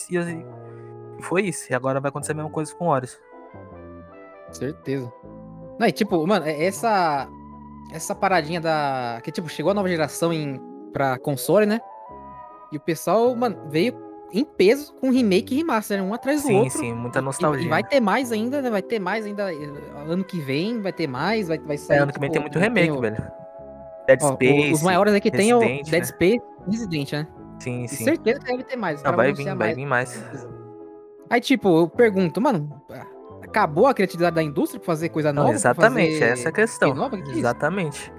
e 1.19 1.23
foi 1.23 1.41
isso. 1.43 1.65
E 1.69 1.75
agora 1.75 1.99
vai 1.99 2.07
acontecer 2.09 2.31
a 2.31 2.35
mesma 2.35 2.49
coisa 2.49 2.73
com 2.73 2.87
Horus. 2.87 3.19
Certeza. 4.51 5.11
Não, 5.79 5.87
e 5.87 5.91
tipo, 5.91 6.25
mano, 6.27 6.45
é- 6.45 6.63
essa 6.65 7.27
essa 7.93 8.15
paradinha 8.15 8.61
da 8.61 9.19
que 9.23 9.31
tipo 9.31 9.49
chegou 9.49 9.71
a 9.71 9.73
nova 9.73 9.87
geração 9.89 10.31
em 10.31 10.59
para 10.93 11.17
console, 11.19 11.65
né? 11.65 11.79
E 12.71 12.77
o 12.77 12.79
pessoal, 12.79 13.33
mano, 13.35 13.57
veio 13.69 13.93
em 14.33 14.45
peso 14.45 14.93
com 14.95 15.09
remake 15.09 15.53
e 15.53 15.57
remaster, 15.57 15.97
né? 15.97 16.03
um 16.03 16.13
atrás 16.13 16.41
do 16.41 16.47
Sim, 16.47 16.55
outro. 16.59 16.79
sim, 16.79 16.93
muita 16.93 17.19
E- 17.19 17.21
nostalgia. 17.21 17.65
E, 17.65 17.69
vai 17.69 17.83
ter 17.83 17.99
mais 17.99 18.31
ainda, 18.31 18.61
né? 18.61 18.69
Vai 18.69 18.81
ter 18.81 18.97
mais 18.99 19.25
ainda 19.25 19.53
eh, 19.53 19.57
ano 20.07 20.23
que 20.23 20.39
vem, 20.39 20.81
vai 20.81 20.93
ter 20.93 21.05
mais, 21.07 21.49
vai, 21.49 21.59
vai 21.59 21.77
sair. 21.77 21.97
É, 21.97 21.99
ano 22.01 22.13
que 22.13 22.19
vem 22.19 22.29
tipo, 22.29 22.33
tem 22.33 22.41
muito 22.41 22.53
tem 22.53 22.61
remake, 22.85 22.91
o- 22.97 23.01
velho. 23.01 23.31
Dead 24.07 24.19
ó, 24.21 24.33
Space. 24.33 24.73
os 24.73 24.81
maiores 24.83 25.13
aqui 25.13 25.29
tem 25.29 25.53
o 25.53 25.59
Dead 25.59 25.85
né? 25.91 26.03
Space 26.03 26.41
e 26.67 26.71
Resident, 26.71 27.11
né? 27.13 27.27
Sim, 27.59 27.83
E 27.83 27.87
sim. 27.89 28.03
certeza 28.05 28.39
que 28.39 28.45
deve 28.51 28.63
ter 28.63 28.75
mais. 28.77 28.97
Não, 28.97 29.03
caras 29.11 29.17
vai 29.17 29.33
vir, 29.33 29.43
vai 29.45 29.55
mais. 29.55 29.75
vir 29.75 29.85
mais. 29.85 30.47
Aí, 31.29 31.41
tipo, 31.41 31.77
eu 31.81 31.87
pergunto, 31.89 32.39
mano, 32.41 32.81
acabou 33.51 33.87
a 33.87 33.93
criatividade 33.93 34.35
da 34.35 34.41
indústria 34.43 34.79
pra 34.79 34.85
fazer 34.87 35.09
coisa 35.09 35.31
Não, 35.31 35.43
nova? 35.43 35.49
pra 35.49 35.55
exatamente, 35.57 36.13
fazer 36.19 36.31
essa 36.31 36.47
é 36.47 36.49
a 36.49 36.51
questão. 36.51 36.89
spin-off? 36.89 37.21
Que 37.21 37.31
é 37.31 37.35
exatamente. 37.35 38.13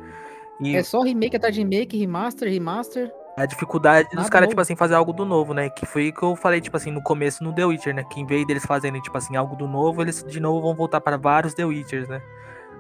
E 0.61 0.77
É 0.77 0.83
só 0.83 1.01
remake 1.03 1.37
atrás 1.37 1.55
de 1.55 1.61
remake, 1.63 1.99
remaster, 1.99 2.49
remaster. 2.49 3.11
a 3.37 3.47
dificuldade 3.47 4.09
dos 4.11 4.17
Nada 4.19 4.29
caras, 4.31 4.47
novo. 4.47 4.51
tipo 4.51 4.61
assim, 4.61 4.77
fazer 4.77 4.95
algo 4.95 5.13
do 5.13 5.25
novo, 5.25 5.55
né? 5.55 5.71
Que 5.71 5.87
foi 5.87 6.11
o 6.11 6.13
que 6.15 6.23
eu 6.23 6.37
falei, 6.37 6.61
tipo 6.61 6.77
assim, 6.77 6.91
no 6.93 7.03
começo 7.03 7.43
no 7.43 7.53
The 7.53 7.65
Witcher, 7.65 7.95
né? 7.95 8.05
Que 8.05 8.21
em 8.21 8.27
vez 8.27 8.47
deles 8.47 8.65
fazerem, 8.65 9.01
tipo 9.01 9.17
assim, 9.17 9.35
algo 9.37 9.57
do 9.57 9.67
novo, 9.67 10.03
eles 10.03 10.23
de 10.23 10.39
novo 10.39 10.61
vão 10.61 10.75
voltar 10.75 11.01
para 11.01 11.17
vários 11.17 11.55
The 11.55 11.65
Witchers, 11.65 12.07
né? 12.09 12.21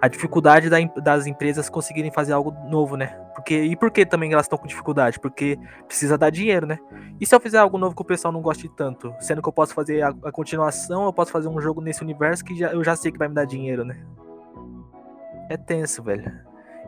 A 0.03 0.09
dificuldade 0.09 0.69
da 0.69 0.79
das 1.01 1.29
empresas 1.29 1.71
conseguirem 1.71 2.11
fazer 2.11 2.33
algo 2.33 2.51
novo, 2.69 2.97
né? 2.97 3.07
Porque, 3.37 3.63
e 3.63 3.77
por 3.77 3.89
que 3.91 4.05
também 4.05 4.33
elas 4.33 4.47
estão 4.47 4.59
com 4.59 4.67
dificuldade? 4.67 5.21
Porque 5.21 5.57
precisa 5.87 6.19
dar 6.19 6.29
dinheiro, 6.29 6.67
né? 6.67 6.79
E 7.21 7.25
se 7.25 7.33
eu 7.33 7.39
fizer 7.39 7.59
algo 7.59 7.79
novo 7.79 7.95
que 7.95 8.03
o 8.03 8.05
pessoal 8.05 8.33
não 8.33 8.43
goste 8.43 8.69
tanto? 8.69 9.15
Sendo 9.21 9.41
que 9.41 9.49
eu 9.49 9.53
posso 9.53 9.73
fazer 9.73 10.03
a, 10.03 10.09
a 10.09 10.33
continuação, 10.33 11.05
eu 11.05 11.13
posso 11.13 11.31
fazer 11.31 11.49
um 11.49 11.61
jogo 11.61 11.81
nesse 11.81 12.03
universo 12.03 12.45
que 12.45 12.57
já, 12.57 12.73
eu 12.73 12.83
já 12.83 12.97
sei 12.97 13.13
que 13.13 13.19
vai 13.19 13.29
me 13.29 13.35
dar 13.35 13.45
dinheiro, 13.45 13.85
né? 13.85 14.05
É 15.49 15.57
tenso, 15.57 16.03
velho. 16.03 16.33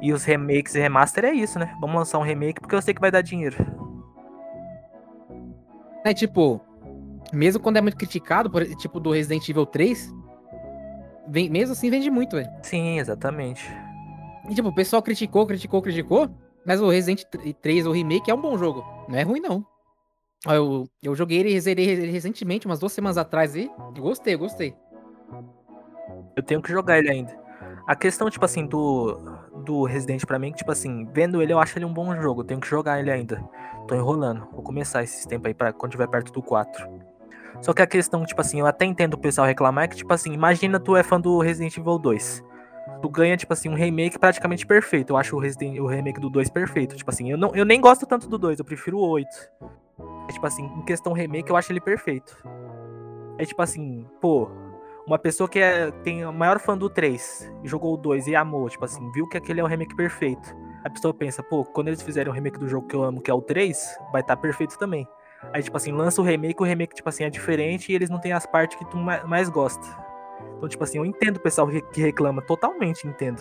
E 0.03 0.13
os 0.13 0.25
remakes 0.25 0.75
e 0.75 0.81
remaster 0.81 1.25
é 1.25 1.33
isso, 1.33 1.57
né? 1.57 1.73
Vamos 1.81 1.95
lançar 1.95 2.19
um 2.19 2.23
remake 2.23 2.61
porque 2.61 2.75
eu 2.75 2.83
sei 2.83 2.93
que 2.93 3.01
vai 3.01 3.13
dar 3.13 3.23
dinheiro. 3.23 3.57
É 6.05 6.13
tipo, 6.13 6.61
mesmo 7.33 7.63
quando 7.63 7.77
é 7.77 7.81
muito 7.81 7.97
criticado, 7.97 8.51
por, 8.51 8.65
tipo 8.77 9.01
do 9.01 9.13
Resident 9.13 9.49
Evil 9.49 9.67
3, 9.67 10.13
vem, 11.29 11.49
mesmo 11.51 11.73
assim 11.73 11.91
vende 11.91 12.11
muito, 12.11 12.37
velho. 12.37 12.51
Sim, 12.63 12.99
exatamente. 12.99 13.65
E 14.49 14.55
tipo, 14.55 14.69
o 14.69 14.75
pessoal 14.75 15.03
criticou, 15.03 15.47
criticou, 15.47 15.83
criticou, 15.83 16.31
mas 16.67 16.81
o 16.81 16.89
Resident 16.89 17.25
3, 17.61 17.87
o 17.87 17.93
remake, 17.93 18.31
é 18.31 18.35
um 18.35 18.41
bom 18.41 18.57
jogo. 18.57 18.85
Não 19.09 19.19
é 19.19 19.23
ruim, 19.23 19.41
não. 19.41 19.65
Eu, 20.47 20.87
eu 21.03 21.15
joguei 21.15 21.39
ele, 21.39 21.59
zerei 21.61 21.89
ele 21.89 22.11
recentemente, 22.11 22.67
umas 22.67 22.79
duas 22.79 22.93
semanas 22.93 23.17
atrás. 23.17 23.57
Eu 23.57 23.71
gostei, 23.99 24.37
gostei. 24.37 24.75
Eu 26.37 26.43
tenho 26.43 26.61
que 26.61 26.71
jogar 26.71 26.99
ele 26.99 27.11
ainda. 27.11 27.45
A 27.87 27.95
questão, 27.95 28.29
tipo 28.31 28.45
assim, 28.45 28.67
do, 28.67 29.15
do 29.65 29.85
Resident 29.85 30.25
pra 30.25 30.39
mim, 30.39 30.53
que, 30.53 30.59
tipo 30.59 30.73
assim, 30.73 31.07
vendo 31.13 31.43
ele, 31.43 31.53
eu 31.53 31.59
acho 31.59 31.79
ele 31.79 31.85
um 31.85 31.93
bom 31.93 32.15
jogo. 32.17 32.41
Eu 32.41 32.45
tenho 32.45 32.61
que 32.61 32.67
jogar 32.67 33.01
ele 33.01 33.11
ainda. 33.11 33.43
Tô 33.87 33.95
enrolando. 33.95 34.47
Vou 34.53 34.63
começar 34.63 35.03
esses 35.03 35.25
tempos 35.27 35.47
aí 35.47 35.55
pra 35.55 35.73
quando 35.73 35.93
tiver 35.93 36.09
perto 36.09 36.33
do 36.33 36.43
4. 36.43 37.04
Só 37.61 37.73
que 37.73 37.83
a 37.83 37.87
questão, 37.87 38.25
tipo 38.25 38.41
assim, 38.41 38.61
eu 38.61 38.67
até 38.67 38.85
entendo 38.85 39.15
o 39.15 39.19
pessoal 39.19 39.47
reclamar, 39.47 39.89
que, 39.89 39.97
tipo 39.97 40.13
assim, 40.13 40.33
imagina 40.33 40.79
tu 40.79 40.97
é 40.97 41.03
fã 41.03 41.21
do 41.21 41.39
Resident 41.39 41.77
Evil 41.77 41.99
2. 41.99 42.45
Tu 43.01 43.09
ganha, 43.09 43.37
tipo 43.37 43.53
assim, 43.53 43.69
um 43.69 43.75
remake 43.75 44.19
praticamente 44.19 44.67
perfeito. 44.67 45.13
Eu 45.13 45.17
acho 45.17 45.37
o, 45.37 45.39
Resident, 45.39 45.79
o 45.79 45.87
remake 45.87 46.21
do 46.21 46.29
2 46.31 46.51
perfeito. 46.51 46.97
Tipo 46.97 47.11
assim, 47.11 47.31
eu, 47.31 47.39
não, 47.39 47.55
eu 47.55 47.65
nem 47.65 47.81
gosto 47.81 48.07
tanto 48.07 48.29
do 48.29 48.39
2, 48.39 48.59
eu 48.59 48.65
prefiro 48.65 48.99
o 48.99 49.09
8. 49.09 49.29
É, 50.29 50.33
tipo 50.33 50.47
assim, 50.47 50.65
em 50.65 50.83
questão 50.83 51.13
remake, 51.13 51.51
eu 51.51 51.57
acho 51.57 51.73
ele 51.73 51.81
perfeito. 51.81 52.37
É 53.39 53.45
tipo 53.45 53.61
assim, 53.61 54.07
pô, 54.21 54.51
uma 55.07 55.19
pessoa 55.19 55.49
que 55.49 55.59
é, 55.59 55.91
tem 56.03 56.25
o 56.25 56.33
maior 56.33 56.59
fã 56.59 56.77
do 56.77 56.89
3 56.89 57.53
e 57.63 57.69
jogou 57.69 57.95
o 57.95 57.97
2 57.97 58.27
e 58.27 58.37
amou, 58.37 58.69
tipo 58.71 58.85
assim, 58.85 59.11
viu 59.13 59.29
que 59.29 59.37
aquele 59.37 59.61
é 59.61 59.65
o 59.65 59.67
remake 59.67 59.95
perfeito. 59.95 60.57
A 60.83 60.91
pessoa 60.91 61.13
pensa, 61.13 61.43
pô, 61.43 61.65
quando 61.65 61.89
eles 61.89 62.03
fizerem 62.03 62.31
o 62.31 62.35
remake 62.35 62.59
do 62.59 62.69
jogo 62.69 62.87
que 62.87 62.97
eu 62.97 63.03
amo, 63.03 63.21
que 63.21 63.31
é 63.31 63.35
o 63.35 63.43
3, 63.43 63.99
vai 64.13 64.21
estar 64.21 64.37
perfeito 64.37 64.79
também. 64.79 65.07
Aí, 65.53 65.63
tipo 65.63 65.77
assim, 65.77 65.93
lança 65.93 66.21
o 66.21 66.25
remake, 66.25 66.61
o 66.61 66.65
remake, 66.67 66.95
tipo 66.95 67.09
assim, 67.09 67.25
é 67.25 67.31
diferente 67.31 67.93
e 67.93 67.95
eles 67.95 68.11
não 68.11 68.19
têm 68.21 68.33
as 68.33 68.45
partes 68.47 68.77
que 68.79 68.85
tu 68.87 68.97
ma- 68.97 69.23
mais 69.25 69.49
gosta. 69.49 69.85
Então, 70.57 70.69
tipo 70.69 70.83
assim, 70.83 70.99
eu 70.99 71.05
entendo 71.07 71.37
o 71.37 71.41
pessoal 71.41 71.69
que 71.69 72.01
reclama, 72.01 72.43
totalmente 72.43 73.07
entendo. 73.07 73.41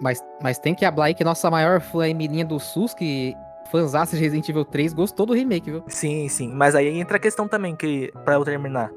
Mas, 0.00 0.22
mas 0.42 0.58
tem 0.58 0.74
que 0.74 0.84
hablar 0.84 1.06
aí 1.06 1.14
que 1.14 1.24
nossa 1.24 1.50
maior 1.50 1.80
fã 1.80 2.06
é 2.08 2.12
Mirinha 2.14 2.44
do 2.44 2.58
SUS, 2.60 2.94
que 2.94 3.34
fãzaça 3.70 4.16
de 4.16 4.22
Resident 4.22 4.48
Evil 4.48 4.64
3, 4.64 4.92
gostou 4.94 5.26
do 5.26 5.32
remake, 5.32 5.70
viu? 5.70 5.82
Sim, 5.88 6.28
sim. 6.28 6.52
Mas 6.52 6.74
aí 6.74 6.88
entra 6.98 7.16
a 7.16 7.20
questão 7.20 7.48
também, 7.48 7.74
que, 7.74 8.12
pra 8.24 8.34
eu 8.34 8.44
terminar, 8.44 8.90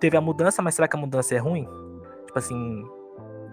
teve 0.00 0.16
a 0.16 0.20
mudança, 0.20 0.60
mas 0.62 0.74
será 0.74 0.86
que 0.88 0.96
a 0.96 1.00
mudança 1.00 1.34
é 1.34 1.38
ruim? 1.38 1.68
Tipo 2.26 2.38
assim, 2.38 2.84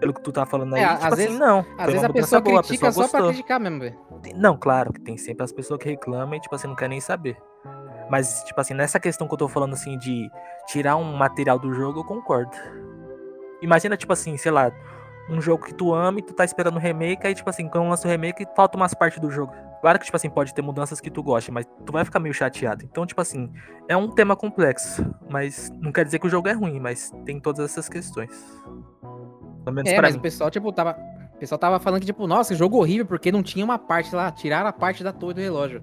pelo 0.00 0.12
que 0.12 0.20
tu 0.22 0.32
tá 0.32 0.44
falando 0.44 0.74
aí, 0.74 0.82
É, 0.82 0.88
tipo 0.88 1.06
às 1.06 1.12
assim, 1.12 1.22
vezes- 1.24 1.38
não. 1.38 1.64
Às 1.78 1.86
vezes 1.86 2.04
a 2.04 2.08
pessoa 2.12 2.40
boa, 2.40 2.60
a 2.60 2.62
critica 2.62 2.86
pessoa 2.86 3.06
só 3.06 3.10
pra 3.10 3.20
gostou. 3.20 3.34
criticar 3.34 3.60
mesmo, 3.60 3.80
velho. 3.80 3.96
Não, 4.36 4.56
claro 4.56 4.92
que 4.92 5.00
tem 5.00 5.16
sempre 5.16 5.44
as 5.44 5.52
pessoas 5.52 5.80
que 5.80 5.88
reclamam 5.88 6.34
e, 6.34 6.40
tipo 6.40 6.54
assim, 6.54 6.68
não 6.68 6.76
quer 6.76 6.88
nem 6.88 7.00
saber. 7.00 7.36
Mas, 8.12 8.44
tipo 8.44 8.60
assim, 8.60 8.74
nessa 8.74 9.00
questão 9.00 9.26
que 9.26 9.32
eu 9.32 9.38
tô 9.38 9.48
falando, 9.48 9.72
assim, 9.72 9.96
de 9.96 10.30
tirar 10.66 10.96
um 10.96 11.16
material 11.16 11.58
do 11.58 11.72
jogo, 11.72 12.00
eu 12.00 12.04
concordo. 12.04 12.54
Imagina, 13.62 13.96
tipo 13.96 14.12
assim, 14.12 14.36
sei 14.36 14.52
lá, 14.52 14.70
um 15.30 15.40
jogo 15.40 15.64
que 15.64 15.72
tu 15.72 15.94
ama 15.94 16.18
e 16.18 16.22
tu 16.22 16.34
tá 16.34 16.44
esperando 16.44 16.76
o 16.76 16.78
remake, 16.78 17.26
aí, 17.26 17.34
tipo 17.34 17.48
assim, 17.48 17.66
quando 17.70 17.88
lança 17.88 18.06
o 18.06 18.10
remake, 18.10 18.46
falta 18.54 18.76
umas 18.76 18.92
partes 18.92 19.18
do 19.18 19.30
jogo. 19.30 19.54
Claro 19.80 19.98
que, 19.98 20.04
tipo 20.04 20.14
assim, 20.14 20.28
pode 20.28 20.52
ter 20.52 20.60
mudanças 20.60 21.00
que 21.00 21.10
tu 21.10 21.22
goste, 21.22 21.50
mas 21.50 21.64
tu 21.86 21.90
vai 21.90 22.04
ficar 22.04 22.20
meio 22.20 22.34
chateado. 22.34 22.84
Então, 22.84 23.06
tipo 23.06 23.18
assim, 23.18 23.50
é 23.88 23.96
um 23.96 24.10
tema 24.10 24.36
complexo. 24.36 25.02
Mas 25.30 25.70
não 25.80 25.90
quer 25.90 26.04
dizer 26.04 26.18
que 26.18 26.26
o 26.26 26.30
jogo 26.30 26.48
é 26.48 26.52
ruim, 26.52 26.78
mas 26.78 27.10
tem 27.24 27.40
todas 27.40 27.64
essas 27.64 27.88
questões. 27.88 28.30
Pelo 29.64 29.74
menos 29.74 29.90
É, 29.90 29.94
pra 29.94 30.02
mas 30.02 30.12
mim. 30.16 30.18
o 30.18 30.22
pessoal, 30.22 30.50
tipo, 30.50 30.70
tava. 30.70 30.98
O 31.34 31.38
pessoal 31.38 31.58
tava 31.58 31.80
falando 31.80 32.00
que, 32.00 32.06
tipo, 32.06 32.26
nossa, 32.26 32.54
jogo 32.54 32.76
horrível, 32.76 33.06
porque 33.06 33.32
não 33.32 33.42
tinha 33.42 33.64
uma 33.64 33.78
parte 33.78 34.14
lá, 34.14 34.30
tiraram 34.30 34.68
a 34.68 34.72
parte 34.72 35.02
da 35.02 35.14
torre 35.14 35.32
do 35.32 35.40
relógio. 35.40 35.82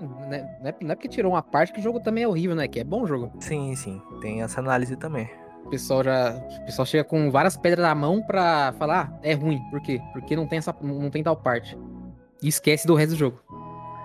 Não 0.00 0.32
é, 0.32 0.58
não 0.60 0.68
é- 0.68 0.76
não 0.82 0.90
é 0.92 0.94
porque 0.94 1.08
tirou 1.08 1.32
uma 1.32 1.42
parte 1.42 1.72
que 1.72 1.80
o 1.80 1.82
jogo 1.82 2.00
também 2.00 2.24
é 2.24 2.28
horrível, 2.28 2.54
né? 2.56 2.66
Que 2.68 2.80
é 2.80 2.84
bom 2.84 3.06
jogo. 3.06 3.32
Sim, 3.40 3.74
sim. 3.76 4.00
Tem 4.20 4.42
essa 4.42 4.60
análise 4.60 4.96
também. 4.96 5.28
O 5.64 5.70
pessoal 5.70 6.02
já. 6.02 6.30
O 6.62 6.64
pessoal 6.64 6.86
chega 6.86 7.04
com 7.04 7.30
várias 7.30 7.56
pedras 7.56 7.86
na 7.86 7.94
mão 7.94 8.22
pra 8.22 8.72
falar, 8.78 9.10
ah, 9.12 9.18
é 9.22 9.34
ruim. 9.34 9.60
Por 9.70 9.80
quê? 9.82 10.00
Porque 10.12 10.34
não 10.36 10.46
tem 10.46 10.58
essa. 10.58 10.74
não 10.80 11.10
tem 11.10 11.22
tal 11.22 11.36
parte. 11.36 11.76
E 12.42 12.48
esquece 12.48 12.86
do 12.86 12.94
resto 12.94 13.10
do 13.10 13.16
jogo. 13.18 13.38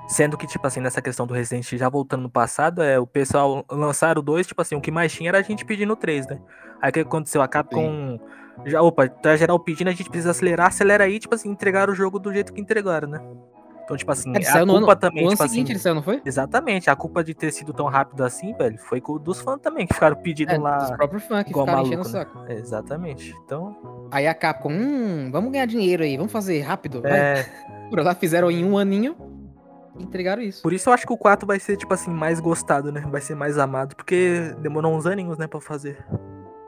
Sendo 0.08 0.38
que, 0.38 0.46
tipo 0.46 0.66
assim, 0.68 0.82
nessa 0.82 1.02
questão 1.02 1.26
do 1.26 1.34
Resident 1.34 1.66
já 1.78 1.88
voltando 1.88 2.24
no 2.24 2.30
passado, 2.30 2.82
é 2.84 3.00
o 3.00 3.08
pessoal 3.08 3.64
lançaram 3.72 4.20
o 4.20 4.24
2, 4.24 4.46
tipo 4.46 4.62
assim, 4.62 4.76
o 4.76 4.82
que 4.82 4.92
mais 4.92 5.14
tinha 5.14 5.30
era 5.30 5.38
a 5.38 5.42
gente 5.42 5.64
pedindo 5.64 5.94
o 5.94 5.96
3, 5.96 6.28
né? 6.28 6.40
Aí 6.82 6.90
o 6.90 6.94
que 6.94 7.00
aconteceu? 7.00 7.42
A 7.42 7.48
Capcom. 7.48 8.20
Já, 8.66 8.82
opa, 8.82 9.08
tá 9.08 9.36
geral 9.38 9.58
pedindo, 9.60 9.88
a 9.88 9.92
gente 9.92 10.10
precisa 10.10 10.32
acelerar, 10.32 10.68
acelera 10.68 11.06
aí, 11.06 11.20
tipo 11.20 11.34
assim, 11.34 11.50
entregar 11.50 11.90
o 11.90 11.96
jogo 11.96 12.20
do 12.20 12.32
jeito 12.34 12.52
que 12.54 12.60
entregaram, 12.62 13.08
né? 13.08 13.20
Então, 13.84 13.98
tipo 13.98 14.12
assim, 14.12 14.30
Ele 14.34 14.46
a 14.48 14.52
culpa 14.66 14.78
ano, 14.78 14.96
também, 14.96 15.24
no 15.24 15.30
ano 15.30 15.38
tipo 15.38 15.50
seguinte, 15.50 15.66
assim. 15.66 15.72
ele 15.74 15.80
saiu, 15.80 15.96
não 15.96 16.02
foi? 16.04 16.22
Exatamente, 16.26 16.90
a 16.90 16.96
culpa 16.96 17.24
de 17.24 17.34
ter 17.34 17.52
sido 17.52 17.74
tão 17.74 17.86
rápido 17.88 18.24
assim, 18.24 18.54
velho, 18.54 18.78
foi 18.78 19.02
com 19.02 19.18
dos 19.18 19.42
fãs 19.42 19.60
também, 19.62 19.86
que 19.86 19.94
ficaram 19.94 20.16
pedindo 20.16 20.52
É, 20.52 20.56
dos 20.56 20.64
lá. 20.64 20.94
próprios 20.96 21.24
fãs 21.24 21.44
que 21.44 21.50
ficaram 21.50 21.66
maluco, 21.68 21.88
enchendo 21.88 22.02
o 22.02 22.06
né? 22.06 22.10
saco. 22.12 22.40
É, 22.48 22.54
exatamente. 22.54 23.36
Então, 23.46 23.76
Aí 24.10 24.26
a 24.28 24.34
Capcom, 24.34 24.72
hum, 24.72 25.30
vamos 25.32 25.52
ganhar 25.52 25.66
dinheiro 25.66 26.04
aí, 26.04 26.16
vamos 26.16 26.32
fazer 26.32 26.62
rápido. 26.62 27.02
É, 27.06 27.46
Por 27.90 28.00
lá 28.02 28.16
fizeram 28.16 28.50
em 28.50 28.64
um 28.64 28.78
aninho 28.78 29.16
e 30.00 30.04
entregaram 30.04 30.42
isso. 30.42 30.62
por 30.64 30.72
isso 30.74 30.90
eu 30.90 30.94
acho 30.94 31.06
que 31.06 31.14
o 31.14 31.18
4 31.18 31.46
vai 31.46 31.60
ser, 31.60 31.76
tipo 31.78 31.94
assim, 31.94 32.10
mais 32.10 32.40
gostado, 32.40 32.92
né? 32.92 33.02
Vai 33.12 33.22
ser 33.22 33.36
mais 33.36 33.58
amado, 33.58 33.96
porque 33.96 34.56
demorou 34.60 34.96
uns 34.96 35.06
aninhos, 35.06 35.38
né, 35.38 35.46
pra 35.46 35.60
fazer. 35.62 36.04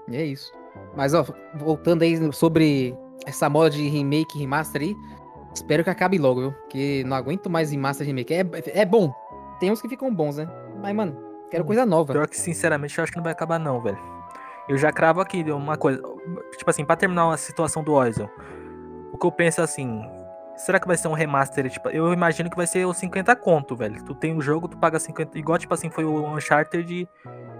E 0.07 0.15
é 0.17 0.23
isso. 0.25 0.51
Mas, 0.95 1.13
ó, 1.13 1.25
voltando 1.55 2.03
aí 2.03 2.31
sobre 2.33 2.95
essa 3.25 3.49
moda 3.49 3.69
de 3.71 3.87
remake 3.87 4.37
remaster 4.37 4.81
aí, 4.83 4.95
espero 5.55 5.83
que 5.83 5.89
acabe 5.89 6.17
logo, 6.17 6.41
viu? 6.41 6.51
Porque 6.51 7.03
não 7.05 7.15
aguento 7.15 7.49
mais 7.49 7.71
remaster 7.71 8.05
e 8.05 8.07
remake. 8.07 8.33
É, 8.33 8.45
é 8.81 8.85
bom. 8.85 9.11
Tem 9.59 9.71
uns 9.71 9.81
que 9.81 9.89
ficam 9.89 10.13
bons, 10.13 10.37
né? 10.37 10.47
Mas, 10.81 10.93
mano, 10.95 11.17
quero 11.49 11.63
Hum, 11.63 11.67
coisa 11.67 11.85
nova. 11.85 12.13
Pior 12.13 12.27
que, 12.27 12.37
sinceramente, 12.37 12.97
eu 12.97 13.03
acho 13.03 13.11
que 13.11 13.17
não 13.17 13.23
vai 13.23 13.31
acabar, 13.31 13.57
não, 13.57 13.81
velho. 13.81 13.97
Eu 14.67 14.77
já 14.77 14.91
cravo 14.91 15.21
aqui 15.21 15.43
uma 15.51 15.77
coisa. 15.77 16.01
Tipo 16.57 16.69
assim, 16.69 16.83
pra 16.83 16.95
terminar 16.95 17.31
a 17.31 17.37
situação 17.37 17.83
do 17.83 17.93
Horizon, 17.93 18.29
o 19.13 19.17
que 19.17 19.25
eu 19.25 19.31
penso 19.31 19.61
é 19.61 19.63
assim. 19.63 20.01
Será 20.57 20.79
que 20.79 20.87
vai 20.87 20.95
ser 20.95 21.07
um 21.09 21.13
remaster? 21.13 21.69
Tipo, 21.69 21.89
eu 21.89 22.13
imagino 22.13 22.49
que 22.49 22.55
vai 22.55 22.65
ser 22.65 22.85
os 22.85 22.97
50 22.97 23.35
conto, 23.35 23.75
velho. 23.75 24.03
Tu 24.05 24.15
tem 24.15 24.35
o 24.35 24.41
jogo, 24.41 24.67
tu 24.67 24.77
paga 24.77 24.97
50. 24.97 25.37
Igual, 25.37 25.57
tipo 25.57 25.73
assim, 25.73 25.89
foi 25.89 26.05
o 26.05 26.25
Uncharted 26.33 27.07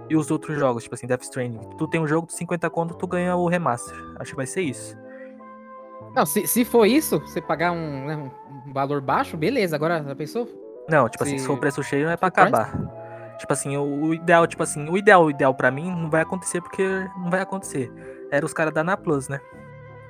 e 0.08 0.16
os 0.16 0.30
outros 0.30 0.58
jogos, 0.58 0.82
tipo 0.84 0.94
assim, 0.94 1.06
Death 1.06 1.22
Stranding. 1.22 1.60
Tu 1.76 1.88
tem 1.88 2.00
um 2.00 2.06
jogo 2.06 2.26
de 2.26 2.34
50 2.34 2.70
conto, 2.70 2.94
tu 2.94 3.06
ganha 3.06 3.36
o 3.36 3.46
remaster. 3.48 3.94
Acho 4.18 4.30
que 4.30 4.36
vai 4.36 4.46
ser 4.46 4.62
isso. 4.62 4.96
Não, 6.16 6.24
se, 6.26 6.46
se 6.46 6.64
for 6.64 6.86
isso, 6.86 7.20
você 7.20 7.40
pagar 7.42 7.72
um, 7.72 8.06
né, 8.06 8.16
um 8.66 8.72
valor 8.72 9.00
baixo, 9.02 9.36
beleza. 9.36 9.76
Agora, 9.76 10.02
já 10.02 10.16
pensou? 10.16 10.48
Não, 10.88 11.08
tipo 11.08 11.22
assim, 11.22 11.34
Se- 11.36 11.40
se 11.40 11.46
for 11.46 11.58
preço 11.58 11.82
cheio, 11.82 12.06
não 12.06 12.12
é 12.12 12.16
pra 12.16 12.30
full 12.30 12.50
price? 12.50 12.54
acabar. 12.62 13.36
Tipo 13.38 13.52
assim, 13.52 13.76
o, 13.76 13.82
o 14.06 14.14
ideal, 14.14 14.46
tipo 14.46 14.62
assim, 14.62 14.88
o 14.88 14.96
ideal, 14.96 15.24
o 15.26 15.30
ideal 15.30 15.52
pra 15.54 15.70
mim 15.70 15.90
não 15.90 16.08
vai 16.08 16.22
acontecer 16.22 16.62
porque 16.62 16.82
não 17.18 17.28
vai 17.30 17.40
acontecer. 17.42 17.92
Era 18.30 18.46
os 18.46 18.54
caras 18.54 18.72
da 18.72 18.82
Na 18.82 18.96
Plus, 18.96 19.28
né? 19.28 19.38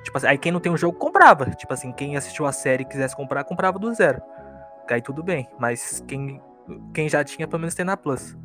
Tipo 0.03 0.17
assim, 0.17 0.27
aí 0.27 0.37
quem 0.37 0.49
não 0.51 0.61
tem 0.61 0.71
o 0.71 0.77
jogo 0.77 0.97
comprava. 0.97 1.47
Tipo 1.51 1.73
assim, 1.73 1.91
quem 1.91 2.15
assistiu 2.15 2.45
a 2.45 2.53
série 2.53 2.83
e 2.83 2.85
quisesse 2.85 3.13
comprar, 3.15 3.43
comprava 3.43 3.77
do 3.77 3.93
zero. 3.93 4.21
Aí 4.89 5.01
tudo 5.01 5.21
bem. 5.21 5.49
Mas 5.59 6.01
quem, 6.07 6.41
quem 6.93 7.09
já 7.09 7.21
tinha, 7.21 7.45
pelo 7.45 7.59
menos 7.59 7.75
tem 7.75 7.83
na 7.83 7.97
Plus. 7.97 8.37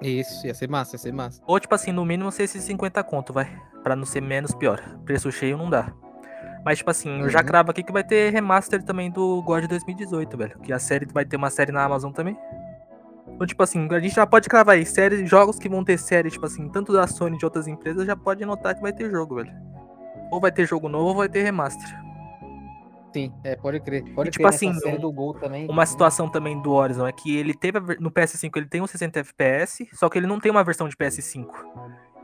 Isso, 0.00 0.46
ia 0.46 0.54
ser 0.54 0.68
massa, 0.68 0.94
ia 0.94 0.98
ser 0.98 1.12
massa. 1.12 1.42
Ou 1.46 1.60
tipo 1.60 1.74
assim, 1.74 1.92
no 1.92 2.04
mínimo 2.06 2.30
ser 2.32 2.44
esses 2.44 2.62
50 2.64 3.02
conto, 3.04 3.32
vai. 3.34 3.50
Pra 3.82 3.94
não 3.94 4.06
ser 4.06 4.22
menos 4.22 4.54
pior. 4.54 4.80
Preço 5.04 5.30
cheio 5.30 5.58
não 5.58 5.68
dá. 5.68 5.92
Mas, 6.64 6.78
tipo 6.78 6.90
assim, 6.90 7.20
eu 7.20 7.28
já 7.28 7.40
Uhum. 7.40 7.44
cravo 7.46 7.70
aqui 7.70 7.82
que 7.82 7.92
vai 7.92 8.02
ter 8.02 8.30
remaster 8.32 8.82
também 8.82 9.10
do 9.10 9.42
God 9.42 9.66
2018, 9.66 10.36
velho. 10.36 10.58
Que 10.60 10.72
a 10.72 10.78
série 10.78 11.06
vai 11.12 11.24
ter 11.24 11.36
uma 11.36 11.50
série 11.50 11.70
na 11.72 11.84
Amazon 11.84 12.10
também. 12.12 12.36
Então, 13.28 13.46
tipo 13.46 13.62
assim, 13.62 13.86
a 13.90 14.00
gente 14.00 14.14
já 14.14 14.26
pode 14.26 14.48
cravar 14.48 14.76
aí. 14.76 14.86
Série, 14.86 15.26
jogos 15.26 15.58
que 15.58 15.68
vão 15.68 15.84
ter 15.84 15.98
série, 15.98 16.30
tipo 16.30 16.46
assim, 16.46 16.68
tanto 16.70 16.92
da 16.92 17.06
Sony 17.06 17.36
de 17.36 17.44
outras 17.44 17.66
empresas, 17.66 18.06
já 18.06 18.16
pode 18.16 18.44
notar 18.46 18.74
que 18.74 18.80
vai 18.80 18.92
ter 18.92 19.10
jogo, 19.10 19.36
velho. 19.36 19.52
Ou 20.30 20.40
vai 20.40 20.50
ter 20.52 20.66
jogo 20.66 20.88
novo 20.88 21.08
ou 21.08 21.14
vai 21.16 21.28
ter 21.28 21.42
remaster. 21.42 22.02
Sim, 23.12 23.32
é, 23.44 23.54
pode 23.54 23.78
crer. 23.80 24.02
Pode 24.14 24.28
E, 24.28 24.32
tipo 24.32 24.42
crer 24.44 24.54
assim, 24.54 24.72
série 24.74 24.96
um- 24.96 25.00
do 25.00 25.12
Gol 25.12 25.34
também. 25.34 25.68
Uma 25.70 25.86
situação 25.86 26.28
também 26.28 26.60
do 26.60 26.72
Horizon 26.72 27.06
é 27.06 27.12
que 27.12 27.36
ele 27.36 27.54
teve 27.54 27.78
no 28.00 28.10
PS5 28.10 28.56
ele 28.58 28.66
tem 28.66 28.80
um 28.80 28.86
60 28.88 29.20
FPS, 29.20 29.86
só 29.92 30.08
que 30.08 30.18
ele 30.18 30.26
não 30.26 30.40
tem 30.40 30.50
uma 30.50 30.64
versão 30.64 30.88
de 30.88 30.96
PS5. 30.96 31.48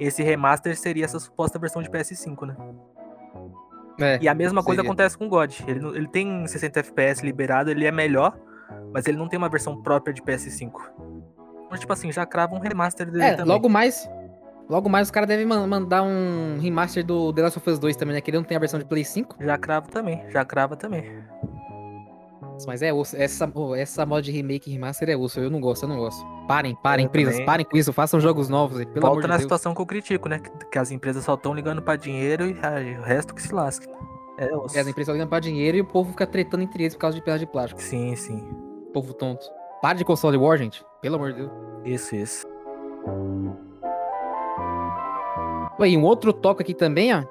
Esse 0.01 0.23
remaster 0.23 0.77
seria 0.77 1.05
essa 1.05 1.21
suposta 1.21 1.59
versão 1.61 1.81
de 1.83 1.89
PS5, 1.91 2.45
né? 2.47 2.57
É, 4.01 4.19
E 4.21 4.29
a 4.29 4.35
mesma 4.35 4.63
coisa 4.63 4.81
seria. 4.81 4.91
acontece 4.91 5.17
com 5.19 5.27
o 5.27 5.29
God. 5.29 5.53
Ele, 5.67 5.87
ele 5.97 6.09
tem 6.09 6.47
60 6.47 6.81
FPS 6.81 7.25
liberado, 7.25 7.71
ele 7.71 7.85
é 7.87 7.93
melhor, 7.93 8.37
mas 8.93 9.07
ele 9.07 9.19
não 9.19 9.29
tem 9.29 9.39
uma 9.39 9.49
versão 9.49 9.81
própria 9.83 10.13
de 10.15 10.23
PS5. 10.23 10.71
Então, 11.67 11.79
tipo 11.79 11.93
assim, 11.93 12.11
já 12.11 12.25
crava 12.27 12.55
um 12.55 12.59
remaster 12.59 13.11
dele 13.11 13.23
É, 13.25 13.33
também. 13.35 13.53
logo 13.53 13.69
mais. 13.69 14.09
Logo 14.69 14.89
mais 14.89 15.09
os 15.09 15.11
caras 15.11 15.29
devem 15.29 15.45
man- 15.45 15.67
mandar 15.67 16.03
um 16.03 16.59
remaster 16.61 17.05
do 17.05 17.33
The 17.33 17.43
Last 17.43 17.59
of 17.59 17.71
Us 17.71 17.79
2 17.79 17.97
também, 17.97 18.15
né? 18.15 18.21
Que 18.21 18.31
ele 18.31 18.37
não 18.39 18.45
tem 18.45 18.57
a 18.57 18.61
versão 18.61 18.79
de 18.79 18.87
Play 18.87 19.05
5. 19.05 19.37
Já 19.41 19.59
cravo 19.59 19.89
também, 19.91 20.25
já 20.31 20.45
crava 20.45 20.77
também. 20.77 21.05
Mas 22.67 22.83
é 22.83 22.93
osso. 22.93 23.17
Essa, 23.17 23.51
essa 23.77 24.07
mod 24.07 24.25
de 24.25 24.31
remake 24.31 24.69
e 24.71 24.73
remaster 24.73 25.09
é 25.09 25.17
osso. 25.17 25.41
Eu 25.41 25.51
não 25.51 25.61
gosto, 25.61 25.85
eu 25.85 25.89
não 25.89 25.97
gosto. 25.97 26.25
Parem, 26.47 26.77
parem, 26.83 27.05
Eu 27.05 27.09
empresas, 27.09 27.35
também. 27.35 27.47
parem 27.47 27.67
com 27.67 27.77
isso. 27.77 27.93
Façam 27.93 28.21
jogos 28.21 28.49
novos 28.49 28.79
aí, 28.81 28.87
pelo 28.87 29.07
Volta 29.07 29.23
na 29.27 29.35
Deus. 29.35 29.43
situação 29.43 29.75
que 29.75 29.81
eu 29.81 29.87
critico, 29.87 30.29
né? 30.29 30.39
Que, 30.39 30.51
que 30.67 30.79
as 30.79 30.91
empresas 30.91 31.25
só 31.25 31.35
estão 31.35 31.55
ligando 31.55 31.81
pra 31.83 31.97
dinheiro 31.97 32.47
e 32.47 32.57
ah, 32.63 33.01
o 33.01 33.03
resto 33.05 33.35
que 33.35 33.43
se 33.43 33.55
lasque. 33.55 33.87
É, 34.39 34.55
osso. 34.57 34.77
É, 34.77 34.81
as 34.81 34.87
empresas 34.87 35.15
olhando 35.15 35.29
pra 35.29 35.41
dinheiro 35.41 35.77
e 35.77 35.81
o 35.81 35.85
povo 35.87 36.11
fica 36.11 36.27
tretando 36.27 36.63
entre 36.63 36.83
eles 36.85 36.95
por 36.95 37.01
causa 37.01 37.17
de 37.17 37.23
pedaço 37.23 37.41
de 37.41 37.47
plástico. 37.51 37.81
Sim, 37.83 38.15
sim. 38.17 38.49
Povo 38.93 39.13
tonto. 39.15 39.47
Para 39.83 39.99
de 39.99 40.05
console 40.05 40.37
war, 40.37 40.57
gente. 40.59 40.85
Pelo 41.01 41.17
amor 41.17 41.33
de 41.33 41.39
Deus. 41.41 41.51
Isso, 41.85 42.15
isso. 42.17 42.47
Ué, 45.79 45.89
E 45.91 45.97
um 45.97 46.03
outro 46.05 46.33
toque 46.33 46.63
aqui 46.63 46.75
também, 46.75 47.15
ó, 47.15 47.23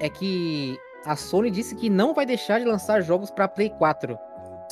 é 0.00 0.08
que 0.08 0.76
a 1.06 1.14
Sony 1.16 1.50
disse 1.50 1.74
que 1.76 1.88
não 1.88 2.14
vai 2.14 2.26
deixar 2.26 2.58
de 2.58 2.64
lançar 2.64 3.00
jogos 3.02 3.30
pra 3.30 3.46
Play 3.46 3.70
4. 3.70 4.18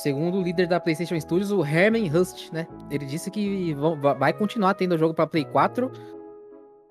Segundo 0.03 0.37
o 0.37 0.41
líder 0.41 0.67
da 0.67 0.81
PlayStation 0.81 1.17
Studios, 1.17 1.49
o 1.49 1.63
Herman 1.63 2.11
Hust, 2.13 2.51
né? 2.51 2.67
Ele 2.91 3.05
disse 3.05 3.31
que 3.31 3.73
vai 4.19 4.33
continuar 4.33 4.73
tendo 4.73 4.97
jogo 4.97 5.13
pra 5.13 5.25
Play 5.25 5.45
4. 5.45 5.89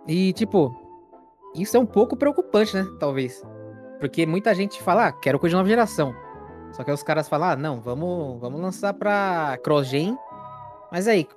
E, 0.09 0.33
tipo, 0.33 0.75
isso 1.55 1.77
é 1.77 1.81
um 1.81 1.85
pouco 1.85 2.16
preocupante, 2.16 2.75
né? 2.75 2.87
Talvez. 2.98 3.44
Porque 4.01 4.25
muita 4.25 4.55
gente 4.55 4.83
fala, 4.83 5.09
ah, 5.09 5.12
quero 5.12 5.38
coisa 5.38 5.51
de 5.51 5.57
nova 5.59 5.68
geração. 5.68 6.16
Só 6.72 6.83
que 6.83 6.90
os 6.90 7.03
caras 7.03 7.29
falam, 7.29 7.51
ah, 7.51 7.57
não, 7.57 7.83
vamos, 7.83 8.40
vamos 8.40 8.59
lançar 8.59 8.94
pra 8.94 9.59
cross-gen. 9.62 10.16
Mas 10.90 11.07
aí, 11.07 11.29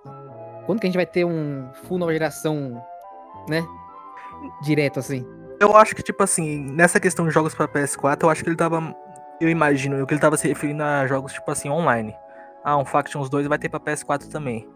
quando 0.65 0.79
que 0.79 0.87
a 0.87 0.89
gente 0.89 0.95
vai 0.95 1.05
ter 1.05 1.25
um 1.25 1.67
full 1.83 1.97
nova 1.97 2.13
geração, 2.13 2.81
né? 3.49 3.67
Direto 4.61 4.97
assim. 4.97 5.27
Eu 5.59 5.75
acho 5.75 5.93
que, 5.93 6.01
tipo 6.01 6.23
assim, 6.23 6.57
nessa 6.71 7.01
questão 7.01 7.27
de 7.27 7.33
jogos 7.33 7.53
pra 7.53 7.67
PS4, 7.67 8.23
eu 8.23 8.29
acho 8.29 8.45
que 8.45 8.49
ele 8.49 8.55
tava. 8.55 8.95
Eu 9.39 9.49
imagino 9.49 10.05
que 10.05 10.13
ele 10.13 10.21
tava 10.21 10.37
se 10.37 10.47
referindo 10.47 10.83
a 10.83 11.05
jogos, 11.07 11.33
tipo 11.33 11.49
assim, 11.51 11.69
online. 11.69 12.15
Ah, 12.63 12.77
um 12.77 12.85
Factions 12.85 13.29
2 13.29 13.47
vai 13.47 13.57
ter 13.57 13.69
pra 13.69 13.79
PS4 13.79 14.29
também. 14.29 14.67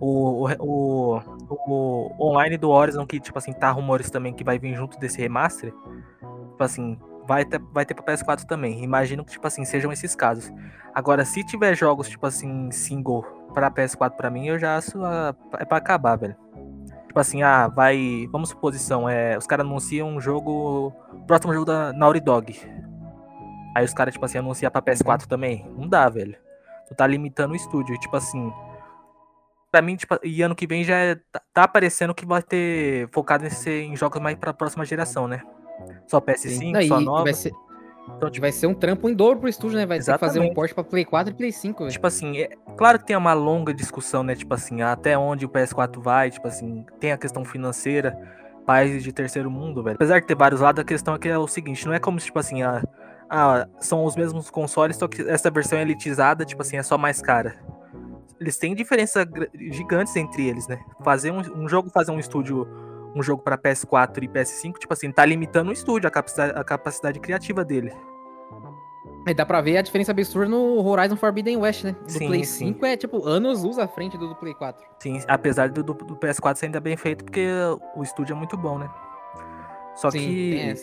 O, 0.00 0.48
o, 0.58 1.18
o, 1.18 2.14
o 2.18 2.30
online 2.30 2.56
do 2.56 2.70
Horizon, 2.70 3.06
que, 3.06 3.18
tipo 3.18 3.36
assim, 3.38 3.52
tá 3.52 3.70
rumores 3.70 4.10
também 4.10 4.32
que 4.32 4.44
vai 4.44 4.58
vir 4.58 4.74
junto 4.74 4.98
desse 4.98 5.20
remaster. 5.20 5.72
Tipo 6.50 6.62
assim, 6.62 6.98
vai 7.26 7.44
ter, 7.44 7.60
vai 7.72 7.84
ter 7.84 7.94
pra 7.94 8.14
PS4 8.14 8.44
também. 8.44 8.82
Imagino 8.82 9.24
que, 9.24 9.32
tipo 9.32 9.46
assim, 9.46 9.64
sejam 9.64 9.92
esses 9.92 10.14
casos. 10.14 10.52
Agora, 10.94 11.24
se 11.24 11.44
tiver 11.44 11.74
jogos, 11.74 12.08
tipo 12.08 12.26
assim, 12.26 12.70
single 12.70 13.24
pra 13.52 13.70
PS4 13.70 14.12
pra 14.12 14.30
mim, 14.30 14.46
eu 14.46 14.58
já 14.58 14.76
acho 14.76 15.02
ah, 15.04 15.34
é 15.58 15.64
pra 15.64 15.78
acabar, 15.78 16.16
velho. 16.16 16.36
Tipo 17.06 17.20
assim, 17.20 17.42
ah, 17.42 17.68
vai. 17.68 18.28
Vamos 18.30 18.48
suposição, 18.50 19.08
é, 19.08 19.38
os 19.38 19.46
caras 19.46 19.66
anunciam 19.66 20.08
um 20.08 20.20
jogo. 20.20 20.92
Próximo 21.26 21.52
jogo 21.52 21.64
da 21.64 21.92
Naughty 21.92 22.20
Dog. 22.20 22.60
Aí 23.74 23.84
os 23.84 23.92
caras, 23.92 24.14
tipo 24.14 24.24
assim, 24.24 24.38
anunciam 24.38 24.70
pra 24.70 24.80
PS4 24.80 25.26
também. 25.26 25.68
Não 25.76 25.88
dá, 25.88 26.08
velho. 26.08 26.36
Tu 26.88 26.94
tá 26.94 27.06
limitando 27.06 27.52
o 27.52 27.56
estúdio. 27.56 27.98
Tipo 27.98 28.16
assim. 28.16 28.52
Pra 29.70 29.82
mim, 29.82 29.96
tipo, 29.96 30.16
e 30.22 30.40
ano 30.40 30.54
que 30.54 30.68
vem 30.68 30.84
já 30.84 30.96
é, 30.96 31.16
tá, 31.16 31.42
tá 31.52 31.62
aparecendo 31.64 32.14
que 32.14 32.24
vai 32.24 32.40
ter 32.40 33.08
focado 33.10 33.44
em, 33.44 33.50
ser, 33.50 33.82
em 33.82 33.96
jogos 33.96 34.22
mais 34.22 34.36
pra 34.36 34.54
próxima 34.54 34.84
geração, 34.84 35.26
né? 35.26 35.42
Só 36.06 36.20
PS5, 36.20 36.72
Não, 36.72 36.82
só 36.82 37.00
nova. 37.00 37.24
Vai 37.24 37.34
ser, 37.34 37.52
Então, 38.16 38.30
tipo, 38.30 38.42
vai 38.42 38.52
ser 38.52 38.68
um 38.68 38.74
trampo 38.74 39.08
em 39.08 39.14
dobro 39.14 39.40
pro 39.40 39.48
estúdio, 39.48 39.76
né? 39.76 39.84
Vai 39.84 39.98
ter 39.98 40.12
que 40.12 40.18
fazer 40.18 40.38
um 40.38 40.54
porte 40.54 40.72
pra 40.72 40.84
Play 40.84 41.04
4 41.04 41.32
e 41.32 41.36
Play 41.36 41.50
5, 41.50 41.80
velho. 41.80 41.92
Tipo 41.92 42.06
assim, 42.06 42.38
é, 42.38 42.50
claro 42.76 43.00
que 43.00 43.06
tem 43.06 43.16
uma 43.16 43.32
longa 43.32 43.74
discussão, 43.74 44.22
né? 44.22 44.36
Tipo 44.36 44.54
assim, 44.54 44.80
até 44.80 45.18
onde 45.18 45.44
o 45.44 45.48
PS4 45.48 46.00
vai, 46.00 46.30
tipo 46.30 46.46
assim, 46.46 46.86
tem 47.00 47.10
a 47.10 47.18
questão 47.18 47.44
financeira, 47.44 48.16
países 48.64 49.02
de 49.02 49.12
terceiro 49.12 49.50
mundo, 49.50 49.82
velho. 49.82 49.96
Apesar 49.96 50.20
de 50.20 50.26
ter 50.26 50.36
vários 50.36 50.60
lados, 50.60 50.80
a 50.80 50.84
questão 50.84 51.14
é 51.14 51.18
que 51.18 51.28
é 51.28 51.36
o 51.36 51.48
seguinte, 51.48 51.84
não 51.84 51.94
é 51.94 51.98
como 51.98 52.20
se, 52.20 52.26
tipo 52.26 52.38
assim, 52.38 52.62
ah, 52.62 52.80
ah, 53.28 53.66
são 53.80 54.04
os 54.04 54.16
mesmos 54.16 54.50
consoles, 54.50 54.96
só 54.96 55.08
que 55.08 55.22
essa 55.22 55.50
versão 55.50 55.78
é 55.78 55.82
elitizada, 55.82 56.44
tipo 56.44 56.62
assim, 56.62 56.76
é 56.76 56.82
só 56.82 56.98
mais 56.98 57.20
cara. 57.20 57.56
Eles 58.40 58.58
têm 58.58 58.74
diferença 58.74 59.26
gigantes 59.70 60.14
entre 60.16 60.46
eles, 60.46 60.66
né? 60.66 60.82
Fazer 61.02 61.30
um, 61.30 61.40
um 61.56 61.68
jogo, 61.68 61.90
fazer 61.90 62.10
um 62.10 62.18
estúdio, 62.18 62.66
um 63.14 63.22
jogo 63.22 63.42
pra 63.42 63.56
PS4 63.56 64.22
e 64.22 64.28
PS5, 64.28 64.78
tipo 64.78 64.92
assim, 64.92 65.10
tá 65.10 65.24
limitando 65.24 65.70
o 65.70 65.72
estúdio, 65.72 66.08
a 66.08 66.10
capacidade, 66.10 66.58
a 66.58 66.64
capacidade 66.64 67.20
criativa 67.20 67.64
dele. 67.64 67.92
E 69.26 69.32
dá 69.32 69.46
pra 69.46 69.60
ver 69.62 69.78
a 69.78 69.82
diferença 69.82 70.10
absurda 70.10 70.50
no 70.50 70.86
Horizon 70.86 71.16
Forbidden 71.16 71.56
West, 71.56 71.84
né? 71.84 71.92
Do 71.92 72.12
Sim, 72.12 72.26
Play 72.26 72.44
sim. 72.44 72.74
5 72.74 72.86
é, 72.86 72.96
tipo, 72.96 73.26
anos 73.26 73.62
luz 73.62 73.78
à 73.78 73.88
frente 73.88 74.18
do, 74.18 74.28
do 74.28 74.36
Play 74.36 74.54
4. 74.54 74.84
Sim, 74.98 75.22
apesar 75.26 75.70
do, 75.70 75.82
do, 75.82 75.94
do 75.94 76.16
PS4 76.16 76.56
ser 76.56 76.66
ainda 76.66 76.80
bem 76.80 76.96
feito, 76.96 77.24
porque 77.24 77.48
o 77.96 78.02
estúdio 78.02 78.34
é 78.34 78.36
muito 78.36 78.56
bom, 78.56 78.78
né? 78.78 78.90
Só 79.94 80.10
Sim, 80.10 80.18
que. 80.18 80.74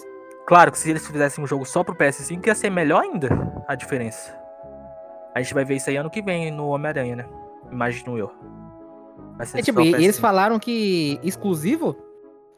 Claro 0.46 0.72
que 0.72 0.80
se 0.80 0.90
eles 0.90 1.06
fizessem 1.06 1.44
um 1.44 1.48
jogo 1.48 1.66
só 1.66 1.84
pro 1.84 1.96
PS5, 1.96 2.46
ia 2.48 2.56
ser 2.56 2.70
melhor 2.70 3.04
ainda 3.04 3.30
a 3.68 3.76
diferença. 3.76 4.36
A 5.34 5.42
gente 5.42 5.54
vai 5.54 5.64
ver 5.64 5.76
isso 5.76 5.90
aí 5.90 5.98
ano 5.98 6.10
que 6.10 6.22
vem 6.22 6.52
no 6.52 6.68
Homem-Aranha, 6.68 7.16
né? 7.16 7.26
Imagino 7.72 8.18
eu. 8.18 8.32
Vai 9.38 9.46
ser 9.46 9.60
é, 9.60 9.62
tipo, 9.62 9.82
e 9.82 9.94
eles 9.94 10.20
falaram 10.20 10.60
que 10.60 11.20
exclusivo 11.24 11.96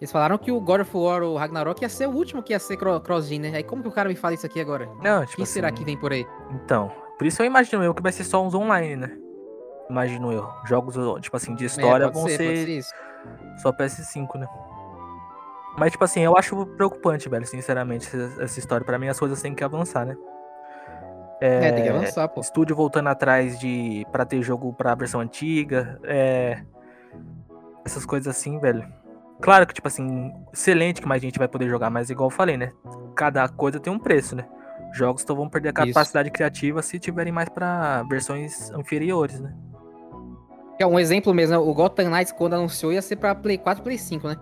eles 0.04 0.12
falaram 0.12 0.38
que 0.38 0.52
o 0.52 0.60
God 0.60 0.82
of 0.82 0.98
War, 0.98 1.24
o 1.24 1.38
Ragnarok, 1.38 1.82
ia 1.82 1.88
ser 1.88 2.10
o 2.10 2.12
último 2.12 2.44
que 2.44 2.52
ia 2.52 2.60
ser 2.60 2.76
cross-gen, 2.76 3.40
né? 3.40 3.52
Aí 3.56 3.64
como 3.64 3.82
que 3.82 3.88
o 3.88 3.92
cara 3.92 4.10
me 4.10 4.16
fala 4.18 4.34
isso 4.34 4.46
aqui 4.46 4.60
agora? 4.60 4.86
Não, 5.02 5.22
tipo 5.22 5.38
Quem 5.38 5.44
assim, 5.44 5.54
será 5.54 5.72
que 5.72 5.86
vem 5.86 5.96
por 5.96 6.12
aí? 6.12 6.28
Então, 6.52 6.92
por 7.18 7.26
isso 7.26 7.42
eu 7.42 7.46
imagino 7.46 7.82
eu 7.82 7.94
que 7.94 8.02
vai 8.02 8.12
ser 8.12 8.26
só 8.26 8.46
uns 8.46 8.54
online, 8.54 8.98
né? 8.98 9.18
Imagino 9.90 10.34
eu. 10.34 10.46
Jogos, 10.66 10.96
tipo 11.22 11.38
assim, 11.38 11.56
de 11.56 11.64
história 11.64 12.04
é, 12.04 12.12
vão 12.12 12.28
ser, 12.28 12.38
ser 12.38 12.82
só 13.62 13.72
PS5, 13.72 14.40
né? 14.40 14.48
Mas, 15.78 15.92
tipo 15.92 16.04
assim, 16.04 16.22
eu 16.22 16.38
acho 16.38 16.66
preocupante, 16.66 17.28
velho, 17.28 17.46
sinceramente, 17.46 18.10
essa 18.40 18.60
história. 18.60 18.86
Pra 18.86 19.00
mim, 19.00 19.08
as 19.08 19.20
coisas 19.20 19.42
têm 19.42 19.56
que 19.56 19.64
avançar, 19.64 20.06
né? 20.06 20.16
É, 21.42 21.68
é 21.68 21.72
tem 21.72 21.84
que 21.84 21.90
avançar, 21.90 22.28
pô. 22.28 22.42
Estúdio 22.42 22.76
voltando 22.76 23.10
atrás 23.10 23.60
de 23.60 24.06
para 24.12 24.26
ter 24.26 24.42
jogo 24.42 24.72
pra 24.74 24.96
versão 24.96 25.20
antiga. 25.20 26.00
É... 26.04 26.64
Essas 27.84 28.06
coisas 28.06 28.28
assim, 28.36 28.60
velho. 28.60 28.86
Claro 29.42 29.68
que, 29.68 29.74
tipo 29.74 29.88
assim, 29.88 30.32
excelente 30.54 31.02
que 31.02 31.08
mais 31.08 31.22
gente 31.22 31.38
vai 31.38 31.48
poder 31.48 31.68
jogar, 31.68 31.90
mas 31.90 32.10
igual 32.10 32.28
eu 32.28 32.36
falei, 32.36 32.56
né? 32.56 32.72
Cada 33.16 33.48
coisa 33.50 33.80
tem 33.80 33.92
um 33.92 34.00
preço, 34.00 34.36
né? 34.36 34.48
Jogos 34.94 35.24
então 35.24 35.36
vão 35.36 35.50
perder 35.50 35.70
a 35.70 35.74
capacidade 35.74 36.30
Isso. 36.30 36.34
criativa 36.34 36.82
se 36.82 37.00
tiverem 37.00 37.34
mais 37.34 37.50
para 37.50 38.04
versões 38.04 38.70
inferiores, 38.70 39.40
né? 39.40 39.54
É 40.80 40.86
um 40.86 41.00
exemplo 41.00 41.34
mesmo, 41.34 41.56
né? 41.56 41.58
o 41.58 41.74
Gotham 41.74 42.10
Knights 42.10 42.32
quando 42.32 42.54
anunciou 42.54 42.94
ia 42.94 43.02
ser 43.02 43.16
para 43.16 43.34
Play 43.34 43.58
4 43.58 43.82
e 43.82 43.84
Play 43.84 43.98
5, 43.98 44.28
né? 44.28 44.38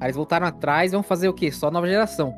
Aí 0.00 0.06
eles 0.06 0.16
voltaram 0.16 0.46
atrás 0.46 0.92
e 0.92 0.94
vão 0.94 1.02
fazer 1.02 1.28
o 1.28 1.34
quê? 1.34 1.50
Só 1.50 1.70
nova 1.70 1.88
geração. 1.88 2.34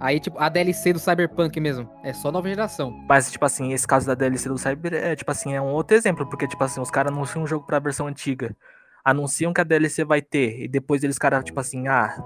Aí, 0.00 0.18
tipo, 0.18 0.36
a 0.38 0.48
DLC 0.48 0.92
do 0.92 0.98
Cyberpunk 0.98 1.60
mesmo, 1.60 1.88
é 2.02 2.12
só 2.12 2.32
nova 2.32 2.48
geração. 2.48 2.90
Mas, 3.08 3.30
tipo 3.30 3.44
assim, 3.44 3.72
esse 3.72 3.86
caso 3.86 4.06
da 4.06 4.14
DLC 4.14 4.48
do 4.48 4.58
Cyber 4.58 4.92
é, 4.94 5.14
tipo 5.14 5.30
assim, 5.30 5.54
é 5.54 5.60
um 5.60 5.72
outro 5.72 5.96
exemplo, 5.96 6.26
porque, 6.28 6.48
tipo 6.48 6.62
assim, 6.64 6.80
os 6.80 6.90
caras 6.90 7.12
anunciam 7.12 7.44
um 7.44 7.46
jogo 7.46 7.64
pra 7.64 7.78
versão 7.78 8.08
antiga 8.08 8.56
anunciam 9.04 9.52
que 9.52 9.60
a 9.60 9.64
DLC 9.64 10.04
vai 10.04 10.20
ter, 10.20 10.64
e 10.64 10.68
depois 10.68 11.02
eles, 11.02 11.18
cara, 11.18 11.42
tipo 11.42 11.58
assim, 11.58 11.88
ah, 11.88 12.22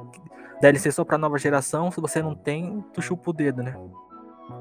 DLC 0.61 0.91
só 0.91 1.05
pra 1.05 1.17
nova 1.17 1.39
geração, 1.39 1.91
se 1.91 2.01
você 2.01 2.23
não 2.23 2.35
tem, 2.35 2.85
tu 2.93 3.01
chupa 3.01 3.31
o 3.31 3.33
dedo, 3.33 3.63
né? 3.63 3.77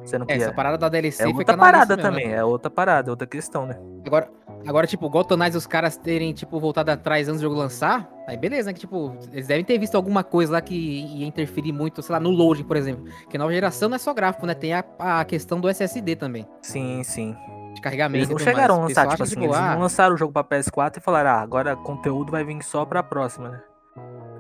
Você 0.04 0.17
não 0.17 0.26
é, 0.30 0.36
Essa 0.36 0.54
parada 0.54 0.78
da 0.78 0.88
DLC 0.88 1.24
é 1.24 1.26
foi 1.26 1.34
outra 1.34 1.58
parada 1.58 1.97
mesmo, 1.97 2.10
também, 2.10 2.28
né? 2.28 2.36
é 2.36 2.43
outra 2.43 2.69
parada, 2.69 3.10
é 3.10 3.12
outra 3.12 3.28
questão, 3.28 3.65
né? 3.65 3.78
Agora, 4.06 4.30
agora 4.67 4.88
tipo, 4.88 5.10
Gotonais 5.10 5.56
os 5.56 5.65
caras 5.67 5.97
terem, 5.97 6.34
tipo, 6.34 6.60
voltado 6.60 6.91
atrás 6.91 7.28
antes 7.28 7.41
do 7.41 7.43
jogo 7.43 7.56
lançar, 7.56 8.10
aí 8.28 8.38
beleza, 8.38 8.67
né? 8.67 8.74
Que, 8.74 8.80
tipo, 8.82 9.17
eles 9.32 9.47
devem 9.47 9.63
ter 9.63 9.78
visto 9.78 9.95
alguma 9.95 10.24
coisa 10.24 10.54
lá 10.54 10.62
que 10.62 10.76
ia 10.76 11.26
interferir 11.26 11.71
muito, 11.71 12.02
sei 12.02 12.13
lá, 12.13 12.19
no 12.19 12.30
loading, 12.30 12.63
por 12.63 12.78
exemplo. 12.78 13.06
Porque 13.21 13.38
nova 13.38 13.52
geração 13.52 13.89
não 13.89 13.95
é 13.95 14.00
só 14.00 14.13
gráfico, 14.13 14.45
né? 14.45 14.54
Tem 14.54 14.74
a, 14.74 14.84
a 15.00 15.26
questão 15.26 15.60
do 15.60 15.69
SSD 15.69 16.15
também. 16.15 16.47
Sim, 16.62 17.04
sim 17.04 17.36
de 17.74 17.82
carregamento. 17.82 18.17
Eles 18.17 18.30
não 18.30 18.38
chegaram 18.38 18.82
mais. 18.82 18.97
a 18.97 19.02
lançar, 19.02 19.12
tipo 19.12 19.24
assim, 19.24 19.36
tipo, 19.36 19.45
eles 19.45 19.56
ah, 19.56 19.74
não 19.74 19.82
lançaram 19.82 20.15
o 20.15 20.17
jogo 20.17 20.34
pra 20.34 20.43
PS4 20.43 20.97
e 20.97 21.00
falaram, 21.00 21.32
ah, 21.32 21.41
agora 21.41 21.76
conteúdo 21.76 22.32
vai 22.32 22.43
vir 22.43 22.62
só 22.63 22.86
pra 22.86 23.02
próxima, 23.02 23.50
né? 23.50 23.62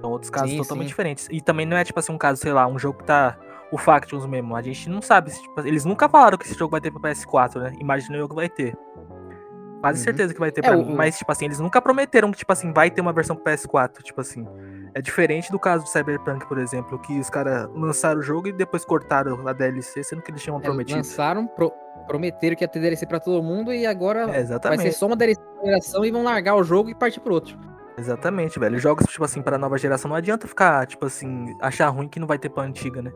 São 0.01 0.11
outros 0.11 0.29
casos 0.29 0.51
sim, 0.51 0.57
totalmente 0.57 0.87
sim. 0.87 0.89
diferentes. 0.89 1.27
E 1.31 1.41
também 1.41 1.65
não 1.65 1.77
é, 1.77 1.83
tipo 1.83 1.99
assim, 1.99 2.11
um 2.11 2.17
caso, 2.17 2.41
sei 2.41 2.51
lá, 2.51 2.67
um 2.67 2.77
jogo 2.77 2.99
que 2.99 3.05
tá. 3.05 3.37
O 3.71 3.77
Factions 3.77 4.25
mesmo. 4.25 4.53
A 4.53 4.61
gente 4.61 4.89
não 4.89 5.01
sabe. 5.01 5.31
Tipo, 5.31 5.61
eles 5.61 5.85
nunca 5.85 6.09
falaram 6.09 6.37
que 6.37 6.43
esse 6.43 6.59
jogo 6.59 6.71
vai 6.71 6.81
ter 6.81 6.91
pra 6.91 7.09
PS4, 7.09 7.55
né? 7.55 7.73
Imagino 7.79 8.17
eu 8.17 8.27
que 8.27 8.35
vai 8.35 8.49
ter. 8.49 8.77
Quase 9.81 9.99
uhum. 9.99 10.03
certeza 10.03 10.33
que 10.33 10.39
vai 10.39 10.51
ter 10.51 10.63
é, 10.63 10.69
pra 10.69 10.77
o... 10.77 10.95
Mas, 10.95 11.17
tipo 11.17 11.31
assim, 11.31 11.45
eles 11.45 11.59
nunca 11.59 11.81
prometeram 11.81 12.31
que, 12.31 12.37
tipo 12.37 12.53
assim, 12.53 12.71
vai 12.71 12.91
ter 12.91 13.01
uma 13.01 13.11
versão 13.11 13.35
pro 13.35 13.51
PS4. 13.51 14.03
Tipo 14.03 14.21
assim. 14.21 14.47
É 14.93 15.01
diferente 15.01 15.51
do 15.51 15.59
caso 15.59 15.83
do 15.83 15.89
Cyberpunk, 15.89 16.47
por 16.47 16.59
exemplo, 16.59 16.99
que 16.99 17.19
os 17.19 17.29
caras 17.29 17.67
lançaram 17.73 18.19
o 18.19 18.23
jogo 18.23 18.47
e 18.47 18.51
depois 18.51 18.85
cortaram 18.85 19.47
a 19.47 19.53
DLC, 19.53 20.03
sendo 20.03 20.21
que 20.21 20.29
eles 20.29 20.41
tinham 20.41 20.57
é, 20.59 20.61
prometido. 20.61 20.97
Lançaram, 20.97 21.47
pro 21.47 21.71
prometeram 22.07 22.55
que 22.55 22.63
ia 22.63 22.67
ter 22.67 22.79
DLC 22.79 23.05
pra 23.05 23.19
todo 23.19 23.41
mundo 23.43 23.71
e 23.73 23.85
agora 23.85 24.21
é, 24.31 24.43
vai 24.43 24.77
ser 24.77 24.91
só 24.91 25.05
uma 25.05 25.15
DLC 25.15 25.39
pra 25.39 25.65
geração 25.65 26.03
e 26.03 26.11
vão 26.11 26.23
largar 26.23 26.55
o 26.55 26.63
jogo 26.63 26.89
e 26.89 26.95
partir 26.95 27.19
pro 27.19 27.33
outro. 27.33 27.57
Exatamente, 27.97 28.59
velho. 28.59 28.79
Jogos, 28.79 29.05
tipo 29.05 29.23
assim, 29.23 29.41
pra 29.41 29.57
nova 29.57 29.77
geração 29.77 30.09
não 30.09 30.15
adianta 30.15 30.47
ficar, 30.47 30.85
tipo 30.87 31.05
assim, 31.05 31.55
achar 31.61 31.87
ruim 31.89 32.07
que 32.07 32.19
não 32.19 32.27
vai 32.27 32.37
ter 32.37 32.49
pra 32.49 32.63
antiga, 32.63 33.01
né? 33.01 33.11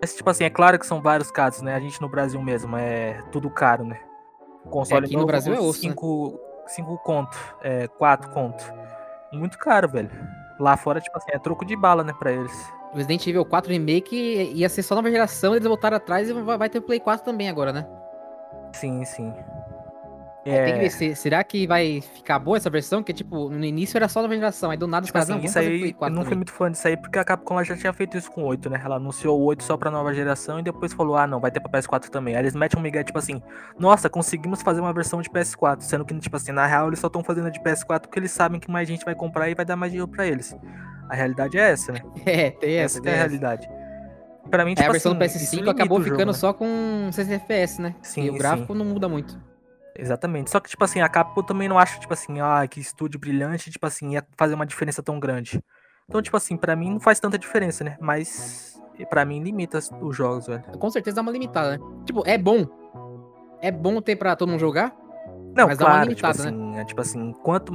Mas, 0.00 0.14
tipo 0.14 0.28
assim, 0.28 0.44
é 0.44 0.50
claro 0.50 0.78
que 0.78 0.86
são 0.86 1.00
vários 1.00 1.30
casos, 1.30 1.62
né? 1.62 1.74
A 1.74 1.80
gente 1.80 2.00
no 2.00 2.08
Brasil 2.08 2.42
mesmo 2.42 2.76
é 2.76 3.20
tudo 3.30 3.48
caro, 3.48 3.84
né? 3.84 4.00
Console 4.70 5.04
é, 5.04 5.06
aqui 5.06 5.16
no 5.16 5.26
Brasil 5.26 5.54
é 5.54 5.60
osso, 5.60 5.80
cinco, 5.80 6.32
né? 6.32 6.68
cinco 6.68 6.98
conto, 6.98 7.36
é, 7.62 7.88
quatro 7.88 8.30
conto. 8.30 8.64
Muito 9.32 9.58
caro, 9.58 9.88
velho. 9.88 10.10
Lá 10.58 10.76
fora, 10.76 11.00
tipo 11.00 11.16
assim, 11.16 11.30
é 11.32 11.38
troco 11.38 11.64
de 11.64 11.74
bala, 11.74 12.04
né, 12.04 12.12
pra 12.18 12.32
eles. 12.32 12.52
Resident 12.94 13.26
Evil 13.26 13.44
4 13.44 13.72
Remake 13.72 14.52
ia 14.54 14.68
ser 14.68 14.82
só 14.82 14.94
nova 14.94 15.10
geração, 15.10 15.54
eles 15.54 15.66
voltaram 15.66 15.96
atrás 15.96 16.28
e 16.28 16.32
vai 16.32 16.68
ter 16.68 16.78
o 16.78 16.82
Play 16.82 17.00
4 17.00 17.24
também 17.24 17.48
agora, 17.48 17.72
né? 17.72 17.86
Sim, 18.74 19.04
sim. 19.04 19.32
É... 20.44 20.64
Tem 20.64 20.74
que 20.74 20.98
ver, 20.98 21.16
será 21.16 21.44
que 21.44 21.66
vai 21.68 22.00
ficar 22.00 22.38
boa 22.38 22.56
essa 22.56 22.68
versão? 22.68 23.02
Que, 23.02 23.12
tipo, 23.12 23.48
no 23.48 23.64
início 23.64 23.96
era 23.96 24.08
só 24.08 24.20
nova 24.20 24.34
geração, 24.34 24.70
aí 24.70 24.76
do 24.76 24.88
nada 24.88 25.06
tipo 25.06 25.16
os 25.16 25.24
caras 25.24 25.38
assim, 25.38 25.46
isso 25.46 25.58
aí, 25.58 25.94
Eu 26.00 26.10
não 26.10 26.24
fui 26.24 26.34
muito 26.34 26.52
fã 26.52 26.70
disso 26.70 26.88
aí, 26.88 26.96
porque 26.96 27.18
a 27.18 27.24
Capcom 27.24 27.62
já 27.62 27.76
tinha 27.76 27.92
feito 27.92 28.16
isso 28.16 28.30
com 28.30 28.42
o 28.42 28.46
8, 28.46 28.68
né? 28.68 28.80
Ela 28.84 28.96
anunciou 28.96 29.40
o 29.40 29.44
8 29.44 29.62
só 29.62 29.76
pra 29.76 29.90
nova 29.90 30.12
geração 30.12 30.58
e 30.58 30.62
depois 30.62 30.92
falou, 30.92 31.16
ah, 31.16 31.26
não, 31.28 31.38
vai 31.38 31.52
ter 31.52 31.60
pra 31.60 31.70
PS4 31.80 32.08
também. 32.08 32.34
Aí 32.34 32.42
eles 32.42 32.54
metem 32.56 32.78
um 32.78 32.82
migué, 32.82 33.04
tipo 33.04 33.18
assim, 33.18 33.40
nossa, 33.78 34.10
conseguimos 34.10 34.62
fazer 34.62 34.80
uma 34.80 34.92
versão 34.92 35.22
de 35.22 35.30
PS4, 35.30 35.82
sendo 35.82 36.04
que, 36.04 36.18
tipo 36.18 36.36
assim, 36.36 36.50
na 36.50 36.66
real 36.66 36.88
eles 36.88 36.98
só 36.98 37.06
estão 37.06 37.22
fazendo 37.22 37.50
de 37.50 37.60
PS4 37.60 38.00
porque 38.00 38.18
eles 38.18 38.32
sabem 38.32 38.58
que 38.58 38.70
mais 38.70 38.88
gente 38.88 39.04
vai 39.04 39.14
comprar 39.14 39.48
e 39.48 39.54
vai 39.54 39.64
dar 39.64 39.76
mais 39.76 39.92
dinheiro 39.92 40.10
pra 40.10 40.26
eles. 40.26 40.56
A 41.08 41.14
realidade 41.14 41.56
é 41.56 41.70
essa, 41.70 41.92
né? 41.92 42.00
É, 42.26 42.50
tem 42.50 42.76
essa. 42.76 42.98
Essa 42.98 43.08
é 43.08 43.12
a 43.12 43.16
realidade. 43.16 43.68
Pra 44.50 44.64
mim, 44.64 44.74
tipo 44.74 44.82
é, 44.82 44.88
a 44.88 44.92
versão 44.92 45.12
assim, 45.12 45.60
do 45.60 45.64
PS5 45.64 45.70
acabou 45.70 46.00
ficando 46.00 46.18
jogo, 46.18 46.32
né? 46.32 46.38
só 46.38 46.52
com 46.52 47.10
6 47.12 47.30
FPS, 47.30 47.80
né? 47.80 47.94
Sim, 48.02 48.24
e 48.24 48.30
o 48.30 48.34
gráfico 48.34 48.72
sim. 48.72 48.78
não 48.78 48.84
muda 48.84 49.08
muito. 49.08 49.51
Exatamente. 49.94 50.50
Só 50.50 50.60
que, 50.60 50.70
tipo 50.70 50.82
assim, 50.84 51.00
a 51.00 51.08
Capcom 51.08 51.42
também 51.42 51.68
não 51.68 51.78
acha, 51.78 51.98
tipo 51.98 52.12
assim, 52.12 52.40
ah, 52.40 52.66
que 52.68 52.80
estúdio 52.80 53.20
brilhante, 53.20 53.70
tipo 53.70 53.86
assim, 53.86 54.12
ia 54.12 54.26
fazer 54.36 54.54
uma 54.54 54.66
diferença 54.66 55.02
tão 55.02 55.20
grande. 55.20 55.62
Então, 56.08 56.20
tipo 56.20 56.36
assim, 56.36 56.56
para 56.56 56.74
mim 56.74 56.90
não 56.90 57.00
faz 57.00 57.20
tanta 57.20 57.38
diferença, 57.38 57.84
né? 57.84 57.96
Mas 58.00 58.80
para 59.10 59.24
mim 59.24 59.42
limita 59.42 59.78
os 60.00 60.16
jogos, 60.16 60.46
velho. 60.46 60.62
Com 60.78 60.90
certeza 60.90 61.16
dá 61.16 61.22
uma 61.22 61.32
limitada, 61.32 61.76
né? 61.76 61.84
Tipo, 62.04 62.22
é 62.26 62.38
bom. 62.38 62.66
É 63.60 63.70
bom 63.70 64.00
ter 64.00 64.16
pra 64.16 64.36
todo 64.36 64.48
mundo 64.48 64.60
jogar. 64.60 64.94
Não, 65.54 65.66
mas 65.66 65.78
claro, 65.78 65.92
dá 65.92 65.98
uma 65.98 66.14
tipo 66.14 66.26
limitada, 66.26 66.34
tipo 66.34 66.48
assim, 66.48 66.72
né? 66.72 66.80
É, 66.80 66.84
tipo 66.84 67.00
assim, 67.00 67.32
quanto. 67.42 67.72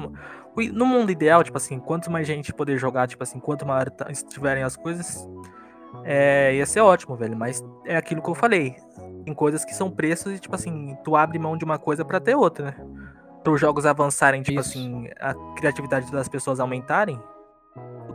No 0.73 0.85
mundo 0.85 1.11
ideal, 1.11 1.43
tipo 1.43 1.57
assim, 1.57 1.79
quanto 1.79 2.09
mais 2.09 2.25
gente 2.25 2.51
poder 2.51 2.77
jogar, 2.77 3.07
tipo 3.07 3.21
assim, 3.21 3.39
quanto 3.39 3.65
maior 3.65 3.91
estiverem 4.09 4.63
as 4.63 4.75
coisas, 4.75 5.27
é, 6.03 6.55
ia 6.55 6.65
ser 6.65 6.81
ótimo, 6.81 7.15
velho. 7.15 7.37
Mas 7.37 7.63
é 7.85 7.95
aquilo 7.95 8.21
que 8.21 8.29
eu 8.29 8.35
falei 8.35 8.75
tem 9.27 9.33
coisas 9.33 9.65
que 9.65 9.75
são 9.75 9.91
preços 9.91 10.33
e, 10.33 10.39
tipo 10.39 10.55
assim, 10.55 10.97
tu 11.03 11.13
abre 11.17 11.37
mão 11.37 11.57
de 11.57 11.65
uma 11.65 11.77
coisa 11.77 12.05
para 12.05 12.17
ter 12.17 12.33
outra, 12.33 12.67
né? 12.67 12.75
Para 13.43 13.51
os 13.51 13.59
jogos 13.59 13.85
avançarem, 13.85 14.41
tipo 14.41 14.57
Isso. 14.61 14.69
assim, 14.69 15.09
a 15.19 15.33
criatividade 15.53 16.09
das 16.09 16.29
pessoas 16.29 16.61
aumentarem, 16.61 17.21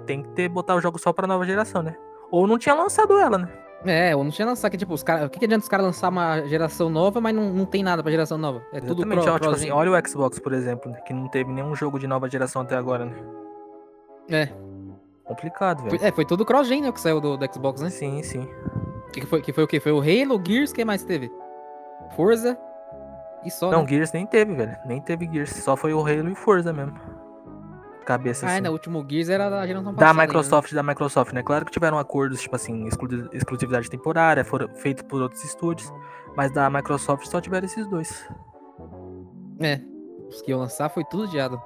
tem 0.07 0.22
que 0.22 0.31
ter, 0.31 0.48
botar 0.48 0.75
o 0.75 0.81
jogo 0.81 0.98
só 0.98 1.12
pra 1.12 1.27
nova 1.27 1.44
geração, 1.44 1.83
né? 1.83 1.94
Ou 2.31 2.46
não 2.46 2.57
tinha 2.57 2.75
lançado 2.75 3.18
ela, 3.18 3.37
né? 3.37 3.48
É, 3.85 4.16
ou 4.16 4.25
não 4.25 4.31
tinha 4.31 4.46
lançado, 4.46 4.70
que 4.70 4.79
tipo, 4.79 4.94
os 4.94 5.03
caras. 5.03 5.27
O 5.27 5.29
que, 5.29 5.38
que 5.38 5.44
adianta 5.44 5.64
os 5.64 5.68
caras 5.68 5.85
lançar 5.85 6.09
uma 6.09 6.46
geração 6.46 6.88
nova, 6.88 7.20
mas 7.20 7.35
não, 7.35 7.53
não 7.53 7.66
tem 7.66 7.83
nada 7.83 8.03
pra 8.03 8.11
geração 8.11 8.38
nova? 8.38 8.62
É 8.72 8.79
Exatamente, 8.79 8.87
tudo 8.87 9.07
pro, 9.07 9.35
ó, 9.35 9.38
tipo 9.38 9.55
assim, 9.55 9.70
olha 9.70 9.90
o 9.90 10.09
Xbox, 10.09 10.38
por 10.38 10.55
exemplo, 10.55 10.90
né, 10.90 10.98
que 11.01 11.12
não 11.12 11.29
teve 11.29 11.53
nenhum 11.53 11.75
jogo 11.75 11.98
de 11.98 12.07
nova 12.07 12.27
geração 12.31 12.62
até 12.62 12.75
agora, 12.75 13.05
né? 13.05 13.16
É. 14.31 14.48
Complicado, 15.25 15.83
velho. 15.85 15.98
É, 16.03 16.11
foi 16.11 16.25
tudo 16.25 16.44
cross-gen, 16.46 16.81
né, 16.81 16.90
que 16.92 17.01
saiu 17.01 17.20
do, 17.20 17.37
do 17.37 17.53
Xbox, 17.53 17.83
né? 17.83 17.90
Sim, 17.90 18.22
sim. 18.22 18.48
Que 19.12 19.27
foi, 19.27 19.42
que 19.42 19.53
foi 19.53 19.64
o 19.64 19.66
quê? 19.66 19.79
Foi 19.79 19.92
o 19.92 20.01
Halo, 20.01 20.42
Gears, 20.44 20.72
quem 20.72 20.85
mais 20.85 21.05
teve? 21.05 21.31
Forza 22.16 22.59
e 23.44 23.51
só. 23.51 23.70
Não, 23.70 23.83
né? 23.83 23.88
Gears 23.88 24.12
nem 24.12 24.27
teve, 24.27 24.55
velho. 24.55 24.77
Nem 24.87 25.01
teve 25.01 25.29
Gears. 25.31 25.51
Só 25.51 25.77
foi 25.77 25.92
o 25.92 26.01
Halo 26.01 26.31
e 26.31 26.35
Forza 26.35 26.72
mesmo. 26.72 26.98
Cabeça 28.05 28.46
ah, 28.46 28.51
assim. 28.51 28.66
Ah, 28.66 28.70
o 28.70 28.72
último 28.72 29.07
Gears 29.09 29.29
era 29.29 29.48
da 29.48 29.66
geração. 29.66 29.94
Da 29.94 30.12
Microsoft, 30.12 30.70
ainda, 30.70 30.83
né? 30.83 30.87
da 30.87 30.92
Microsoft, 30.92 31.33
né? 31.33 31.42
Claro 31.42 31.64
que 31.64 31.70
tiveram 31.70 31.98
acordos, 31.98 32.40
tipo 32.40 32.57
assim, 32.57 32.88
exclusividade 33.33 33.88
temporária, 33.88 34.44
foram 34.44 34.68
feitos 34.77 35.05
por 35.05 35.22
outros 35.22 35.44
estúdios. 35.44 35.92
Mas 36.37 36.51
da 36.51 36.68
Microsoft 36.70 37.27
só 37.27 37.40
tiveram 37.40 37.66
esses 37.66 37.87
dois. 37.87 38.29
É. 39.61 39.81
Os 40.29 40.40
que 40.42 40.51
iam 40.51 40.61
lançar 40.61 40.88
foi 40.88 41.05
tudo 41.05 41.29
diado. 41.29 41.62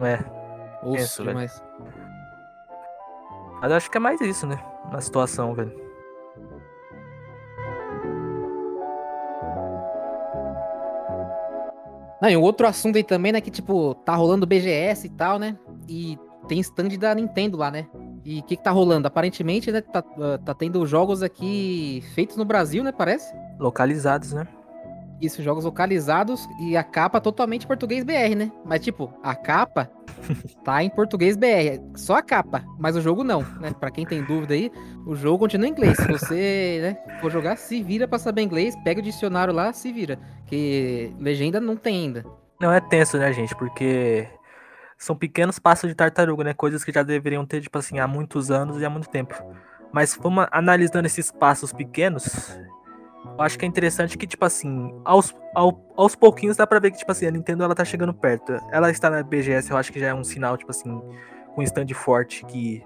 É. 0.00 0.18
Osso 0.82 1.22
demais. 1.22 1.62
Mas 3.60 3.72
acho 3.72 3.90
que 3.90 3.98
é 3.98 4.00
mais 4.00 4.20
isso, 4.22 4.46
né? 4.46 4.58
Na 4.90 5.00
situação, 5.00 5.54
velho. 5.54 5.89
Não, 12.20 12.28
e 12.28 12.36
outro 12.36 12.66
assunto 12.66 12.96
aí 12.96 13.04
também, 13.04 13.32
né, 13.32 13.40
que, 13.40 13.50
tipo, 13.50 13.94
tá 13.94 14.14
rolando 14.14 14.46
BGS 14.46 15.06
e 15.06 15.10
tal, 15.10 15.38
né? 15.38 15.56
E 15.88 16.18
tem 16.46 16.60
stand 16.60 16.88
da 16.98 17.14
Nintendo 17.14 17.56
lá, 17.56 17.70
né? 17.70 17.86
E 18.24 18.40
o 18.40 18.42
que, 18.42 18.56
que 18.56 18.62
tá 18.62 18.70
rolando? 18.70 19.06
Aparentemente, 19.06 19.72
né, 19.72 19.80
tá, 19.80 20.04
ah, 20.20 20.38
tá 20.44 20.52
tendo 20.52 20.84
jogos 20.86 21.22
aqui 21.22 22.04
feitos 22.14 22.36
no 22.36 22.44
Brasil, 22.44 22.84
né, 22.84 22.92
parece? 22.92 23.32
Localizados, 23.58 24.32
né? 24.32 24.46
Isso, 25.20 25.42
jogos 25.42 25.64
localizados 25.64 26.48
e 26.58 26.76
a 26.76 26.82
capa 26.82 27.20
totalmente 27.20 27.66
português 27.66 28.04
BR, 28.04 28.34
né? 28.36 28.50
Mas, 28.64 28.80
tipo, 28.80 29.12
a 29.22 29.34
capa 29.34 29.90
tá 30.64 30.82
em 30.82 30.88
português 30.88 31.36
BR. 31.36 31.78
Só 31.94 32.16
a 32.16 32.22
capa, 32.22 32.64
mas 32.78 32.96
o 32.96 33.02
jogo 33.02 33.22
não, 33.22 33.42
né? 33.60 33.72
Pra 33.78 33.90
quem 33.90 34.06
tem 34.06 34.22
dúvida 34.22 34.54
aí, 34.54 34.72
o 35.06 35.14
jogo 35.14 35.40
continua 35.40 35.68
em 35.68 35.72
inglês. 35.72 35.98
Se 35.98 36.06
você 36.06 36.78
né, 36.82 37.18
for 37.20 37.30
jogar, 37.30 37.56
se 37.56 37.82
vira 37.82 38.08
pra 38.08 38.18
saber 38.18 38.42
inglês, 38.42 38.74
pega 38.82 39.00
o 39.00 39.04
dicionário 39.04 39.52
lá, 39.52 39.72
se 39.72 39.92
vira. 39.92 40.18
Que 40.46 41.14
legenda 41.18 41.60
não 41.60 41.76
tem 41.76 42.04
ainda. 42.04 42.24
Não, 42.60 42.72
é 42.72 42.80
tenso, 42.80 43.18
né, 43.18 43.32
gente? 43.32 43.54
Porque 43.54 44.26
são 44.96 45.16
pequenos 45.16 45.58
passos 45.58 45.88
de 45.88 45.94
tartaruga, 45.94 46.44
né? 46.44 46.54
Coisas 46.54 46.84
que 46.84 46.92
já 46.92 47.02
deveriam 47.02 47.44
ter, 47.46 47.60
tipo 47.60 47.78
assim, 47.78 47.98
há 47.98 48.06
muitos 48.06 48.50
anos 48.50 48.80
e 48.80 48.84
há 48.84 48.90
muito 48.90 49.08
tempo. 49.08 49.34
Mas 49.92 50.16
vamos 50.20 50.46
analisando 50.52 51.06
esses 51.06 51.32
passos 51.32 51.72
pequenos, 51.72 52.58
eu 53.24 53.42
acho 53.42 53.58
que 53.58 53.64
é 53.64 53.68
interessante 53.68 54.16
que, 54.16 54.26
tipo 54.26 54.44
assim, 54.44 54.94
aos, 55.04 55.34
ao, 55.54 55.80
aos 55.96 56.14
pouquinhos 56.14 56.56
dá 56.56 56.66
pra 56.66 56.78
ver 56.78 56.90
que, 56.90 56.98
tipo 56.98 57.12
assim, 57.12 57.26
a 57.26 57.30
Nintendo 57.30 57.64
ela 57.64 57.74
tá 57.74 57.84
chegando 57.84 58.14
perto. 58.14 58.58
Ela 58.70 58.90
está 58.90 59.10
na 59.10 59.22
BGS, 59.22 59.70
eu 59.70 59.76
acho 59.76 59.92
que 59.92 60.00
já 60.00 60.08
é 60.08 60.14
um 60.14 60.24
sinal, 60.24 60.56
tipo 60.56 60.70
assim, 60.70 61.00
com 61.54 61.60
um 61.60 61.62
stand 61.62 61.88
forte 61.94 62.44
que 62.46 62.82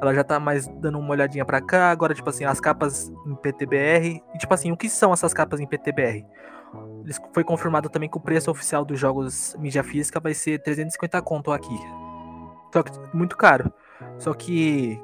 ela 0.00 0.14
já 0.14 0.22
tá 0.22 0.38
mais 0.38 0.68
dando 0.68 0.98
uma 0.98 1.10
olhadinha 1.10 1.44
pra 1.44 1.60
cá. 1.60 1.90
Agora, 1.90 2.14
tipo 2.14 2.28
assim, 2.28 2.44
as 2.44 2.60
capas 2.60 3.10
em 3.26 3.34
PTBR. 3.34 4.22
E, 4.34 4.38
tipo 4.38 4.52
assim, 4.52 4.70
o 4.70 4.76
que 4.76 4.88
são 4.88 5.12
essas 5.12 5.32
capas 5.32 5.58
em 5.60 5.66
PTBR? 5.66 6.24
Foi 7.32 7.42
confirmado 7.42 7.88
também 7.88 8.08
que 8.08 8.16
o 8.16 8.20
preço 8.20 8.50
oficial 8.50 8.84
dos 8.84 9.00
jogos 9.00 9.56
mídia 9.58 9.82
física 9.82 10.20
vai 10.20 10.34
ser 10.34 10.62
350 10.62 11.20
conto 11.22 11.50
aqui. 11.50 11.76
Só 12.72 12.82
que 12.82 12.92
muito 13.16 13.36
caro. 13.36 13.72
Só 14.18 14.34
que 14.34 15.00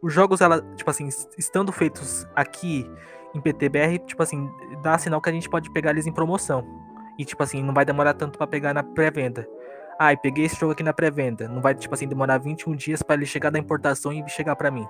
os 0.00 0.12
jogos, 0.12 0.40
ela, 0.40 0.62
tipo 0.76 0.88
assim, 0.88 1.08
estando 1.36 1.72
feitos 1.72 2.26
aqui 2.34 2.88
em 3.34 3.40
PTBR, 3.40 3.98
tipo 4.00 4.22
assim, 4.22 4.50
dá 4.82 4.98
sinal 4.98 5.20
que 5.20 5.28
a 5.28 5.32
gente 5.32 5.48
pode 5.48 5.70
pegar 5.70 5.90
eles 5.90 6.06
em 6.06 6.12
promoção. 6.12 6.64
E 7.18 7.24
tipo 7.24 7.42
assim, 7.42 7.62
não 7.62 7.74
vai 7.74 7.84
demorar 7.84 8.14
tanto 8.14 8.38
para 8.38 8.46
pegar 8.46 8.72
na 8.72 8.82
pré-venda. 8.82 9.46
Ah, 9.98 10.12
e 10.12 10.16
peguei 10.16 10.44
esse 10.44 10.54
jogo 10.54 10.72
aqui 10.72 10.82
na 10.82 10.92
pré-venda. 10.92 11.48
Não 11.48 11.60
vai, 11.60 11.74
tipo 11.74 11.92
assim, 11.92 12.06
demorar 12.06 12.38
21 12.38 12.76
dias 12.76 13.02
para 13.02 13.16
ele 13.16 13.26
chegar 13.26 13.50
da 13.50 13.58
importação 13.58 14.12
e 14.12 14.26
chegar 14.28 14.54
para 14.54 14.70
mim. 14.70 14.86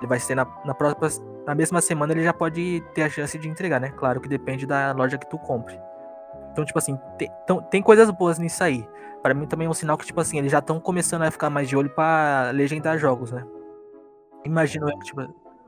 Ele 0.00 0.08
vai 0.08 0.18
ser 0.18 0.34
na, 0.34 0.44
na 0.64 0.74
próxima. 0.74 1.24
Na 1.46 1.54
mesma 1.54 1.80
semana 1.80 2.12
ele 2.12 2.24
já 2.24 2.32
pode 2.32 2.82
ter 2.94 3.02
a 3.02 3.08
chance 3.08 3.38
de 3.38 3.48
entregar, 3.48 3.80
né? 3.80 3.90
Claro 3.90 4.20
que 4.20 4.28
depende 4.28 4.66
da 4.66 4.92
loja 4.92 5.16
que 5.16 5.28
tu 5.30 5.38
compre. 5.38 5.78
Então, 6.50 6.64
tipo 6.64 6.78
assim, 6.78 6.98
tem, 7.16 7.30
então, 7.44 7.62
tem 7.62 7.80
coisas 7.80 8.10
boas 8.10 8.38
nisso 8.38 8.62
aí. 8.64 8.86
Para 9.22 9.34
mim 9.34 9.46
também 9.46 9.66
é 9.66 9.70
um 9.70 9.74
sinal 9.74 9.96
que, 9.96 10.06
tipo 10.06 10.20
assim, 10.20 10.38
eles 10.38 10.50
já 10.50 10.58
estão 10.58 10.80
começando 10.80 11.22
a 11.22 11.30
ficar 11.30 11.48
mais 11.48 11.68
de 11.68 11.76
olho 11.76 11.90
para 11.90 12.50
legendar 12.52 12.98
jogos, 12.98 13.30
né? 13.30 13.44
Imagino 14.44 14.90
eu, 14.90 14.98
tipo, 15.00 15.22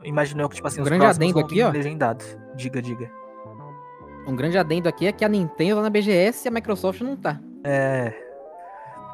imagino 0.05 0.43
eu 0.43 0.49
que, 0.49 0.57
tipo 0.57 0.69
assim, 0.69 0.81
um 0.81 0.85
grande 0.85 1.05
adendo 1.05 1.39
aqui, 1.39 1.63
ó. 1.63 1.71
legendados. 1.71 2.37
Diga, 2.55 2.81
diga. 2.81 3.11
Um 4.27 4.37
grande 4.37 4.57
adendo 4.57 4.89
aqui 4.89 5.07
é 5.07 5.13
que 5.13 5.25
a 5.25 5.29
Nintendo 5.29 5.77
tá 5.77 5.83
na 5.83 5.91
BGS 5.91 6.47
e 6.47 6.49
a 6.49 6.51
Microsoft 6.51 7.01
não 7.01 7.17
tá. 7.17 7.41
É. 7.65 8.13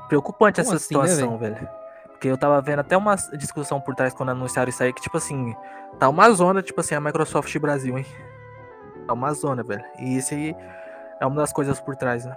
Preocupante 0.09 0.61
Como 0.61 0.75
essa 0.75 0.77
assim, 0.77 0.97
né, 0.97 1.07
situação, 1.07 1.39
né, 1.39 1.51
velho? 1.51 1.69
Porque 2.11 2.29
eu 2.29 2.37
tava 2.37 2.61
vendo 2.61 2.81
até 2.81 2.97
uma 2.97 3.15
discussão 3.15 3.81
por 3.81 3.95
trás 3.95 4.13
quando 4.13 4.31
anunciaram 4.31 4.69
isso 4.69 4.83
aí, 4.83 4.93
que, 4.93 5.01
tipo 5.01 5.17
assim, 5.17 5.55
tá 5.99 6.09
uma 6.09 6.31
zona, 6.31 6.63
tipo 6.63 6.81
assim, 6.81 6.95
a 6.95 7.01
Microsoft 7.01 7.57
Brasil, 7.59 7.97
hein? 7.97 8.07
Tá 9.07 9.13
uma 9.13 9.33
zona, 9.33 9.63
velho. 9.63 9.85
E 9.99 10.17
isso 10.17 10.35
aí 10.35 10.55
é 11.21 11.27
uma 11.27 11.37
das 11.37 11.53
coisas 11.53 11.81
por 11.81 11.97
trás, 11.97 12.25
né? 12.25 12.37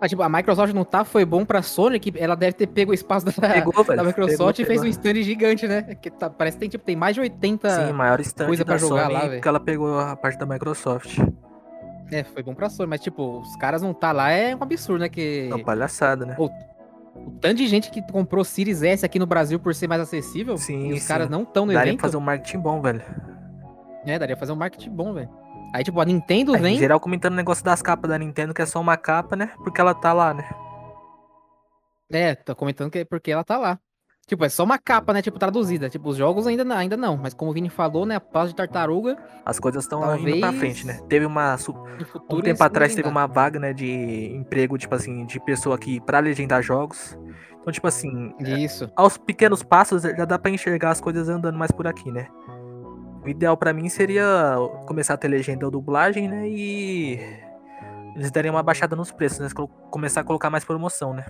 Ah, 0.00 0.08
tipo, 0.08 0.22
a 0.22 0.28
Microsoft 0.28 0.74
não 0.74 0.84
tá, 0.84 1.04
foi 1.04 1.24
bom 1.24 1.44
pra 1.44 1.62
Sony, 1.62 1.98
que 1.98 2.12
ela 2.18 2.34
deve 2.34 2.52
ter 2.52 2.66
pego 2.66 2.90
o 2.90 2.94
espaço 2.94 3.24
da, 3.24 3.32
pegou, 3.32 3.72
da 3.84 4.04
Microsoft 4.04 4.56
pegou, 4.56 4.62
e 4.62 4.64
fez 4.64 4.82
um 4.82 4.86
stand 4.86 5.22
gigante, 5.22 5.66
né? 5.66 5.82
Que 5.94 6.10
tá, 6.10 6.28
parece 6.28 6.56
que 6.56 6.60
tem, 6.60 6.68
tipo, 6.68 6.84
tem 6.84 6.96
mais 6.96 7.14
de 7.14 7.20
80 7.20 7.70
Sim, 7.70 7.92
maior 7.92 8.20
stand 8.20 8.46
coisa 8.46 8.64
pra 8.64 8.76
jogar 8.76 9.04
Sony, 9.04 9.12
lá, 9.12 9.20
velho. 9.20 9.32
Porque 9.34 9.48
ela 9.48 9.60
pegou 9.60 9.98
a 9.98 10.16
parte 10.16 10.38
da 10.38 10.46
Microsoft. 10.46 11.18
É, 12.10 12.22
foi 12.24 12.42
bom 12.42 12.54
pra 12.54 12.68
Sony, 12.68 12.88
mas, 12.88 13.00
tipo, 13.00 13.40
os 13.40 13.56
caras 13.56 13.80
não 13.80 13.94
tá 13.94 14.12
lá 14.12 14.30
é 14.30 14.54
um 14.54 14.62
absurdo, 14.62 15.00
né? 15.00 15.08
Que... 15.08 15.48
É 15.50 15.54
uma 15.54 15.64
palhaçada, 15.64 16.26
né? 16.26 16.34
O, 16.38 16.46
o 16.46 17.30
tanto 17.40 17.56
de 17.56 17.66
gente 17.66 17.90
que 17.90 18.02
comprou 18.02 18.44
Series 18.44 18.82
S 18.82 19.06
aqui 19.06 19.18
no 19.18 19.26
Brasil 19.26 19.58
por 19.58 19.74
ser 19.74 19.88
mais 19.88 20.02
acessível, 20.02 20.56
sim, 20.58 20.88
e 20.88 20.92
os 20.92 21.02
sim. 21.02 21.08
caras 21.08 21.30
não 21.30 21.44
tão 21.44 21.64
no 21.64 21.72
daria 21.72 21.90
evento. 21.90 22.00
Daria 22.00 22.10
fazer 22.10 22.16
um 22.16 22.20
marketing 22.20 22.58
bom, 22.58 22.82
velho. 22.82 23.02
É, 24.04 24.18
daria 24.18 24.36
fazer 24.36 24.52
um 24.52 24.56
marketing 24.56 24.90
bom, 24.90 25.14
velho. 25.14 25.43
Aí, 25.74 25.82
tipo, 25.82 26.00
a 26.00 26.04
Nintendo 26.04 26.54
é, 26.54 26.58
vem... 26.60 26.76
Em 26.76 26.78
geral, 26.78 27.00
comentando 27.00 27.32
o 27.32 27.36
negócio 27.36 27.64
das 27.64 27.82
capas 27.82 28.08
da 28.08 28.16
Nintendo, 28.16 28.54
que 28.54 28.62
é 28.62 28.66
só 28.66 28.80
uma 28.80 28.96
capa, 28.96 29.34
né? 29.34 29.50
Porque 29.64 29.80
ela 29.80 29.92
tá 29.92 30.12
lá, 30.12 30.32
né? 30.32 30.48
É, 32.12 32.36
tô 32.36 32.54
comentando 32.54 32.92
que 32.92 33.00
é 33.00 33.04
porque 33.04 33.32
ela 33.32 33.42
tá 33.42 33.58
lá. 33.58 33.80
Tipo, 34.24 34.44
é 34.44 34.48
só 34.48 34.62
uma 34.62 34.78
capa, 34.78 35.12
né? 35.12 35.20
Tipo, 35.20 35.36
traduzida. 35.36 35.90
Tipo, 35.90 36.10
os 36.10 36.16
jogos 36.16 36.46
ainda, 36.46 36.62
não, 36.62 36.76
ainda 36.76 36.96
não. 36.96 37.16
Mas 37.16 37.34
como 37.34 37.50
o 37.50 37.54
Vini 37.54 37.68
falou, 37.68 38.06
né? 38.06 38.14
A 38.14 38.20
paz 38.20 38.50
de 38.50 38.54
tartaruga. 38.54 39.18
As 39.44 39.58
coisas 39.58 39.82
estão 39.82 40.16
indo 40.16 40.38
pra 40.38 40.52
frente, 40.52 40.86
né? 40.86 41.00
Teve 41.08 41.26
uma. 41.26 41.56
Um 42.30 42.40
tempo 42.40 42.62
atrás 42.62 42.94
teve 42.94 43.08
uma 43.08 43.26
vaga, 43.26 43.58
né? 43.58 43.72
De 43.72 44.32
emprego, 44.32 44.78
tipo 44.78 44.94
assim, 44.94 45.26
de 45.26 45.40
pessoa 45.40 45.74
aqui 45.74 46.00
pra 46.00 46.20
legendar 46.20 46.62
jogos. 46.62 47.18
Então, 47.60 47.72
tipo 47.72 47.88
assim. 47.88 48.32
Isso. 48.38 48.84
É, 48.84 48.90
aos 48.94 49.18
pequenos 49.18 49.64
passos 49.64 50.02
já 50.02 50.24
dá 50.24 50.38
pra 50.38 50.52
enxergar 50.52 50.90
as 50.90 51.00
coisas 51.00 51.28
andando 51.28 51.58
mais 51.58 51.72
por 51.72 51.88
aqui, 51.88 52.12
né? 52.12 52.28
O 53.24 53.28
ideal 53.28 53.56
para 53.56 53.72
mim 53.72 53.88
seria 53.88 54.56
começar 54.86 55.14
a 55.14 55.16
ter 55.16 55.28
legenda 55.28 55.64
ou 55.64 55.70
dublagem, 55.70 56.28
né? 56.28 56.46
E. 56.48 57.18
Eles 58.14 58.30
derem 58.30 58.50
uma 58.50 58.62
baixada 58.62 58.94
nos 58.94 59.10
preços, 59.10 59.40
né? 59.40 59.48
Começar 59.90 60.20
a 60.20 60.24
colocar 60.24 60.50
mais 60.50 60.64
promoção, 60.64 61.14
né? 61.14 61.24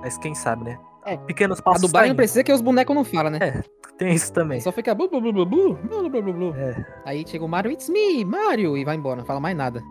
Mas 0.00 0.18
quem 0.18 0.34
sabe, 0.34 0.64
né? 0.64 0.78
É, 1.04 1.16
pequenos 1.16 1.60
passos. 1.60 1.84
A 1.84 1.86
dublagem 1.86 2.14
precisa 2.14 2.44
que 2.44 2.52
os 2.52 2.60
bonecos 2.60 2.94
não 2.94 3.04
falam, 3.04 3.30
né? 3.30 3.38
É, 3.40 3.62
tem 3.96 4.14
isso 4.14 4.32
também. 4.32 4.60
Só 4.60 4.72
fica 4.72 4.94
blu, 4.94 5.08
blu, 5.08 5.20
blu, 5.20 5.32
blu, 5.32 5.74
blu, 5.74 6.10
blu, 6.10 6.22
blu, 6.22 6.32
blu. 6.32 6.54
É. 6.54 6.84
Aí 7.04 7.24
chega 7.26 7.44
o 7.44 7.48
Mario, 7.48 7.72
it's 7.72 7.88
me, 7.88 8.24
Mario, 8.24 8.76
e 8.76 8.84
vai 8.84 8.96
embora, 8.96 9.16
não 9.16 9.24
fala 9.24 9.40
mais 9.40 9.56
nada. 9.56 9.82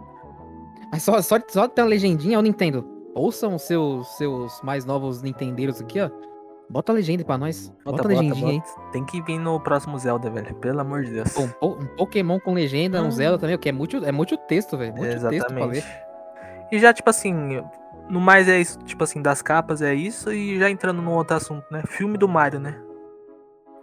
Mas 0.92 1.04
só, 1.04 1.22
só, 1.22 1.38
só 1.48 1.68
ter 1.68 1.82
uma 1.82 1.88
legendinha, 1.88 2.38
o 2.38 2.42
Nintendo. 2.42 2.86
Ouçam 3.16 3.56
os 3.56 3.64
seus, 3.64 4.08
seus 4.18 4.62
mais 4.62 4.86
novos 4.86 5.22
Nintendeiros 5.22 5.82
aqui, 5.82 6.00
ó. 6.00 6.10
Bota 6.72 6.94
a 6.94 6.96
legenda 6.96 7.24
pra 7.26 7.38
nós. 7.38 7.68
Bota, 7.84 7.98
bota 7.98 8.08
a 8.08 8.08
legendinha 8.08 8.60
bota. 8.60 8.82
aí. 8.82 8.92
Tem 8.94 9.04
que 9.04 9.22
vir 9.22 9.38
no 9.38 9.60
próximo 9.60 10.00
Zelda, 10.00 10.30
velho. 10.30 10.56
Pelo 10.56 10.80
amor 10.80 11.04
de 11.04 11.12
Deus. 11.12 11.36
Um, 11.38 11.50
um, 11.62 11.86
Pokémon 11.98 12.40
com 12.40 12.54
legenda, 12.54 13.02
um 13.02 13.08
hum. 13.08 13.12
Zelda 13.12 13.38
também, 13.38 13.56
o 13.56 13.60
que 13.60 13.68
é 13.68 13.74
muito, 13.74 13.98
é 13.98 14.12
muito 14.12 14.38
texto, 14.38 14.78
velho. 14.78 14.94
Muito 14.94 15.14
Exatamente. 15.14 15.44
texto 15.44 15.54
pra 15.54 15.66
ler. 15.66 15.84
E 16.72 16.80
já, 16.80 16.94
tipo 16.94 17.10
assim, 17.10 17.62
no 18.10 18.22
mais 18.22 18.48
é 18.48 18.60
isso, 18.60 18.80
tipo 18.80 19.04
assim, 19.04 19.22
das 19.22 19.42
capas 19.42 19.82
é 19.82 19.94
isso, 19.94 20.32
e 20.32 20.58
já 20.58 20.70
entrando 20.70 21.02
num 21.02 21.12
outro 21.12 21.36
assunto, 21.36 21.66
né? 21.70 21.84
Filme 21.86 22.18
do 22.18 22.28
Mario, 22.28 22.62
né? 22.62 22.80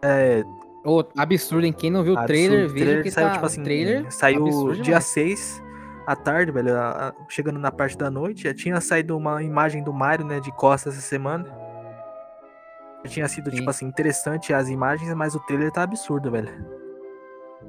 É. 0.03 0.42
Oh, 0.85 1.05
absurdo, 1.16 1.66
hein? 1.66 1.72
Quem 1.72 1.90
não 1.90 2.03
viu 2.03 2.14
o 2.14 2.24
trailer, 2.24 2.68
veja 2.70 3.03
que 3.03 3.11
saiu, 3.11 3.27
tá... 3.27 3.35
tipo 3.35 3.46
assim, 3.46 3.62
trailer 3.62 4.11
saiu 4.11 4.72
dia 4.81 5.01
6 5.01 5.62
à 6.07 6.16
tarde, 6.16 6.51
velho, 6.51 6.70
chegando 7.29 7.59
na 7.59 7.70
parte 7.70 7.98
da 7.98 8.11
noite. 8.11 8.44
Já 8.44 8.55
tinha 8.55 8.81
saído 8.81 9.14
uma 9.14 9.42
imagem 9.42 9.83
do 9.83 9.92
Mario, 9.92 10.24
né, 10.24 10.40
de 10.40 10.51
costas 10.53 10.94
essa 10.94 11.03
semana. 11.03 11.67
Tinha 13.06 13.28
sido, 13.28 13.50
Sim. 13.50 13.58
tipo 13.58 13.70
assim, 13.70 13.87
interessante 13.87 14.52
as 14.52 14.68
imagens, 14.68 15.12
mas 15.14 15.34
o 15.34 15.40
trailer 15.40 15.70
tá 15.70 15.82
absurdo, 15.82 16.30
velho. 16.30 16.50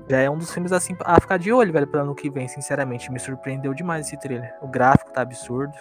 Já 0.09 0.19
é 0.19 0.29
um 0.29 0.37
dos 0.37 0.51
filmes 0.51 0.71
assim 0.71 0.95
a 1.01 1.19
ficar 1.19 1.37
de 1.37 1.51
olho, 1.51 1.71
velho, 1.71 1.87
pro 1.87 2.01
ano 2.01 2.15
que 2.15 2.29
vem, 2.29 2.47
sinceramente. 2.47 3.11
Me 3.11 3.19
surpreendeu 3.19 3.73
demais 3.73 4.07
esse 4.07 4.17
trailer. 4.17 4.55
O 4.61 4.67
gráfico 4.67 5.11
tá 5.11 5.21
absurdo. 5.21 5.73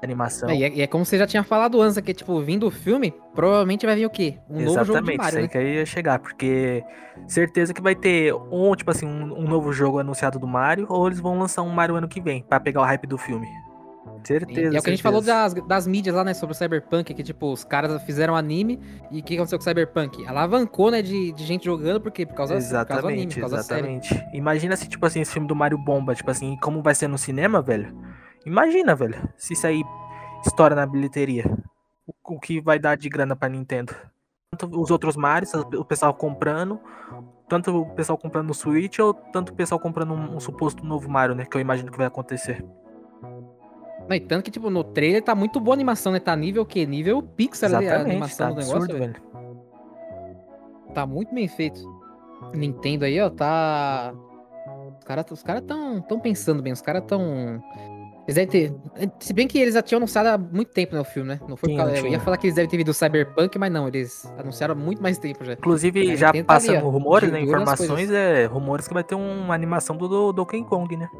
A 0.00 0.04
animação. 0.04 0.48
É, 0.48 0.56
e, 0.56 0.64
é, 0.64 0.68
e, 0.70 0.82
é, 0.82 0.86
como 0.86 1.04
você 1.04 1.18
já 1.18 1.26
tinha 1.26 1.42
falado 1.42 1.80
antes, 1.80 1.98
que, 2.00 2.14
tipo, 2.14 2.40
vindo 2.40 2.66
o 2.66 2.70
filme, 2.70 3.14
provavelmente 3.34 3.86
vai 3.86 3.96
vir 3.96 4.06
o 4.06 4.10
quê? 4.10 4.38
Um 4.48 4.60
Exatamente, 4.60 4.66
novo 4.66 4.84
jogo 4.84 5.10
de 5.10 5.16
Mario, 5.16 5.28
isso 5.28 5.36
aí 5.36 5.42
né? 5.42 5.48
que 5.48 5.58
aí 5.58 5.74
ia 5.76 5.86
chegar, 5.86 6.18
porque 6.18 6.84
certeza 7.26 7.72
que 7.72 7.82
vai 7.82 7.94
ter 7.94 8.34
um, 8.34 8.74
tipo 8.74 8.90
assim, 8.90 9.06
um, 9.06 9.38
um, 9.38 9.48
novo 9.48 9.72
jogo 9.72 9.98
anunciado 9.98 10.38
do 10.38 10.46
Mario, 10.46 10.86
ou 10.90 11.06
eles 11.06 11.20
vão 11.20 11.38
lançar 11.38 11.62
um 11.62 11.70
Mario 11.70 11.96
ano 11.96 12.08
que 12.08 12.20
vem, 12.20 12.42
para 12.42 12.60
pegar 12.60 12.82
o 12.82 12.84
hype 12.84 13.06
do 13.06 13.16
filme. 13.16 13.46
Certeza. 14.24 14.72
E 14.72 14.76
é 14.76 14.78
o 14.78 14.82
que 14.82 14.90
a 14.90 14.92
gente 14.92 15.02
falou 15.02 15.20
das, 15.20 15.54
das 15.54 15.86
mídias 15.86 16.14
lá, 16.14 16.24
né, 16.24 16.34
sobre 16.34 16.54
o 16.54 16.56
Cyberpunk, 16.56 17.12
que, 17.12 17.22
tipo, 17.22 17.52
os 17.52 17.64
caras 17.64 18.02
fizeram 18.04 18.34
anime 18.34 18.80
e 19.10 19.20
o 19.20 19.22
que 19.22 19.34
aconteceu 19.34 19.58
com 19.58 19.62
o 19.62 19.64
Cyberpunk? 19.64 20.26
Alavancou, 20.26 20.90
né, 20.90 21.02
de, 21.02 21.32
de 21.32 21.44
gente 21.44 21.64
jogando, 21.64 22.00
por 22.00 22.10
quê? 22.10 22.24
Por 22.24 22.34
causa, 22.34 22.54
exatamente, 22.54 22.86
por 22.86 22.88
causa 22.88 23.02
do 23.02 23.08
anime, 23.08 23.34
por 23.34 23.40
causa 23.40 23.56
exatamente. 23.56 24.26
Imagina 24.32 24.76
se, 24.76 24.88
tipo 24.88 25.04
assim, 25.04 25.20
esse 25.20 25.32
filme 25.32 25.46
do 25.46 25.54
Mario 25.54 25.78
bomba, 25.78 26.14
tipo 26.14 26.30
assim, 26.30 26.56
como 26.56 26.82
vai 26.82 26.94
ser 26.94 27.08
no 27.08 27.18
cinema, 27.18 27.60
velho? 27.60 27.94
Imagina, 28.46 28.94
velho, 28.94 29.28
se 29.36 29.52
isso 29.52 29.66
aí 29.66 29.82
estoura 30.44 30.74
na 30.74 30.86
bilheteria. 30.86 31.44
O, 32.06 32.34
o 32.34 32.40
que 32.40 32.60
vai 32.60 32.78
dar 32.78 32.96
de 32.96 33.08
grana 33.08 33.34
pra 33.34 33.48
Nintendo. 33.48 33.94
Tanto 34.50 34.80
os 34.80 34.90
outros 34.90 35.16
Marios, 35.16 35.52
o 35.54 35.84
pessoal 35.84 36.14
comprando, 36.14 36.78
tanto 37.48 37.76
o 37.76 37.94
pessoal 37.94 38.16
comprando 38.16 38.48
no 38.48 38.54
Switch, 38.54 38.98
ou 38.98 39.12
tanto 39.12 39.50
o 39.50 39.54
pessoal 39.54 39.80
comprando 39.80 40.14
um, 40.14 40.36
um 40.36 40.40
suposto 40.40 40.84
novo 40.84 41.08
Mario, 41.10 41.34
né, 41.34 41.44
que 41.44 41.56
eu 41.56 41.60
imagino 41.60 41.90
que 41.90 41.98
vai 41.98 42.06
acontecer. 42.06 42.64
Não, 44.08 44.16
e 44.16 44.20
tanto 44.20 44.44
que, 44.44 44.50
tipo, 44.50 44.68
no 44.70 44.84
trailer 44.84 45.22
tá 45.22 45.34
muito 45.34 45.58
boa 45.58 45.74
a 45.74 45.76
animação, 45.76 46.12
né? 46.12 46.20
Tá 46.20 46.36
nível 46.36 46.62
o 46.62 46.66
quê? 46.66 46.84
Nível 46.84 47.22
Pixar 47.22 47.74
ali, 47.74 47.88
a 47.88 48.00
animação 48.00 48.48
tá 48.48 48.52
do 48.52 48.60
negócio, 48.60 48.76
absurdo, 48.76 48.98
velho. 48.98 49.16
Tá 50.92 51.06
muito 51.06 51.34
bem 51.34 51.48
feito. 51.48 51.80
Nintendo 52.54 53.04
aí, 53.04 53.20
ó, 53.20 53.30
tá... 53.30 54.14
Os 54.98 55.04
caras 55.04 55.30
os 55.30 55.42
cara 55.42 55.60
tão, 55.60 56.00
tão 56.00 56.20
pensando 56.20 56.62
bem, 56.62 56.72
os 56.72 56.80
caras 56.80 57.02
tão... 57.06 57.62
Eles 58.26 58.36
devem 58.36 58.46
ter... 58.46 58.74
Se 59.18 59.32
bem 59.34 59.46
que 59.46 59.58
eles 59.58 59.74
já 59.74 59.82
tinham 59.82 59.98
anunciado 59.98 60.28
há 60.28 60.38
muito 60.38 60.70
tempo, 60.72 60.94
né, 60.94 61.00
o 61.00 61.04
filme, 61.04 61.30
né? 61.30 61.40
Não 61.46 61.56
foi 61.56 61.70
Sim, 61.70 61.76
causa... 61.76 61.98
Eu 61.98 62.06
ia 62.06 62.20
falar 62.20 62.36
que 62.38 62.46
eles 62.46 62.54
devem 62.54 62.70
ter 62.70 62.76
vindo 62.78 62.86
do 62.86 62.94
Cyberpunk, 62.94 63.58
mas 63.58 63.72
não, 63.72 63.88
eles 63.88 64.24
anunciaram 64.38 64.72
há 64.72 64.76
muito 64.76 65.02
mais 65.02 65.18
tempo 65.18 65.44
já. 65.44 65.54
Inclusive, 65.54 66.10
A 66.10 66.16
já 66.16 66.32
tá 66.32 66.44
passando 66.44 66.86
ó, 66.86 66.88
rumores, 66.88 67.30
né, 67.30 67.40
informações, 67.40 68.10
é 68.10 68.46
rumores 68.46 68.88
que 68.88 68.94
vai 68.94 69.04
ter 69.04 69.14
uma 69.14 69.54
animação 69.54 69.96
do, 69.96 70.08
do 70.08 70.32
Donkey 70.32 70.64
Kong, 70.64 70.96
né? 70.96 71.10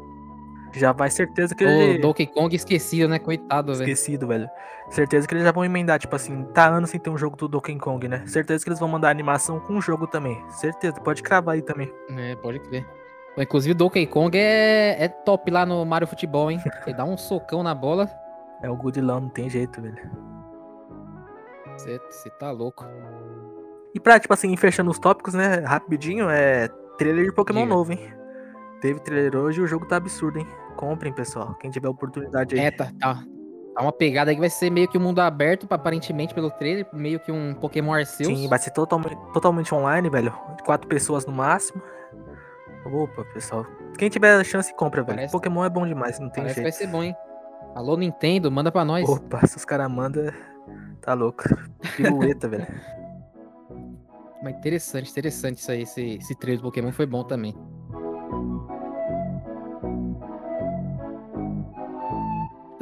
Já 0.75 0.91
vai 0.91 1.09
certeza 1.09 1.55
que 1.55 1.63
O 1.63 1.67
ele. 1.67 1.99
Donkey 1.99 2.27
Kong 2.27 2.55
esquecido, 2.55 3.07
né? 3.07 3.19
Coitado, 3.19 3.73
velho. 3.73 3.83
Esquecido, 3.83 4.27
velho. 4.27 4.49
Certeza 4.89 5.27
que 5.27 5.33
eles 5.33 5.43
já 5.43 5.51
vão 5.51 5.65
emendar, 5.65 5.99
tipo 5.99 6.15
assim, 6.15 6.43
tá 6.53 6.67
anos 6.67 6.89
sem 6.89 6.99
ter 6.99 7.09
um 7.09 7.17
jogo 7.17 7.35
do 7.37 7.47
Donkey 7.47 7.77
Kong, 7.77 8.07
né? 8.07 8.23
Certeza 8.25 8.63
que 8.63 8.69
eles 8.69 8.79
vão 8.79 8.89
mandar 8.89 9.09
animação 9.09 9.59
com 9.59 9.77
o 9.77 9.81
jogo 9.81 10.05
também. 10.05 10.37
Certeza, 10.49 10.99
pode 11.01 11.23
cravar 11.23 11.55
aí 11.55 11.61
também. 11.61 11.91
É, 12.09 12.35
pode 12.35 12.59
crer. 12.59 12.85
Inclusive, 13.37 13.71
o 13.71 13.75
Donkey 13.75 14.05
Kong 14.05 14.37
é, 14.37 15.03
é 15.03 15.07
top 15.07 15.49
lá 15.51 15.65
no 15.65 15.85
Mario 15.85 16.07
Futebol, 16.07 16.51
hein? 16.51 16.61
Ele 16.85 16.95
dá 16.95 17.03
um 17.03 17.17
socão 17.17 17.63
na 17.63 17.73
bola. 17.73 18.09
É 18.61 18.69
o 18.69 18.75
Goodilão, 18.75 19.21
não 19.21 19.29
tem 19.29 19.49
jeito, 19.49 19.81
velho. 19.81 19.97
Você 21.77 22.29
tá 22.39 22.51
louco. 22.51 22.85
E 23.93 23.99
pra, 23.99 24.19
tipo 24.19 24.33
assim, 24.33 24.55
fechando 24.55 24.91
os 24.91 24.99
tópicos, 24.99 25.33
né? 25.33 25.59
Rapidinho, 25.59 26.29
é 26.29 26.67
trailer 26.97 27.25
de 27.25 27.33
Pokémon 27.33 27.63
Diga. 27.63 27.75
novo, 27.75 27.91
hein? 27.91 28.13
Teve 28.81 28.99
trailer 28.99 29.35
hoje 29.35 29.59
e 29.59 29.63
o 29.63 29.67
jogo 29.67 29.85
tá 29.85 29.97
absurdo, 29.97 30.39
hein? 30.39 30.47
Comprem, 30.75 31.13
pessoal. 31.13 31.55
Quem 31.55 31.69
tiver 31.71 31.87
oportunidade 31.87 32.55
aí. 32.55 32.65
É, 32.65 32.71
tá, 32.71 32.91
tá. 32.99 33.23
Tá 33.75 33.81
uma 33.81 33.91
pegada 33.91 34.31
aí 34.31 34.35
que 34.35 34.39
vai 34.39 34.49
ser 34.49 34.69
meio 34.69 34.87
que 34.87 34.97
um 34.97 35.01
mundo 35.01 35.19
aberto, 35.19 35.67
aparentemente, 35.69 36.33
pelo 36.33 36.49
trailer. 36.49 36.87
Meio 36.93 37.19
que 37.19 37.31
um 37.31 37.53
Pokémon 37.55 37.93
Arceus. 37.93 38.27
Sim, 38.39 38.47
vai 38.47 38.57
ser 38.59 38.71
totalmente, 38.71 39.17
totalmente 39.33 39.73
online, 39.75 40.09
velho. 40.09 40.31
Quatro 40.63 40.87
pessoas 40.87 41.25
no 41.25 41.33
máximo. 41.33 41.81
Opa, 42.85 43.25
pessoal. 43.33 43.65
Quem 43.97 44.09
tiver 44.09 44.41
chance, 44.45 44.73
compra, 44.75 45.01
velho. 45.03 45.17
Parece- 45.17 45.31
Pokémon 45.33 45.65
é 45.65 45.69
bom 45.69 45.85
demais, 45.85 46.19
não 46.19 46.29
tem 46.29 46.43
Parece 46.43 46.55
que 46.55 46.61
vai 46.61 46.71
jeito. 46.71 46.81
ser 46.85 46.87
bom, 46.87 47.03
hein? 47.03 47.15
Alô, 47.73 47.97
Nintendo, 47.97 48.49
manda 48.49 48.71
pra 48.71 48.85
nós. 48.85 49.07
Opa, 49.09 49.45
se 49.45 49.57
os 49.57 49.65
caras 49.65 49.91
mandam, 49.91 50.31
tá 51.01 51.13
louco. 51.13 51.43
Pirueta, 51.97 52.47
velho. 52.47 52.67
Mas 54.41 54.55
interessante, 54.55 55.09
interessante 55.11 55.57
isso 55.57 55.71
aí. 55.71 55.81
Esse, 55.81 56.15
esse 56.17 56.35
trailer 56.35 56.61
do 56.61 56.67
Pokémon 56.67 56.91
foi 56.93 57.05
bom 57.05 57.23
também. 57.23 57.53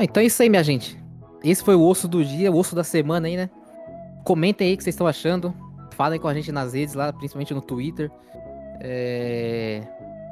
Então 0.04 0.22
é 0.22 0.26
isso 0.26 0.42
aí, 0.42 0.50
minha 0.50 0.64
gente. 0.64 1.02
Esse 1.44 1.64
foi 1.64 1.76
o 1.76 1.82
osso 1.86 2.08
do 2.08 2.24
dia, 2.24 2.52
o 2.52 2.56
osso 2.58 2.76
da 2.76 2.84
semana 2.84 3.28
aí, 3.28 3.36
né? 3.38 3.50
Comentem 4.24 4.68
aí 4.70 4.74
o 4.74 4.78
que 4.78 4.84
vocês 4.84 4.94
estão 4.94 5.08
achando. 5.08 5.54
Falem 5.92 6.20
com 6.20 6.28
a 6.28 6.34
gente 6.34 6.52
nas 6.52 6.74
redes 6.74 6.94
lá, 6.94 7.12
principalmente 7.12 7.54
no 7.54 7.62
Twitter. 7.62 8.10
É... 8.80 9.82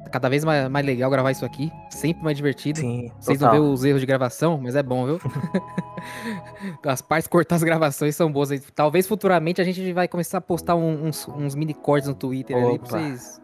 tá 0.05 0.09
Cada 0.09 0.30
vez 0.30 0.43
mais, 0.43 0.67
mais 0.69 0.86
legal 0.86 1.09
gravar 1.11 1.32
isso 1.32 1.45
aqui. 1.45 1.72
Sempre 1.89 2.24
mais 2.24 2.36
divertido. 2.38 2.80
Sim, 2.80 3.11
Vocês 3.19 3.39
não 3.39 3.49
total. 3.49 3.61
vê 3.63 3.69
os 3.74 3.84
erros 3.84 3.99
de 4.01 4.07
gravação, 4.07 4.59
mas 4.61 4.76
é 4.76 4.82
bom, 4.84 5.05
viu? 5.05 5.19
As 6.84 7.01
partes 7.01 7.28
cortar 7.28 7.55
as 7.55 7.63
gravações 7.63 8.15
são 8.15 8.32
boas. 8.32 8.51
aí. 8.51 8.59
Talvez 8.74 9.07
futuramente 9.07 9.61
a 9.61 9.63
gente 9.63 9.93
vai 9.93 10.07
começar 10.07 10.39
a 10.39 10.41
postar 10.41 10.76
um- 10.76 11.05
uns, 11.07 11.28
uns 11.28 11.53
mini 11.55 11.74
cortes 11.74 12.07
no 12.09 12.15
Twitter 12.15 12.55
ali 12.57 12.80
pra 12.80 12.88
Opa. 12.88 12.99
vocês 12.99 13.41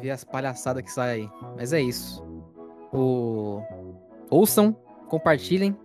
ver 0.00 0.10
as 0.10 0.24
palhaçadas 0.24 0.82
que 0.82 0.90
saem 0.92 1.22
aí. 1.24 1.30
Mas 1.56 1.72
é 1.72 1.80
isso. 1.80 2.22
O... 2.92 3.62
Ouçam, 4.28 4.76
compartilhem, 5.06 5.76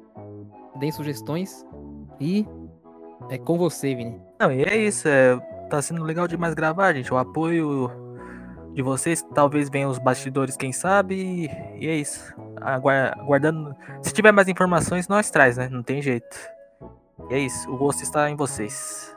deem 0.80 0.92
sugestões 0.92 1.66
e 2.20 2.46
é 3.30 3.38
com 3.38 3.58
você, 3.58 3.96
Vini. 3.96 4.20
Não, 4.40 4.52
e 4.52 4.64
é 4.64 4.76
isso. 4.76 5.08
É, 5.08 5.38
tá 5.70 5.82
sendo 5.82 6.04
legal 6.04 6.28
demais 6.28 6.54
gravar, 6.54 6.94
gente. 6.94 7.14
O 7.14 7.18
apoio 7.18 7.90
de 8.74 8.82
vocês, 8.82 9.22
talvez 9.34 9.70
venham 9.70 9.90
os 9.90 10.00
bastidores, 10.00 10.58
quem 10.58 10.72
sabe. 10.72 11.50
E, 11.80 11.88
é 11.88 11.96
isso. 11.96 12.34
Agua- 12.60 13.14
Aguardando. 13.18 13.76
Se 14.02 14.14
tiver 14.14 14.32
mais 14.32 14.48
informações, 14.48 15.08
nós 15.08 15.30
traz, 15.30 15.58
né? 15.58 15.70
Não 15.70 15.84
tem 15.84 16.02
jeito. 16.02 16.36
E 17.30 17.34
é 17.34 17.40
isso. 17.40 17.70
O 17.72 17.78
gosto 17.78 18.02
está 18.04 18.30
em 18.30 18.36
vocês. 18.36 19.16